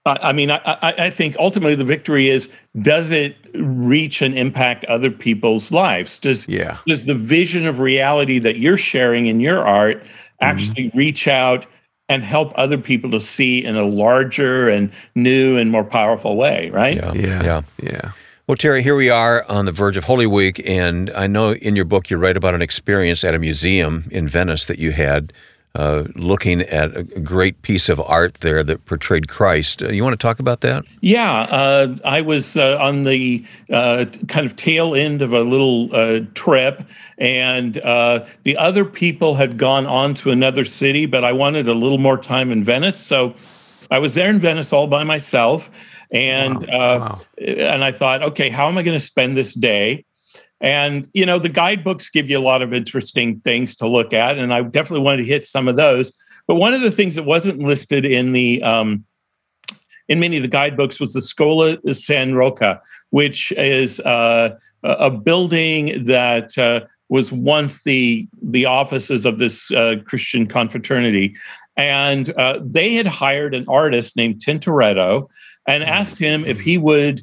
I 0.05 0.32
mean, 0.32 0.51
I, 0.51 0.61
I, 0.65 1.09
think 1.09 1.36
ultimately 1.38 1.75
the 1.75 1.84
victory 1.84 2.30
is: 2.30 2.49
does 2.82 3.11
it 3.11 3.36
reach 3.55 4.21
and 4.21 4.38
impact 4.38 4.86
other 4.86 5.11
people's 5.11 5.69
lives? 5.69 6.17
Does 6.17 6.47
yeah. 6.47 6.78
does 6.88 7.03
the 7.03 7.13
vision 7.13 7.67
of 7.67 7.82
reality 7.82 8.39
that 8.39 8.57
you're 8.57 8.78
sharing 8.78 9.25
in 9.25 9.41
your 9.41 9.67
art 9.67 10.05
actually 10.39 10.86
mm-hmm. 10.86 10.97
reach 10.97 11.28
out? 11.28 11.67
and 12.09 12.23
help 12.23 12.53
other 12.55 12.78
people 12.78 13.11
to 13.11 13.19
see 13.19 13.63
in 13.65 13.75
a 13.75 13.84
larger 13.84 14.69
and 14.69 14.89
new 15.13 15.57
and 15.57 15.69
more 15.69 15.84
powerful 15.84 16.38
way, 16.38 16.69
right? 16.69 16.95
Yeah. 16.95 17.13
Yeah. 17.13 17.43
Yeah. 17.43 17.61
yeah. 17.82 18.11
Well, 18.47 18.55
Terry, 18.55 18.82
here 18.82 18.95
we 18.95 19.09
are 19.09 19.43
on 19.49 19.65
the 19.65 19.73
verge 19.73 19.97
of 19.97 20.05
Holy 20.05 20.25
Week, 20.25 20.61
and 20.65 21.09
I 21.09 21.28
know 21.28 21.51
in 21.53 21.75
your 21.75 21.84
book 21.84 22.09
you 22.09 22.15
write 22.15 22.38
about 22.38 22.53
an 22.53 22.61
experience 22.61 23.25
at 23.25 23.36
a 23.36 23.39
museum 23.39 24.07
in 24.09 24.25
Venice 24.30 24.63
that 24.67 24.80
you 24.80 24.93
had 24.93 25.34
uh, 25.78 26.05
looking 26.15 26.63
at 26.63 26.97
a 26.97 27.03
great 27.03 27.61
piece 27.61 27.88
of 27.88 28.01
art 28.01 28.34
there 28.41 28.63
that 28.63 28.84
portrayed 28.86 29.28
Christ. 29.28 29.84
Uh, 29.84 29.89
you 29.89 30.03
want 30.03 30.13
to 30.13 30.17
talk 30.17 30.39
about 30.39 30.61
that? 30.61 30.84
Yeah, 31.01 31.41
uh, 31.41 31.95
I 32.03 32.21
was 32.21 32.57
uh, 32.57 32.80
on 32.82 33.03
the 33.03 33.45
uh, 33.71 34.05
kind 34.28 34.47
of 34.47 34.55
tail 34.55 34.95
end 34.95 35.21
of 35.21 35.34
a 35.34 35.41
little 35.41 35.95
uh, 35.95 36.21
trip, 36.34 36.84
and 37.19 37.75
the 37.75 38.57
other 38.57 38.86
people 38.86 39.36
had 39.36 39.59
gone 39.59 39.86
on 39.86 40.15
to 40.15 40.32
another 40.32 40.65
city, 40.65 41.05
but 41.05 41.23
I 41.23 41.32
wanted 41.32 41.67
a 41.67 41.75
little 41.75 41.99
more 41.99 42.17
time 42.17 42.51
in 42.51 42.63
Venice, 42.63 42.97
so 42.97 43.36
I 43.91 43.99
was 43.99 44.15
there 44.15 44.32
in 44.32 44.39
Venice 44.39 44.73
all 44.73 44.88
by 44.88 45.03
myself. 45.03 45.69
And 46.09 46.65
wow. 46.67 46.99
Wow. 46.99 47.21
and 47.38 47.84
I 47.84 47.91
thought, 47.91 48.23
okay, 48.23 48.49
how 48.49 48.67
am 48.67 48.78
I 48.78 48.84
going 48.84 48.97
to 48.97 49.05
spend 49.05 49.36
this 49.36 49.53
day? 49.53 50.05
And, 50.59 51.07
you 51.13 51.25
know, 51.25 51.39
the 51.39 51.49
guidebooks 51.49 52.09
give 52.09 52.29
you 52.29 52.39
a 52.39 52.41
lot 52.41 52.61
of 52.61 52.73
interesting 52.73 53.39
things 53.41 53.75
to 53.77 53.87
look 53.87 54.13
at. 54.13 54.37
And 54.37 54.53
I 54.53 54.61
definitely 54.63 55.03
wanted 55.03 55.23
to 55.23 55.29
hit 55.29 55.43
some 55.43 55.67
of 55.67 55.75
those. 55.75 56.11
But 56.47 56.55
one 56.55 56.73
of 56.73 56.81
the 56.81 56.91
things 56.91 57.15
that 57.15 57.23
wasn't 57.23 57.59
listed 57.59 58.05
in 58.05 58.31
the, 58.31 58.63
um, 58.63 59.05
in 60.07 60.19
many 60.19 60.37
of 60.37 60.43
the 60.43 60.49
guidebooks 60.49 60.99
was 60.99 61.13
the 61.13 61.21
Scuola 61.21 61.77
San 61.93 62.33
Rocco, 62.33 62.79
which 63.09 63.51
is 63.51 63.99
uh, 63.99 64.57
a 64.83 65.09
building 65.09 66.05
that 66.05 66.57
uh, 66.57 66.81
was 67.09 67.31
once 67.31 67.83
the 67.83 68.27
the 68.41 68.65
offices 68.65 69.25
of 69.25 69.39
this 69.39 69.71
uh, 69.71 69.95
Christian 70.05 70.47
confraternity. 70.47 71.35
And 71.75 72.29
uh, 72.37 72.59
they 72.63 72.93
had 72.93 73.05
hired 73.05 73.53
an 73.53 73.65
artist 73.67 74.15
named 74.15 74.41
Tintoretto 74.41 75.29
and 75.67 75.83
asked 75.83 76.17
him 76.17 76.45
if 76.45 76.59
he 76.59 76.77
would 76.77 77.21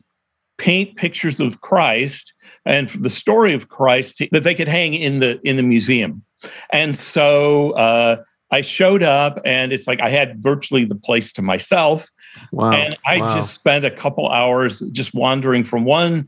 paint 0.58 0.96
pictures 0.96 1.40
of 1.40 1.60
Christ 1.60 2.33
and 2.64 2.88
the 2.90 3.10
story 3.10 3.52
of 3.54 3.68
Christ 3.68 4.22
that 4.32 4.42
they 4.42 4.54
could 4.54 4.68
hang 4.68 4.94
in 4.94 5.20
the 5.20 5.40
in 5.44 5.56
the 5.56 5.62
museum. 5.62 6.22
And 6.70 6.96
so 6.96 7.72
uh, 7.72 8.16
I 8.50 8.60
showed 8.60 9.02
up, 9.02 9.40
and 9.44 9.72
it's 9.72 9.86
like 9.86 10.00
I 10.00 10.10
had 10.10 10.42
virtually 10.42 10.84
the 10.84 10.94
place 10.94 11.32
to 11.34 11.42
myself. 11.42 12.08
Wow. 12.52 12.72
And 12.72 12.96
I 13.06 13.20
Wow. 13.20 13.34
just 13.34 13.54
spent 13.54 13.84
a 13.84 13.90
couple 13.90 14.28
hours 14.28 14.80
just 14.92 15.14
wandering 15.14 15.64
from 15.64 15.84
one 15.84 16.26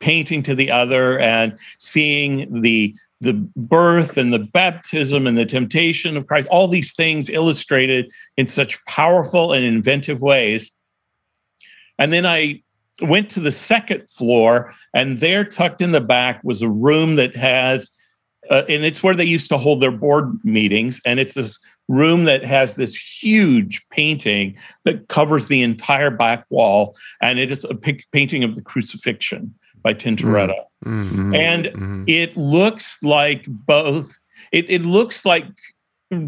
painting 0.00 0.42
to 0.42 0.54
the 0.54 0.70
other 0.70 1.18
and 1.18 1.58
seeing 1.78 2.62
the 2.62 2.94
the 3.22 3.32
birth 3.56 4.18
and 4.18 4.30
the 4.30 4.38
baptism 4.38 5.26
and 5.26 5.38
the 5.38 5.46
temptation 5.46 6.18
of 6.18 6.26
Christ, 6.26 6.48
all 6.48 6.68
these 6.68 6.92
things 6.92 7.30
illustrated 7.30 8.10
in 8.36 8.46
such 8.46 8.84
powerful 8.84 9.54
and 9.54 9.64
inventive 9.64 10.20
ways. 10.20 10.70
And 11.98 12.12
then 12.12 12.26
I 12.26 12.62
went 13.02 13.28
to 13.30 13.40
the 13.40 13.52
second 13.52 14.08
floor, 14.10 14.72
and 14.94 15.18
there, 15.18 15.44
tucked 15.44 15.80
in 15.80 15.92
the 15.92 16.00
back, 16.00 16.42
was 16.42 16.62
a 16.62 16.68
room 16.68 17.16
that 17.16 17.36
has, 17.36 17.90
uh, 18.50 18.62
and 18.68 18.84
it's 18.84 19.02
where 19.02 19.14
they 19.14 19.24
used 19.24 19.48
to 19.50 19.58
hold 19.58 19.82
their 19.82 19.90
board 19.90 20.38
meetings. 20.44 21.00
And 21.04 21.20
it's 21.20 21.34
this 21.34 21.58
room 21.88 22.24
that 22.24 22.44
has 22.44 22.74
this 22.74 22.96
huge 22.96 23.86
painting 23.90 24.56
that 24.84 25.08
covers 25.08 25.46
the 25.46 25.62
entire 25.62 26.10
back 26.10 26.44
wall, 26.50 26.96
and 27.20 27.38
it 27.38 27.50
is 27.50 27.64
a 27.64 27.74
painting 28.12 28.44
of 28.44 28.54
the 28.54 28.62
crucifixion 28.62 29.54
by 29.82 29.94
Tintoretto. 29.94 30.64
Mhm. 30.84 31.36
And 31.36 31.64
Mhm. 31.66 32.04
it 32.08 32.36
looks 32.36 33.02
like 33.02 33.44
both, 33.46 34.18
it, 34.52 34.68
it 34.68 34.82
looks 34.82 35.24
like 35.24 35.46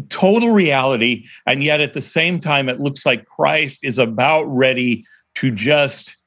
total 0.09 0.49
reality, 0.49 1.25
and 1.45 1.63
yet 1.63 1.81
at 1.81 1.93
the 1.93 2.01
same 2.01 2.39
time, 2.39 2.69
it 2.69 2.79
looks 2.79 3.05
like 3.05 3.25
Christ 3.25 3.79
is 3.83 3.97
about 3.97 4.43
ready 4.43 5.05
to 5.35 5.51
just 5.51 6.17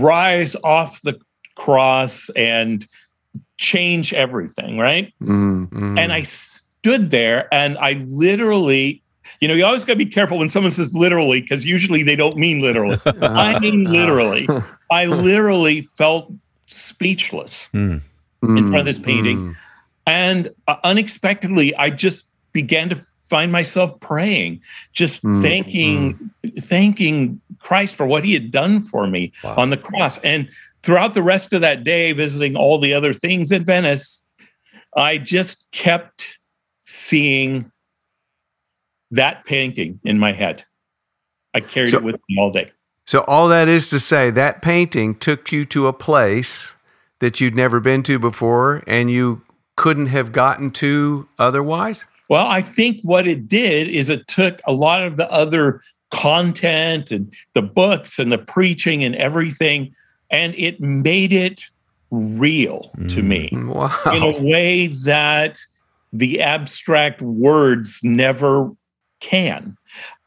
rise 0.00 0.56
off 0.64 1.00
the 1.02 1.18
cross 1.56 2.30
and 2.36 2.86
change 3.58 4.12
everything, 4.12 4.78
right? 4.78 5.12
Mhm. 5.22 5.68
Mhm. 5.68 5.98
And 5.98 6.12
I 6.12 6.22
stood 6.22 7.10
there 7.10 7.48
and 7.52 7.78
I 7.78 8.04
literally, 8.08 9.02
you 9.40 9.48
know, 9.48 9.54
you 9.54 9.64
always 9.64 9.84
got 9.84 9.94
to 9.94 9.98
be 9.98 10.06
careful 10.06 10.38
when 10.38 10.48
someone 10.48 10.72
says 10.72 10.94
literally, 10.94 11.40
because 11.40 11.64
usually 11.64 12.02
they 12.02 12.16
don't 12.16 12.36
mean 12.36 12.60
literally. 12.60 12.98
I 13.22 13.58
mean 13.60 13.84
literally. 13.92 14.48
I 14.90 15.06
literally 15.06 15.88
felt 15.96 16.32
speechless 16.66 17.68
in 17.72 18.00
front 18.40 18.76
of 18.76 18.84
this 18.84 18.98
painting. 18.98 19.38
Mm. 19.38 19.56
And 20.06 20.48
uh, 20.68 20.76
unexpectedly, 20.84 21.74
I 21.76 21.90
just 21.90 22.26
began 22.52 22.90
to 22.90 23.00
find 23.28 23.50
myself 23.50 23.98
praying, 24.00 24.60
just 24.92 25.22
Mm, 25.22 25.42
thanking, 25.42 26.30
thanking 26.60 27.40
Christ 27.58 27.94
for 27.94 28.06
what 28.06 28.24
he 28.24 28.34
had 28.34 28.50
done 28.50 28.82
for 28.82 29.06
me 29.06 29.32
Wow. 29.42 29.56
on 29.56 29.70
the 29.70 29.76
cross. 29.76 30.18
And 30.18 30.48
throughout 30.82 31.14
the 31.14 31.22
rest 31.22 31.52
of 31.52 31.60
that 31.62 31.84
day, 31.84 32.12
visiting 32.12 32.56
all 32.56 32.78
the 32.78 32.92
other 32.94 33.12
things 33.14 33.50
in 33.50 33.64
Venice, 33.64 34.22
I 34.96 35.18
just 35.18 35.66
kept 35.72 36.38
seeing 36.86 37.70
that 39.10 39.44
painting 39.46 40.00
in 40.04 40.18
my 40.18 40.32
head. 40.32 40.64
I 41.54 41.60
carried 41.60 41.90
So- 41.90 41.98
it 41.98 42.04
with 42.04 42.16
me 42.28 42.36
all 42.38 42.50
day. 42.50 42.70
So 43.06 43.20
all 43.22 43.48
that 43.48 43.68
is 43.68 43.90
to 43.90 44.00
say 44.00 44.30
that 44.30 44.62
painting 44.62 45.14
took 45.14 45.52
you 45.52 45.64
to 45.66 45.86
a 45.86 45.92
place 45.92 46.74
that 47.20 47.38
you'd 47.40 47.54
never 47.54 47.78
been 47.78 48.02
to 48.04 48.18
before 48.18 48.82
and 48.86 49.10
you 49.10 49.42
couldn't 49.76 50.06
have 50.06 50.32
gotten 50.32 50.70
to 50.70 51.28
otherwise? 51.38 52.06
Well, 52.28 52.46
I 52.46 52.62
think 52.62 53.00
what 53.02 53.26
it 53.26 53.48
did 53.48 53.88
is 53.88 54.08
it 54.08 54.26
took 54.28 54.60
a 54.66 54.72
lot 54.72 55.02
of 55.04 55.16
the 55.16 55.30
other 55.30 55.82
content 56.10 57.10
and 57.10 57.32
the 57.54 57.62
books 57.62 58.18
and 58.18 58.30
the 58.32 58.38
preaching 58.38 59.04
and 59.04 59.14
everything, 59.16 59.94
and 60.30 60.54
it 60.56 60.80
made 60.80 61.32
it 61.32 61.62
real 62.10 62.90
to 63.08 63.22
me 63.22 63.50
Wow. 63.52 63.90
in 64.12 64.22
a 64.22 64.40
way 64.42 64.86
that 65.04 65.58
the 66.12 66.40
abstract 66.40 67.20
words 67.20 68.00
never 68.04 68.70
can. 69.20 69.76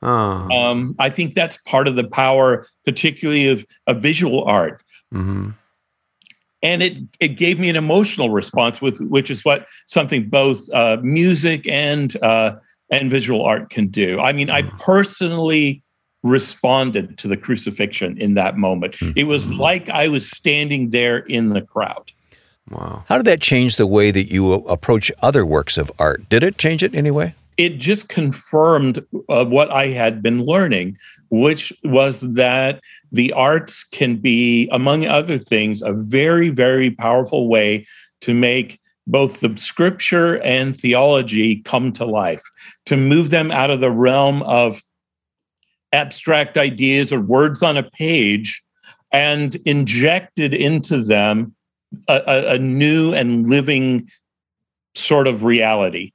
Oh. 0.02 0.50
Um, 0.52 0.96
I 1.00 1.10
think 1.10 1.34
that's 1.34 1.58
part 1.58 1.88
of 1.88 1.96
the 1.96 2.04
power, 2.04 2.68
particularly 2.86 3.48
of, 3.48 3.66
of 3.88 4.02
visual 4.02 4.44
art. 4.44 4.84
Mhm. 5.14 5.54
And 6.68 6.84
it 6.84 6.98
it 7.20 7.30
gave 7.30 7.60
me 7.60 7.70
an 7.70 7.78
emotional 7.78 8.30
response 8.30 8.82
with 8.82 9.00
which 9.00 9.32
is 9.32 9.46
what 9.46 9.68
something 9.86 10.28
both 10.30 10.70
uh, 10.72 10.98
music 11.02 11.66
and 11.68 12.22
uh, 12.22 12.56
and 12.92 13.10
visual 13.10 13.44
art 13.44 13.70
can 13.70 13.88
do. 13.88 14.20
I 14.20 14.34
mean, 14.34 14.50
I 14.50 14.64
personally 14.78 15.82
responded 16.24 17.18
to 17.20 17.28
the 17.28 17.38
crucifixion 17.38 18.18
in 18.18 18.34
that 18.34 18.58
moment. 18.58 18.98
It 19.16 19.26
was 19.26 19.54
like 19.54 19.90
I 19.90 20.10
was 20.10 20.30
standing 20.30 20.90
there 20.90 21.20
in 21.20 21.50
the 21.50 21.62
crowd. 21.62 22.12
Wow. 22.70 23.04
How 23.08 23.18
did 23.18 23.26
that 23.28 23.40
change 23.40 23.78
the 23.78 23.88
way 23.88 24.12
that 24.12 24.30
you 24.30 24.54
approach 24.54 25.10
other 25.22 25.46
works 25.46 25.78
of 25.78 25.90
art? 26.00 26.28
Did 26.28 26.44
it 26.44 26.58
change 26.58 26.84
it 26.84 26.94
anyway? 26.94 27.34
It 27.56 27.78
just 27.78 28.10
confirmed 28.10 29.04
uh, 29.30 29.46
what 29.46 29.72
I 29.72 29.88
had 29.88 30.22
been 30.22 30.44
learning, 30.44 30.98
which 31.30 31.72
was 31.84 32.20
that 32.20 32.82
the 33.12 33.34
arts 33.34 33.84
can 33.84 34.18
be, 34.18 34.68
among 34.72 35.06
other 35.06 35.38
things, 35.38 35.82
a 35.82 35.94
very, 35.94 36.50
very 36.50 36.92
powerful 36.92 37.48
way 37.48 37.86
to 38.22 38.34
make 38.34 38.80
both 39.06 39.40
the 39.40 39.56
scripture 39.58 40.42
and 40.44 40.76
theology 40.76 41.62
come 41.62 41.94
to 41.94 42.06
life, 42.06 42.44
to 42.86 42.98
move 42.98 43.30
them 43.30 43.52
out 43.52 43.72
of 43.72 43.80
the 43.80 43.92
realm 43.92 44.44
of 44.44 44.84
abstract 45.94 46.58
ideas 46.58 47.14
or 47.14 47.22
words 47.22 47.64
on 47.64 47.78
a 47.78 47.84
page 47.84 48.62
and 49.12 49.56
injected 49.66 50.54
into 50.54 51.02
them 51.02 51.56
a, 52.10 52.22
a, 52.28 52.56
a 52.56 52.60
new 52.60 53.14
and 53.14 53.48
living 53.48 54.10
sort 54.96 55.28
of 55.28 55.44
reality. 55.44 56.12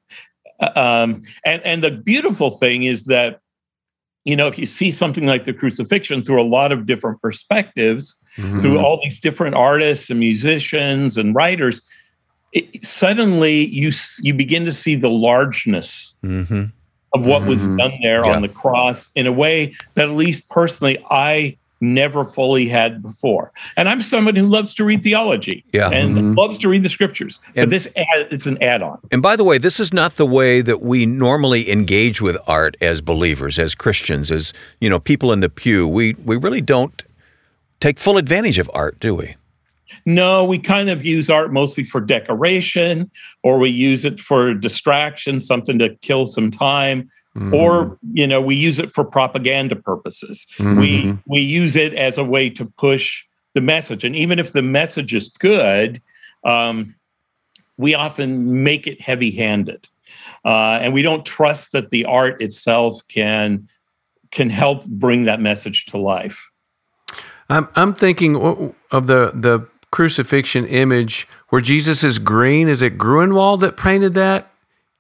Um, 0.77 1.23
and, 1.47 1.63
and 1.63 1.83
the 1.83 1.91
beautiful 1.91 2.51
thing 2.51 2.83
is 2.83 3.05
that, 3.05 3.41
you 4.25 4.37
know, 4.37 4.47
if 4.47 4.59
you 4.59 4.67
see 4.67 4.91
something 4.91 5.27
like 5.27 5.45
the 5.47 5.53
crucifixion 5.53 6.23
through 6.23 6.41
a 6.41 6.47
lot 6.47 6.73
of 6.73 6.87
different 6.87 7.21
perspectives, 7.21 8.17
through 8.37 8.79
all 8.79 8.99
these 9.03 9.21
different 9.21 9.55
artists 9.55 10.09
and 10.09 10.19
musicians 10.19 11.19
and 11.19 11.35
writers, 11.35 11.83
it, 12.53 12.85
suddenly 12.85 13.67
you 13.67 13.91
you 14.23 14.33
begin 14.35 14.65
to 14.65 14.73
see 14.73 14.95
the 14.95 15.11
largeness 15.11 16.15
Mm-hmm. 16.25 16.65
of 17.15 17.27
what 17.27 17.45
was 17.45 17.69
Mhm. 17.69 17.79
done 17.79 17.93
there 18.03 18.25
Yeah. 18.25 18.35
on 18.37 18.43
the 18.43 18.49
cross 18.49 19.11
in 19.15 19.27
a 19.27 19.33
way 19.33 19.75
that 19.95 20.09
at 20.09 20.15
least 20.15 20.49
personally 20.49 20.97
I 21.11 21.57
never 21.83 22.25
fully 22.25 22.67
had 22.69 23.03
before. 23.03 23.53
And 23.77 23.89
I'm 23.89 24.01
someone 24.01 24.37
who 24.37 24.47
loves 24.47 24.73
to 24.75 24.85
read 24.85 25.03
theology 25.03 25.65
Yeah. 25.73 25.91
and 25.91 26.17
Mhm. 26.17 26.37
loves 26.39 26.57
to 26.59 26.69
read 26.69 26.85
the 26.85 26.89
scriptures. 26.89 27.41
but 27.55 27.65
And- 27.65 27.73
this 27.73 27.87
ad, 27.97 28.29
it's 28.31 28.47
an 28.47 28.63
add-on. 28.63 28.99
And 29.11 29.21
by 29.21 29.35
the 29.37 29.45
way, 29.45 29.59
this 29.59 29.81
is 29.81 29.93
not 29.93 30.17
the 30.17 30.25
way 30.25 30.61
that 30.61 30.81
we 30.81 31.05
normally 31.05 31.71
engage 31.71 32.23
with 32.23 32.37
art 32.47 32.77
as 32.81 33.01
believers, 33.01 33.59
as 33.59 33.75
Christians, 33.75 34.31
as 34.31 34.53
you 34.81 34.89
know, 34.89 35.01
people 35.01 35.33
in 35.33 35.41
the 35.41 35.51
pew. 35.51 35.87
We 35.89 36.15
we 36.25 36.37
really 36.37 36.61
don't 36.61 37.03
take 37.81 37.99
full 37.99 38.17
advantage 38.17 38.59
of 38.61 38.71
art, 38.73 39.01
do 39.01 39.15
we? 39.17 39.35
No, 40.07 40.45
we 40.45 40.59
kind 40.59 40.89
of 40.89 41.05
use 41.05 41.29
art 41.29 41.53
mostly 41.53 41.85
for 41.85 42.01
decoration, 42.01 43.11
or 43.43 43.59
we 43.59 43.69
use 43.71 44.05
it 44.05 44.21
for 44.21 44.55
distraction, 44.55 45.41
something 45.41 45.79
to 45.81 45.91
kill 46.01 46.27
some 46.27 46.51
time, 46.51 47.09
Mm-hmm. 47.37 47.55
or 47.55 47.99
you 48.13 48.27
know, 48.27 48.43
we 48.43 48.55
use 48.55 48.79
it 48.79 48.93
for 48.93 49.05
propaganda 49.05 49.75
purposes. 49.75 50.47
We 50.59 51.05
Mhm. 51.05 51.23
we 51.27 51.41
use 51.41 51.77
it 51.77 51.95
as 51.95 52.19
a 52.19 52.25
way 52.25 52.51
to 52.51 52.67
push 52.67 53.25
the 53.55 53.63
message, 53.63 54.05
and 54.05 54.15
even 54.15 54.39
if 54.39 54.53
the 54.53 54.61
message 54.63 55.15
is 55.15 55.31
good, 55.31 56.03
um, 56.45 56.95
we 57.79 57.95
often 57.95 58.63
make 58.63 58.87
it 58.87 59.01
heavy-handed, 59.01 59.89
uh, 60.45 60.79
and 60.83 60.93
we 60.93 61.01
don't 61.01 61.25
trust 61.25 61.73
that 61.73 61.89
the 61.89 62.05
art 62.05 62.43
itself 62.43 63.01
can 63.09 63.67
can 64.31 64.51
help 64.51 64.85
bring 64.87 65.25
that 65.25 65.41
message 65.41 65.87
to 65.87 65.97
life. 65.99 66.51
I'm 67.49 67.69
I'm 67.77 67.95
thinking 67.95 68.37
of 68.91 69.07
the 69.07 69.33
the 69.35 69.67
crucifixion 69.91 70.67
image 70.67 71.27
where 71.49 71.61
Jesus 71.63 72.05
is 72.05 72.19
green. 72.19 72.69
Is 72.69 72.83
it 72.83 72.99
Grunewald 72.99 73.61
that 73.63 73.77
painted 73.77 74.15
that? 74.15 74.51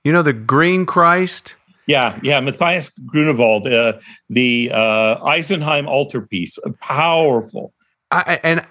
You 0.04 0.12
know 0.12 0.22
the 0.22 0.32
green 0.32 0.86
Christ. 0.86 1.56
Yeah, 1.86 2.18
yeah. 2.22 2.40
Matthias 2.40 2.90
Grunewald, 3.06 3.66
uh, 3.66 3.94
the 4.28 4.70
uh, 4.72 5.16
Isenheim 5.24 5.86
altarpiece, 5.86 6.58
uh, 6.58 6.70
powerful. 6.80 7.72
I, 8.10 8.40
and 8.44 8.64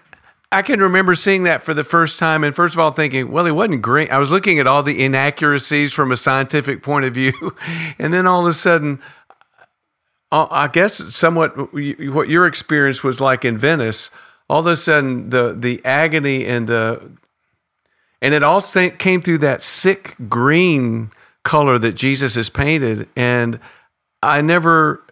I 0.51 0.61
can 0.61 0.79
remember 0.79 1.15
seeing 1.15 1.43
that 1.43 1.61
for 1.61 1.73
the 1.73 1.83
first 1.83 2.19
time, 2.19 2.43
and 2.43 2.55
first 2.55 2.73
of 2.73 2.79
all 2.79 2.91
thinking, 2.91 3.31
well, 3.31 3.45
it 3.45 3.51
wasn't 3.51 3.81
great. 3.81 4.11
I 4.11 4.17
was 4.17 4.29
looking 4.29 4.59
at 4.59 4.67
all 4.67 4.83
the 4.83 5.03
inaccuracies 5.03 5.93
from 5.93 6.11
a 6.11 6.17
scientific 6.17 6.83
point 6.83 7.05
of 7.05 7.13
view, 7.13 7.55
and 7.99 8.13
then 8.13 8.27
all 8.27 8.41
of 8.41 8.47
a 8.47 8.53
sudden, 8.53 8.99
uh, 10.31 10.47
I 10.49 10.67
guess 10.67 11.15
somewhat 11.15 11.73
what 11.73 12.29
your 12.29 12.45
experience 12.45 13.03
was 13.03 13.19
like 13.19 13.43
in 13.43 13.57
Venice. 13.57 14.09
All 14.49 14.59
of 14.59 14.67
a 14.67 14.75
sudden, 14.75 15.29
the 15.29 15.53
the 15.57 15.83
agony 15.85 16.45
and 16.45 16.67
the 16.67 17.11
and 18.21 18.33
it 18.33 18.43
all 18.43 18.61
came 18.61 19.21
through 19.21 19.39
that 19.39 19.61
sick 19.61 20.15
green 20.29 21.11
color 21.43 21.79
that 21.79 21.93
Jesus 21.93 22.35
has 22.35 22.49
painted, 22.49 23.09
and 23.15 23.59
I 24.21 24.41
never, 24.41 25.03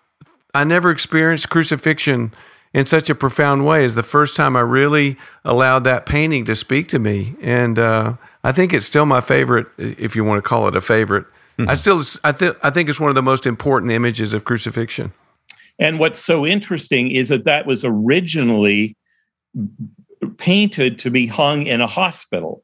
I 0.54 0.64
never 0.64 0.92
experienced 0.92 1.50
crucifixion 1.50 2.34
in 2.74 2.86
such 2.86 3.10
a 3.10 3.16
profound 3.16 3.66
way 3.66 3.84
as 3.84 3.96
the 3.96 4.04
first 4.04 4.36
time 4.36 4.56
I 4.56 4.62
really 4.62 5.18
allowed 5.44 5.84
that 5.86 6.06
painting 6.06 6.46
to 6.46 6.56
speak 6.56 6.88
to 6.90 7.00
me. 7.00 7.36
And 7.42 7.80
uh, 7.80 8.14
I 8.44 8.52
think 8.52 8.74
it's 8.74 8.86
still 8.86 9.08
my 9.08 9.22
favorite, 9.22 9.68
if 9.78 10.16
you 10.16 10.24
want 10.24 10.38
to 10.38 10.48
call 10.48 10.68
it 10.68 10.76
a 10.76 10.82
favorite. 10.82 11.26
I 11.68 11.74
still, 11.74 12.02
I, 12.24 12.32
th- 12.32 12.56
I 12.64 12.70
think 12.70 12.88
it's 12.88 13.02
one 13.02 13.10
of 13.10 13.16
the 13.16 13.22
most 13.22 13.46
important 13.46 13.92
images 13.92 14.32
of 14.32 14.46
crucifixion. 14.46 15.12
And 15.78 16.00
what's 16.00 16.20
so 16.20 16.46
interesting 16.46 17.12
is 17.12 17.28
that 17.28 17.44
that 17.44 17.66
was 17.66 17.84
originally 17.84 18.96
painted 20.38 21.00
to 21.00 21.10
be 21.10 21.28
hung 21.28 21.68
in 21.68 21.82
a 21.82 21.88
hospital. 21.88 22.64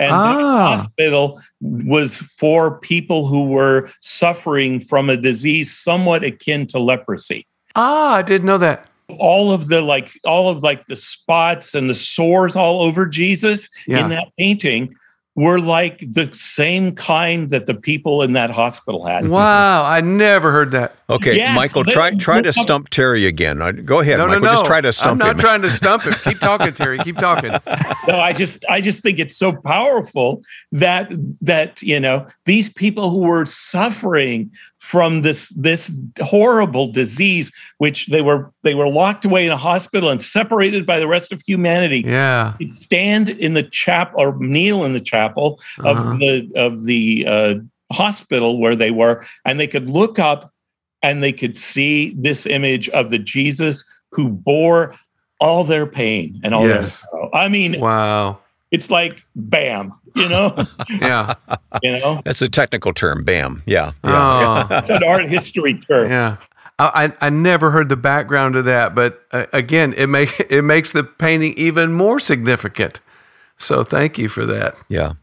And 0.00 0.12
Ah. 0.12 0.32
the 0.32 0.42
hospital 0.82 1.40
was 1.60 2.18
for 2.38 2.78
people 2.78 3.26
who 3.26 3.44
were 3.46 3.90
suffering 4.00 4.80
from 4.80 5.10
a 5.10 5.16
disease 5.16 5.76
somewhat 5.76 6.24
akin 6.24 6.66
to 6.68 6.78
leprosy. 6.78 7.46
Ah, 7.76 8.14
I 8.14 8.22
didn't 8.22 8.46
know 8.46 8.58
that. 8.58 8.86
All 9.18 9.52
of 9.52 9.68
the 9.68 9.80
like 9.80 10.10
all 10.24 10.48
of 10.50 10.62
like 10.62 10.84
the 10.86 10.96
spots 10.96 11.74
and 11.74 11.88
the 11.88 11.94
sores 11.94 12.56
all 12.56 12.82
over 12.82 13.06
Jesus 13.06 13.68
Yeah. 13.86 14.04
in 14.04 14.10
that 14.10 14.28
painting 14.38 14.94
were 15.40 15.60
like 15.60 16.00
the 16.00 16.28
same 16.32 16.92
kind 16.96 17.50
that 17.50 17.66
the 17.66 17.74
people 17.74 18.22
in 18.22 18.32
that 18.32 18.50
hospital 18.50 19.04
had. 19.06 19.28
Wow, 19.28 19.84
I 19.84 20.00
never 20.00 20.50
heard 20.50 20.72
that. 20.72 20.96
Okay, 21.08 21.36
Yes, 21.36 21.54
Michael, 21.54 21.84
they- 21.84 21.92
try 21.92 22.10
try 22.14 22.40
to 22.40 22.48
look 22.48 22.58
up- 22.58 22.66
sump 22.66 22.88
Terry 22.88 23.24
again. 23.26 23.62
Uh, 23.62 23.70
Go 23.70 24.00
ahead, 24.00 24.18
No, 24.18 24.26
Michael. 24.26 24.40
no, 24.40 24.46
no. 24.48 24.52
Just 24.54 24.64
try 24.66 24.80
to 24.80 24.92
stump 24.92 25.12
I'm 25.12 25.18
not 25.18 25.30
him. 25.36 25.38
trying 25.38 25.62
to 25.62 25.70
stump 25.70 26.02
him. 26.02 26.12
Keep 26.24 26.40
talking, 26.40 26.72
Terry. 26.72 26.98
Keep 26.98 27.18
talking. 27.18 27.50
no 28.08 28.18
i 28.18 28.32
just 28.32 28.64
i 28.70 28.80
just 28.80 29.02
think 29.02 29.18
it's 29.18 29.36
so 29.36 29.52
powerful 29.52 30.42
that 30.72 31.08
that 31.42 31.80
you 31.82 32.00
know 32.00 32.26
these 32.46 32.68
people 32.68 33.10
who 33.10 33.20
were 33.20 33.44
suffering 33.46 34.50
from 34.78 35.22
this 35.22 35.48
this 35.50 35.92
horrible 36.20 36.86
disease 36.92 37.50
which 37.78 38.06
they 38.06 38.20
were 38.22 38.52
they 38.62 38.74
were 38.74 38.88
locked 38.88 39.24
away 39.24 39.44
in 39.44 39.50
a 39.52 39.56
hospital 39.56 40.08
and 40.08 40.22
separated 40.22 40.86
by 40.86 40.98
the 41.00 41.06
rest 41.08 41.32
of 41.32 41.42
humanity 41.46 42.02
Yeah. 42.06 42.54
could 42.58 42.70
stand 42.70 43.28
in 43.28 43.54
the 43.54 43.64
chapel 43.64 44.20
or 44.20 44.36
kneel 44.38 44.84
in 44.84 44.92
the 44.92 45.00
chapel 45.00 45.60
Uh-huh. 45.80 46.12
of 46.12 46.18
the 46.20 46.50
of 46.54 46.84
the 46.84 47.24
uh, 47.26 47.54
hospital 47.92 48.58
where 48.60 48.76
they 48.76 48.90
were 48.92 49.24
and 49.44 49.58
they 49.58 49.66
could 49.66 49.88
look 49.90 50.18
up 50.18 50.52
and 51.02 51.22
they 51.22 51.32
could 51.32 51.56
see 51.56 52.14
this 52.16 52.46
image 52.46 52.88
of 52.90 53.10
the 53.10 53.18
jesus 53.18 53.84
who 54.12 54.28
bore 54.28 54.94
all 55.40 55.64
their 55.64 55.86
pain 55.86 56.40
and 56.44 56.54
all 56.54 56.66
Yes. 56.66 57.00
their 57.02 57.10
sorrow. 57.10 57.30
i 57.34 57.48
mean 57.48 57.80
Wow. 57.80 58.38
it's 58.70 58.90
like 58.90 59.24
bam 59.34 59.92
you 60.14 60.28
know 60.28 60.56
Yeah. 60.88 61.34
you 61.82 61.92
know 61.92 62.22
That's 62.24 62.42
a 62.42 62.48
technical 62.48 62.92
term. 62.92 63.24
Bam. 63.24 63.62
Yeah. 63.66 63.92
yeah. 64.04 64.66
Oh. 64.70 64.76
it's 64.76 64.88
an 64.88 65.02
art 65.04 65.28
history 65.28 65.74
term 65.74 66.10
Yeah. 66.10 66.36
I, 66.78 67.06
I 67.06 67.26
I 67.26 67.30
never 67.30 67.70
heard 67.70 67.88
the 67.88 67.96
background 67.96 68.54
of 68.56 68.64
that, 68.66 68.94
but 68.94 69.24
uh, 69.32 69.46
again, 69.52 69.94
it 69.94 70.06
make 70.06 70.38
it 70.50 70.62
makes 70.62 70.92
the 70.92 71.04
painting 71.04 71.54
even 71.56 71.92
more 71.92 72.20
significant. 72.20 73.00
So 73.56 73.82
thank 73.82 74.18
you 74.18 74.28
for 74.28 74.46
that. 74.46 74.76
Yeah. 74.88 75.14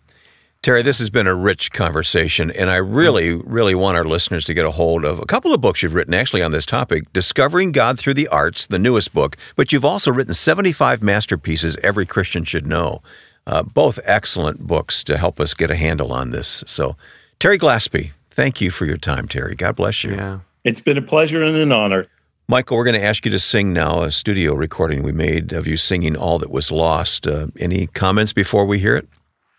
Terry, 0.61 0.81
this 0.81 0.97
has 0.97 1.11
been 1.11 1.27
a 1.27 1.35
rich 1.35 1.71
conversation, 1.71 2.49
and 2.49 2.71
I 2.71 2.77
really, 2.77 3.35
really 3.35 3.75
want 3.75 3.97
our 3.97 4.03
listeners 4.03 4.45
to 4.45 4.53
get 4.55 4.65
a 4.65 4.71
hold 4.71 5.05
of 5.05 5.19
a 5.19 5.25
couple 5.27 5.53
of 5.53 5.61
books 5.61 5.83
you've 5.83 5.93
written 5.93 6.15
actually 6.15 6.41
on 6.41 6.51
this 6.51 6.65
topic 6.65 7.13
Discovering 7.13 7.71
God 7.71 7.99
Through 7.99 8.15
the 8.15 8.27
Arts, 8.29 8.65
the 8.65 8.79
newest 8.79 9.13
book, 9.13 9.37
but 9.55 9.71
you've 9.71 9.85
also 9.85 10.11
written 10.11 10.33
75 10.33 11.03
masterpieces 11.03 11.77
every 11.83 12.07
Christian 12.07 12.45
should 12.45 12.65
know. 12.65 13.03
Uh, 13.47 13.63
both 13.63 13.99
excellent 14.05 14.61
books 14.61 15.03
to 15.03 15.17
help 15.17 15.39
us 15.39 15.53
get 15.53 15.69
a 15.69 15.75
handle 15.75 16.11
on 16.11 16.31
this. 16.31 16.63
So, 16.65 16.95
Terry 17.39 17.59
Glaspey, 17.59 18.11
thank 18.31 18.59
you 18.59 18.71
for 18.71 18.85
your 18.85 18.97
time, 18.97 19.27
Terry. 19.27 19.55
God 19.55 19.75
bless 19.75 20.03
you. 20.03 20.15
Yeah. 20.15 20.39
it's 20.63 20.81
been 20.81 20.97
a 20.97 21.01
pleasure 21.01 21.43
and 21.43 21.55
an 21.55 21.71
honor 21.71 22.07
Michael, 22.47 22.77
we're 22.77 22.83
going 22.83 22.99
to 22.99 23.03
ask 23.03 23.25
you 23.25 23.31
to 23.31 23.39
sing 23.39 23.73
now 23.73 24.03
a 24.03 24.11
studio 24.11 24.53
recording 24.53 25.01
we 25.01 25.11
made 25.11 25.51
of 25.51 25.65
you 25.65 25.77
singing 25.77 26.15
All 26.15 26.37
That 26.37 26.51
Was 26.51 26.71
Lost. 26.71 27.25
Uh, 27.25 27.47
any 27.57 27.87
comments 27.87 28.33
before 28.33 28.67
we 28.67 28.77
hear 28.77 28.95
it? 28.95 29.07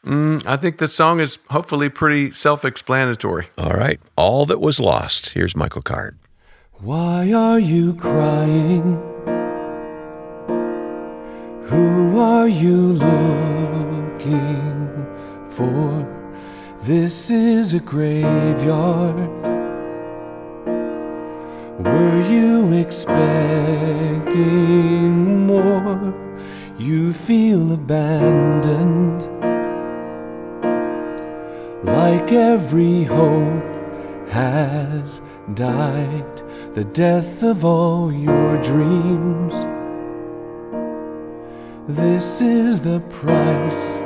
Mm, 0.05 0.47
I 0.47 0.57
think 0.57 0.78
the 0.78 0.87
song 0.87 1.18
is 1.18 1.41
hopefully 1.51 1.89
pretty 1.89 2.30
self-explanatory. 2.30 3.49
All 3.59 3.72
right. 3.72 3.99
All 4.14 4.47
That 4.47 4.61
Was 4.61 4.78
Lost. 4.78 5.30
Here's 5.30 5.57
Michael 5.57 5.82
Card. 5.82 6.16
Why 6.74 7.32
are 7.32 7.59
you 7.59 7.93
crying? 7.95 9.36
Who 11.68 12.20
are 12.20 12.46
you 12.46 12.92
looking 12.92 14.36
for? 15.48 16.06
This 16.82 17.28
is 17.28 17.74
a 17.74 17.80
graveyard. 17.80 19.16
Were 21.80 22.22
you 22.22 22.72
expecting 22.72 23.16
more? 25.48 26.14
You 26.78 27.12
feel 27.12 27.72
abandoned. 27.72 29.22
Like 31.84 32.30
every 32.30 33.02
hope 33.02 33.74
has 34.28 35.20
died, 35.54 36.42
the 36.74 36.84
death 36.84 37.42
of 37.42 37.64
all 37.64 38.12
your 38.12 38.56
dreams. 38.62 39.66
This 41.89 42.43
is 42.43 42.80
the 42.80 42.99
price 42.99 43.99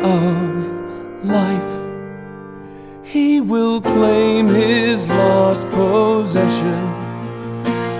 of 0.00 1.22
life. 1.22 1.74
He 3.04 3.42
will 3.42 3.82
claim 3.82 4.48
his 4.48 5.06
lost 5.06 5.68
possession, 5.68 6.80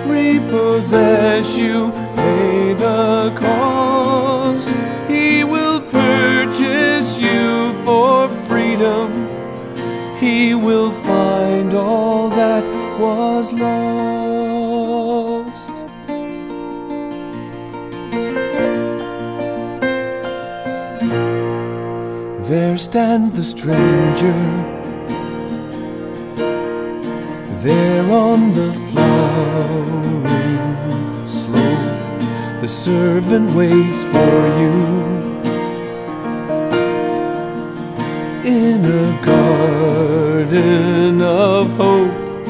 repossess 0.07 1.55
you, 1.55 1.91
pay 2.15 2.73
the 2.73 3.31
cost. 3.37 4.69
He 5.07 5.43
will 5.43 5.81
purchase 5.81 7.19
you 7.19 7.73
for 7.85 8.27
freedom. 8.49 9.11
He 10.19 10.55
will 10.55 10.89
find 11.03 11.75
all 11.75 12.29
that 12.29 12.63
was 12.99 13.53
lost. 13.53 14.16
There 22.49 22.77
stands 22.77 23.33
the 23.33 23.43
stranger. 23.43 24.33
There 27.63 28.11
on 28.11 28.53
the 28.53 28.71
flowering 28.89 30.27
slope, 31.27 32.61
the 32.61 32.67
servant 32.67 33.51
waits 33.51 34.03
for 34.03 34.47
you. 34.61 34.75
In 38.45 38.85
a 38.85 39.21
garden 39.25 41.21
of 41.21 41.69
hope, 41.75 42.45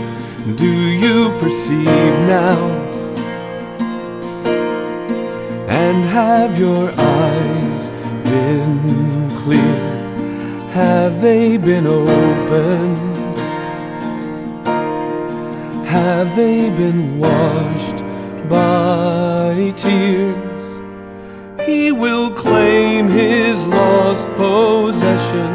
do 0.58 0.72
you 1.04 1.32
perceive 1.40 2.16
now? 2.28 2.58
And 5.68 6.04
have 6.06 6.60
your 6.60 6.92
eyes 6.92 7.92
been 8.30 9.30
clear? 9.38 9.98
Have 10.72 11.22
they 11.22 11.58
been 11.58 11.88
opened? 11.88 12.98
Have 15.88 16.36
they 16.36 16.70
been 16.70 17.20
washed 17.20 18.04
by 18.50 19.74
tears? 19.76 20.82
He 21.66 21.92
will 21.92 22.30
claim 22.32 23.08
his 23.10 23.64
lost 23.64 24.28
possession, 24.36 25.52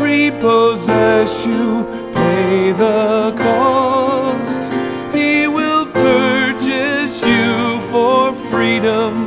repossess 0.00 1.46
you, 1.46 1.84
pay 2.14 2.72
the 2.72 3.34
cost. 3.36 4.72
He 5.14 5.48
will 5.48 5.86
purchase 5.86 7.22
you 7.22 7.80
for 7.90 8.34
freedom. 8.50 9.25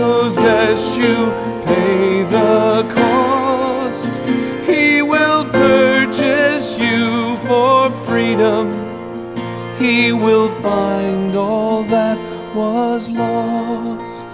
Repossess 0.00 0.96
you, 0.96 1.30
pay 1.66 2.22
the 2.24 2.88
cost. 2.94 4.22
He 4.66 5.02
will 5.02 5.44
purchase 5.44 6.78
you 6.78 7.36
for 7.46 7.90
freedom. 7.90 8.70
He 9.78 10.12
will 10.12 10.50
find 10.62 11.36
all 11.36 11.82
that 11.84 12.18
was 12.54 13.08
lost. 13.10 14.26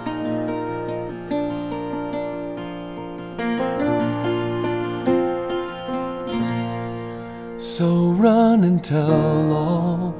So 7.58 8.10
run 8.10 8.62
and 8.64 8.82
tell 8.84 9.52
all 9.52 10.14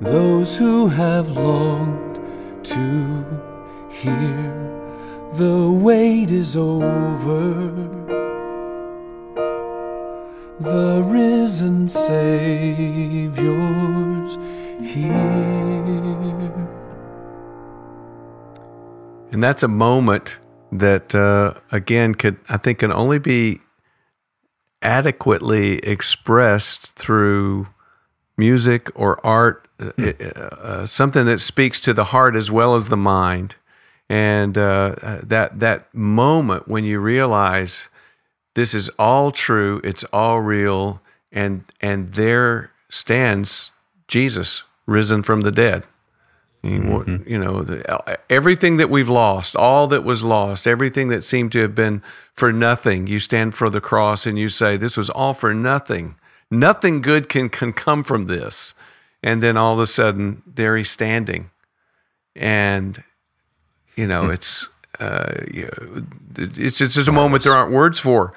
those 0.00 0.56
who 0.56 0.88
have 0.88 1.30
longed 1.30 2.03
to 2.64 3.24
hear 3.90 4.64
the 5.34 5.70
wait 5.70 6.30
is 6.30 6.56
over. 6.56 7.70
The 10.60 11.02
risen 11.04 11.88
Savior's 11.88 13.38
here. 14.80 15.12
And 19.32 19.42
that's 19.42 19.64
a 19.64 19.68
moment 19.68 20.38
that, 20.70 21.14
uh, 21.14 21.54
again, 21.72 22.14
could 22.14 22.38
I 22.48 22.56
think 22.56 22.78
can 22.78 22.92
only 22.92 23.18
be 23.18 23.60
adequately 24.80 25.78
expressed 25.78 26.94
through 26.94 27.66
music 28.36 28.90
or 28.94 29.24
art, 29.26 29.66
uh, 29.84 30.40
uh, 30.40 30.86
something 30.86 31.26
that 31.26 31.40
speaks 31.40 31.80
to 31.80 31.92
the 31.92 32.04
heart 32.04 32.36
as 32.36 32.50
well 32.50 32.74
as 32.74 32.88
the 32.88 32.96
mind. 32.96 33.56
And 34.08 34.58
uh, 34.58 34.94
uh, 35.02 35.20
that 35.22 35.58
that 35.60 35.94
moment 35.94 36.68
when 36.68 36.84
you 36.84 37.00
realize 37.00 37.88
this 38.54 38.74
is 38.74 38.90
all 38.98 39.30
true, 39.30 39.80
it's 39.82 40.04
all 40.12 40.40
real, 40.40 41.00
and 41.32 41.64
and 41.80 42.12
there 42.12 42.70
stands 42.90 43.72
Jesus 44.06 44.64
risen 44.86 45.22
from 45.22 45.40
the 45.40 45.52
dead. 45.52 45.84
Mm-hmm. 46.64 47.30
You 47.30 47.38
know, 47.38 47.62
the, 47.62 48.18
everything 48.30 48.78
that 48.78 48.88
we've 48.88 49.08
lost, 49.08 49.54
all 49.54 49.86
that 49.88 50.02
was 50.02 50.24
lost, 50.24 50.66
everything 50.66 51.08
that 51.08 51.22
seemed 51.22 51.52
to 51.52 51.60
have 51.60 51.74
been 51.74 52.02
for 52.32 52.52
nothing, 52.52 53.06
you 53.06 53.20
stand 53.20 53.54
for 53.54 53.68
the 53.68 53.82
cross 53.82 54.26
and 54.26 54.38
you 54.38 54.48
say, 54.48 54.78
This 54.78 54.96
was 54.96 55.10
all 55.10 55.34
for 55.34 55.52
nothing. 55.52 56.16
Nothing 56.50 57.02
good 57.02 57.28
can, 57.28 57.50
can 57.50 57.72
come 57.72 58.02
from 58.02 58.26
this. 58.26 58.74
And 59.24 59.42
then 59.42 59.56
all 59.56 59.72
of 59.72 59.80
a 59.80 59.86
sudden, 59.86 60.42
there 60.46 60.76
he's 60.76 60.90
standing. 60.90 61.50
And, 62.36 63.02
you 63.96 64.06
know, 64.06 64.26
hmm. 64.26 64.32
it's, 64.32 64.68
uh, 65.00 65.32
it's, 66.36 66.82
it's 66.82 66.94
just 66.94 67.08
a 67.08 67.12
moment 67.12 67.42
there 67.42 67.54
aren't 67.54 67.72
words 67.72 67.98
for. 67.98 68.34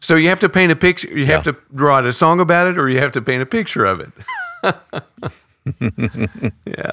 So 0.00 0.16
you 0.16 0.28
have 0.28 0.40
to 0.40 0.48
paint 0.48 0.72
a 0.72 0.76
picture, 0.76 1.06
you 1.06 1.26
have 1.26 1.44
to 1.44 1.56
draw 1.74 2.04
a 2.04 2.12
song 2.12 2.40
about 2.40 2.66
it, 2.66 2.76
or 2.76 2.88
you 2.88 2.98
have 2.98 3.12
to 3.12 3.22
paint 3.22 3.40
a 3.40 3.46
picture 3.46 3.86
of 3.86 4.00
it. 4.00 5.32
yeah. 6.66 6.90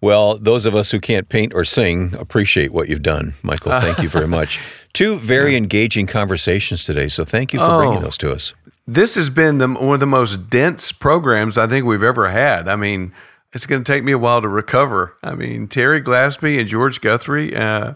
Well, 0.00 0.36
those 0.36 0.66
of 0.66 0.74
us 0.74 0.90
who 0.90 1.00
can't 1.00 1.28
paint 1.28 1.54
or 1.54 1.64
sing 1.64 2.14
appreciate 2.14 2.70
what 2.70 2.90
you've 2.90 3.02
done, 3.02 3.34
Michael. 3.42 3.80
Thank 3.80 4.02
you 4.02 4.10
very 4.10 4.28
much. 4.38 4.60
Two 4.92 5.18
very 5.18 5.56
engaging 5.56 6.06
conversations 6.06 6.84
today, 6.84 7.08
so 7.08 7.24
thank 7.24 7.54
you 7.54 7.58
for 7.58 7.64
oh, 7.64 7.78
bringing 7.78 8.00
those 8.00 8.18
to 8.18 8.30
us. 8.30 8.52
This 8.86 9.14
has 9.14 9.30
been 9.30 9.58
the, 9.58 9.68
one 9.68 9.94
of 9.94 10.00
the 10.00 10.06
most 10.06 10.50
dense 10.50 10.92
programs 10.92 11.56
I 11.56 11.66
think 11.66 11.86
we've 11.86 12.02
ever 12.02 12.28
had. 12.28 12.68
I 12.68 12.76
mean, 12.76 13.12
it's 13.54 13.64
going 13.64 13.82
to 13.82 13.92
take 13.92 14.04
me 14.04 14.12
a 14.12 14.18
while 14.18 14.42
to 14.42 14.48
recover. 14.48 15.16
I 15.22 15.34
mean, 15.34 15.68
Terry 15.68 16.02
Glaspey 16.02 16.58
and 16.58 16.68
George 16.68 17.00
Guthrie, 17.00 17.56
uh, 17.56 17.94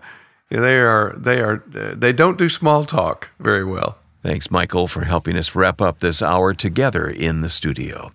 they 0.51 0.79
are 0.79 1.15
they 1.17 1.41
are 1.41 1.63
uh, 1.77 1.95
they 1.95 2.13
don't 2.13 2.39
do 2.39 2.49
small 2.49 2.87
talk 2.87 3.29
very 3.39 3.65
well. 3.65 3.99
Thanks, 4.23 4.51
Michael, 4.51 4.89
for 4.89 5.05
helping 5.05 5.37
us 5.37 5.55
wrap 5.55 5.81
up 5.83 6.01
this 6.01 6.23
hour 6.23 6.55
together 6.55 7.09
in 7.09 7.43
the 7.43 7.51
studio. 7.51 8.11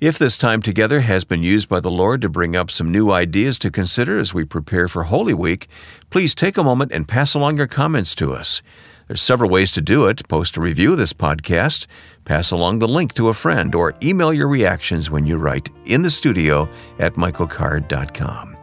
If 0.00 0.18
this 0.18 0.36
time 0.36 0.62
together 0.62 1.00
has 1.00 1.24
been 1.24 1.42
used 1.42 1.68
by 1.68 1.80
the 1.80 1.90
Lord 1.90 2.22
to 2.22 2.28
bring 2.28 2.56
up 2.56 2.70
some 2.70 2.90
new 2.90 3.10
ideas 3.10 3.58
to 3.60 3.70
consider 3.70 4.18
as 4.18 4.34
we 4.34 4.44
prepare 4.44 4.88
for 4.88 5.04
Holy 5.04 5.34
Week, 5.34 5.68
please 6.08 6.34
take 6.34 6.56
a 6.56 6.64
moment 6.64 6.90
and 6.90 7.06
pass 7.06 7.34
along 7.34 7.58
your 7.58 7.66
comments 7.66 8.14
to 8.16 8.32
us. 8.32 8.62
There's 9.10 9.22
several 9.22 9.50
ways 9.50 9.72
to 9.72 9.80
do 9.80 10.06
it. 10.06 10.28
Post 10.28 10.56
a 10.56 10.60
review 10.60 10.92
of 10.92 10.98
this 10.98 11.12
podcast, 11.12 11.88
pass 12.24 12.52
along 12.52 12.78
the 12.78 12.86
link 12.86 13.12
to 13.14 13.26
a 13.26 13.34
friend, 13.34 13.74
or 13.74 13.92
email 14.04 14.32
your 14.32 14.46
reactions 14.46 15.10
when 15.10 15.26
you 15.26 15.36
write 15.36 15.68
in 15.84 16.02
the 16.02 16.12
studio 16.12 16.68
at 17.00 17.14
michaelcard.com. 17.14 18.56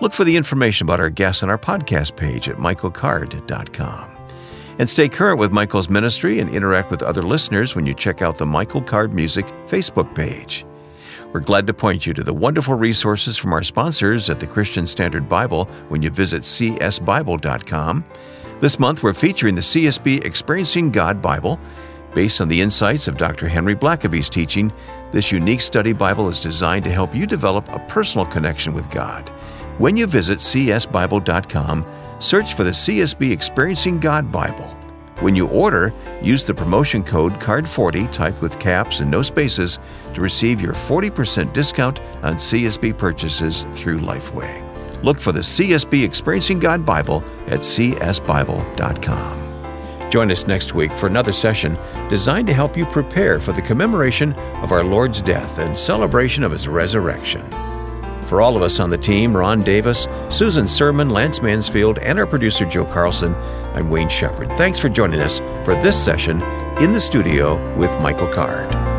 Look 0.00 0.12
for 0.12 0.22
the 0.22 0.36
information 0.36 0.86
about 0.86 1.00
our 1.00 1.10
guests 1.10 1.42
on 1.42 1.50
our 1.50 1.58
podcast 1.58 2.14
page 2.14 2.48
at 2.48 2.58
michaelcard.com. 2.58 4.16
And 4.78 4.88
stay 4.88 5.08
current 5.08 5.40
with 5.40 5.50
Michael's 5.50 5.90
ministry 5.90 6.38
and 6.38 6.48
interact 6.48 6.92
with 6.92 7.02
other 7.02 7.22
listeners 7.22 7.74
when 7.74 7.84
you 7.84 7.92
check 7.92 8.22
out 8.22 8.38
the 8.38 8.46
Michael 8.46 8.82
Card 8.82 9.12
Music 9.12 9.48
Facebook 9.66 10.14
page. 10.14 10.64
We're 11.32 11.40
glad 11.40 11.66
to 11.66 11.74
point 11.74 12.06
you 12.06 12.14
to 12.14 12.22
the 12.22 12.32
wonderful 12.32 12.76
resources 12.76 13.36
from 13.36 13.52
our 13.52 13.64
sponsors 13.64 14.30
at 14.30 14.38
the 14.38 14.46
Christian 14.46 14.86
Standard 14.86 15.28
Bible 15.28 15.64
when 15.88 16.02
you 16.02 16.10
visit 16.10 16.42
csbible.com. 16.42 18.04
This 18.60 18.80
month, 18.80 19.04
we're 19.04 19.14
featuring 19.14 19.54
the 19.54 19.60
CSB 19.60 20.24
Experiencing 20.24 20.90
God 20.90 21.22
Bible. 21.22 21.60
Based 22.12 22.40
on 22.40 22.48
the 22.48 22.60
insights 22.60 23.06
of 23.06 23.16
Dr. 23.16 23.46
Henry 23.46 23.76
Blackaby's 23.76 24.28
teaching, 24.28 24.72
this 25.12 25.30
unique 25.30 25.60
study 25.60 25.92
Bible 25.92 26.28
is 26.28 26.40
designed 26.40 26.82
to 26.82 26.90
help 26.90 27.14
you 27.14 27.24
develop 27.24 27.68
a 27.68 27.78
personal 27.86 28.26
connection 28.26 28.74
with 28.74 28.90
God. 28.90 29.28
When 29.78 29.96
you 29.96 30.08
visit 30.08 30.40
csbible.com, 30.40 31.86
search 32.18 32.54
for 32.54 32.64
the 32.64 32.72
CSB 32.72 33.30
Experiencing 33.30 34.00
God 34.00 34.32
Bible. 34.32 34.66
When 35.20 35.36
you 35.36 35.46
order, 35.50 35.94
use 36.20 36.44
the 36.44 36.52
promotion 36.54 37.04
code 37.04 37.34
CARD40 37.34 38.12
typed 38.12 38.42
with 38.42 38.58
caps 38.58 38.98
and 38.98 39.08
no 39.08 39.22
spaces 39.22 39.78
to 40.14 40.20
receive 40.20 40.60
your 40.60 40.74
40% 40.74 41.52
discount 41.52 42.00
on 42.24 42.34
CSB 42.34 42.98
purchases 42.98 43.64
through 43.74 44.00
Lifeway. 44.00 44.67
Look 45.02 45.20
for 45.20 45.32
the 45.32 45.40
CSB 45.40 46.04
Experiencing 46.04 46.58
God 46.58 46.84
Bible 46.84 47.22
at 47.46 47.60
csbible.com. 47.60 49.38
Join 50.10 50.30
us 50.30 50.46
next 50.46 50.74
week 50.74 50.92
for 50.92 51.06
another 51.06 51.32
session 51.32 51.78
designed 52.08 52.46
to 52.46 52.54
help 52.54 52.76
you 52.76 52.86
prepare 52.86 53.38
for 53.38 53.52
the 53.52 53.62
commemoration 53.62 54.32
of 54.62 54.72
our 54.72 54.82
Lord's 54.82 55.20
death 55.20 55.58
and 55.58 55.78
celebration 55.78 56.42
of 56.42 56.52
his 56.52 56.66
resurrection. 56.66 57.42
For 58.26 58.40
all 58.40 58.56
of 58.56 58.62
us 58.62 58.80
on 58.80 58.90
the 58.90 58.98
team, 58.98 59.36
Ron 59.36 59.62
Davis, 59.62 60.06
Susan 60.28 60.68
Sermon, 60.68 61.10
Lance 61.10 61.40
Mansfield, 61.40 61.98
and 61.98 62.18
our 62.18 62.26
producer 62.26 62.64
Joe 62.66 62.84
Carlson, 62.84 63.34
I'm 63.74 63.90
Wayne 63.90 64.08
Shepherd. 64.08 64.50
Thanks 64.56 64.78
for 64.78 64.88
joining 64.88 65.20
us 65.20 65.38
for 65.64 65.74
this 65.82 66.02
session 66.02 66.42
in 66.78 66.92
the 66.92 67.00
studio 67.00 67.74
with 67.76 67.90
Michael 68.00 68.28
Card. 68.28 68.97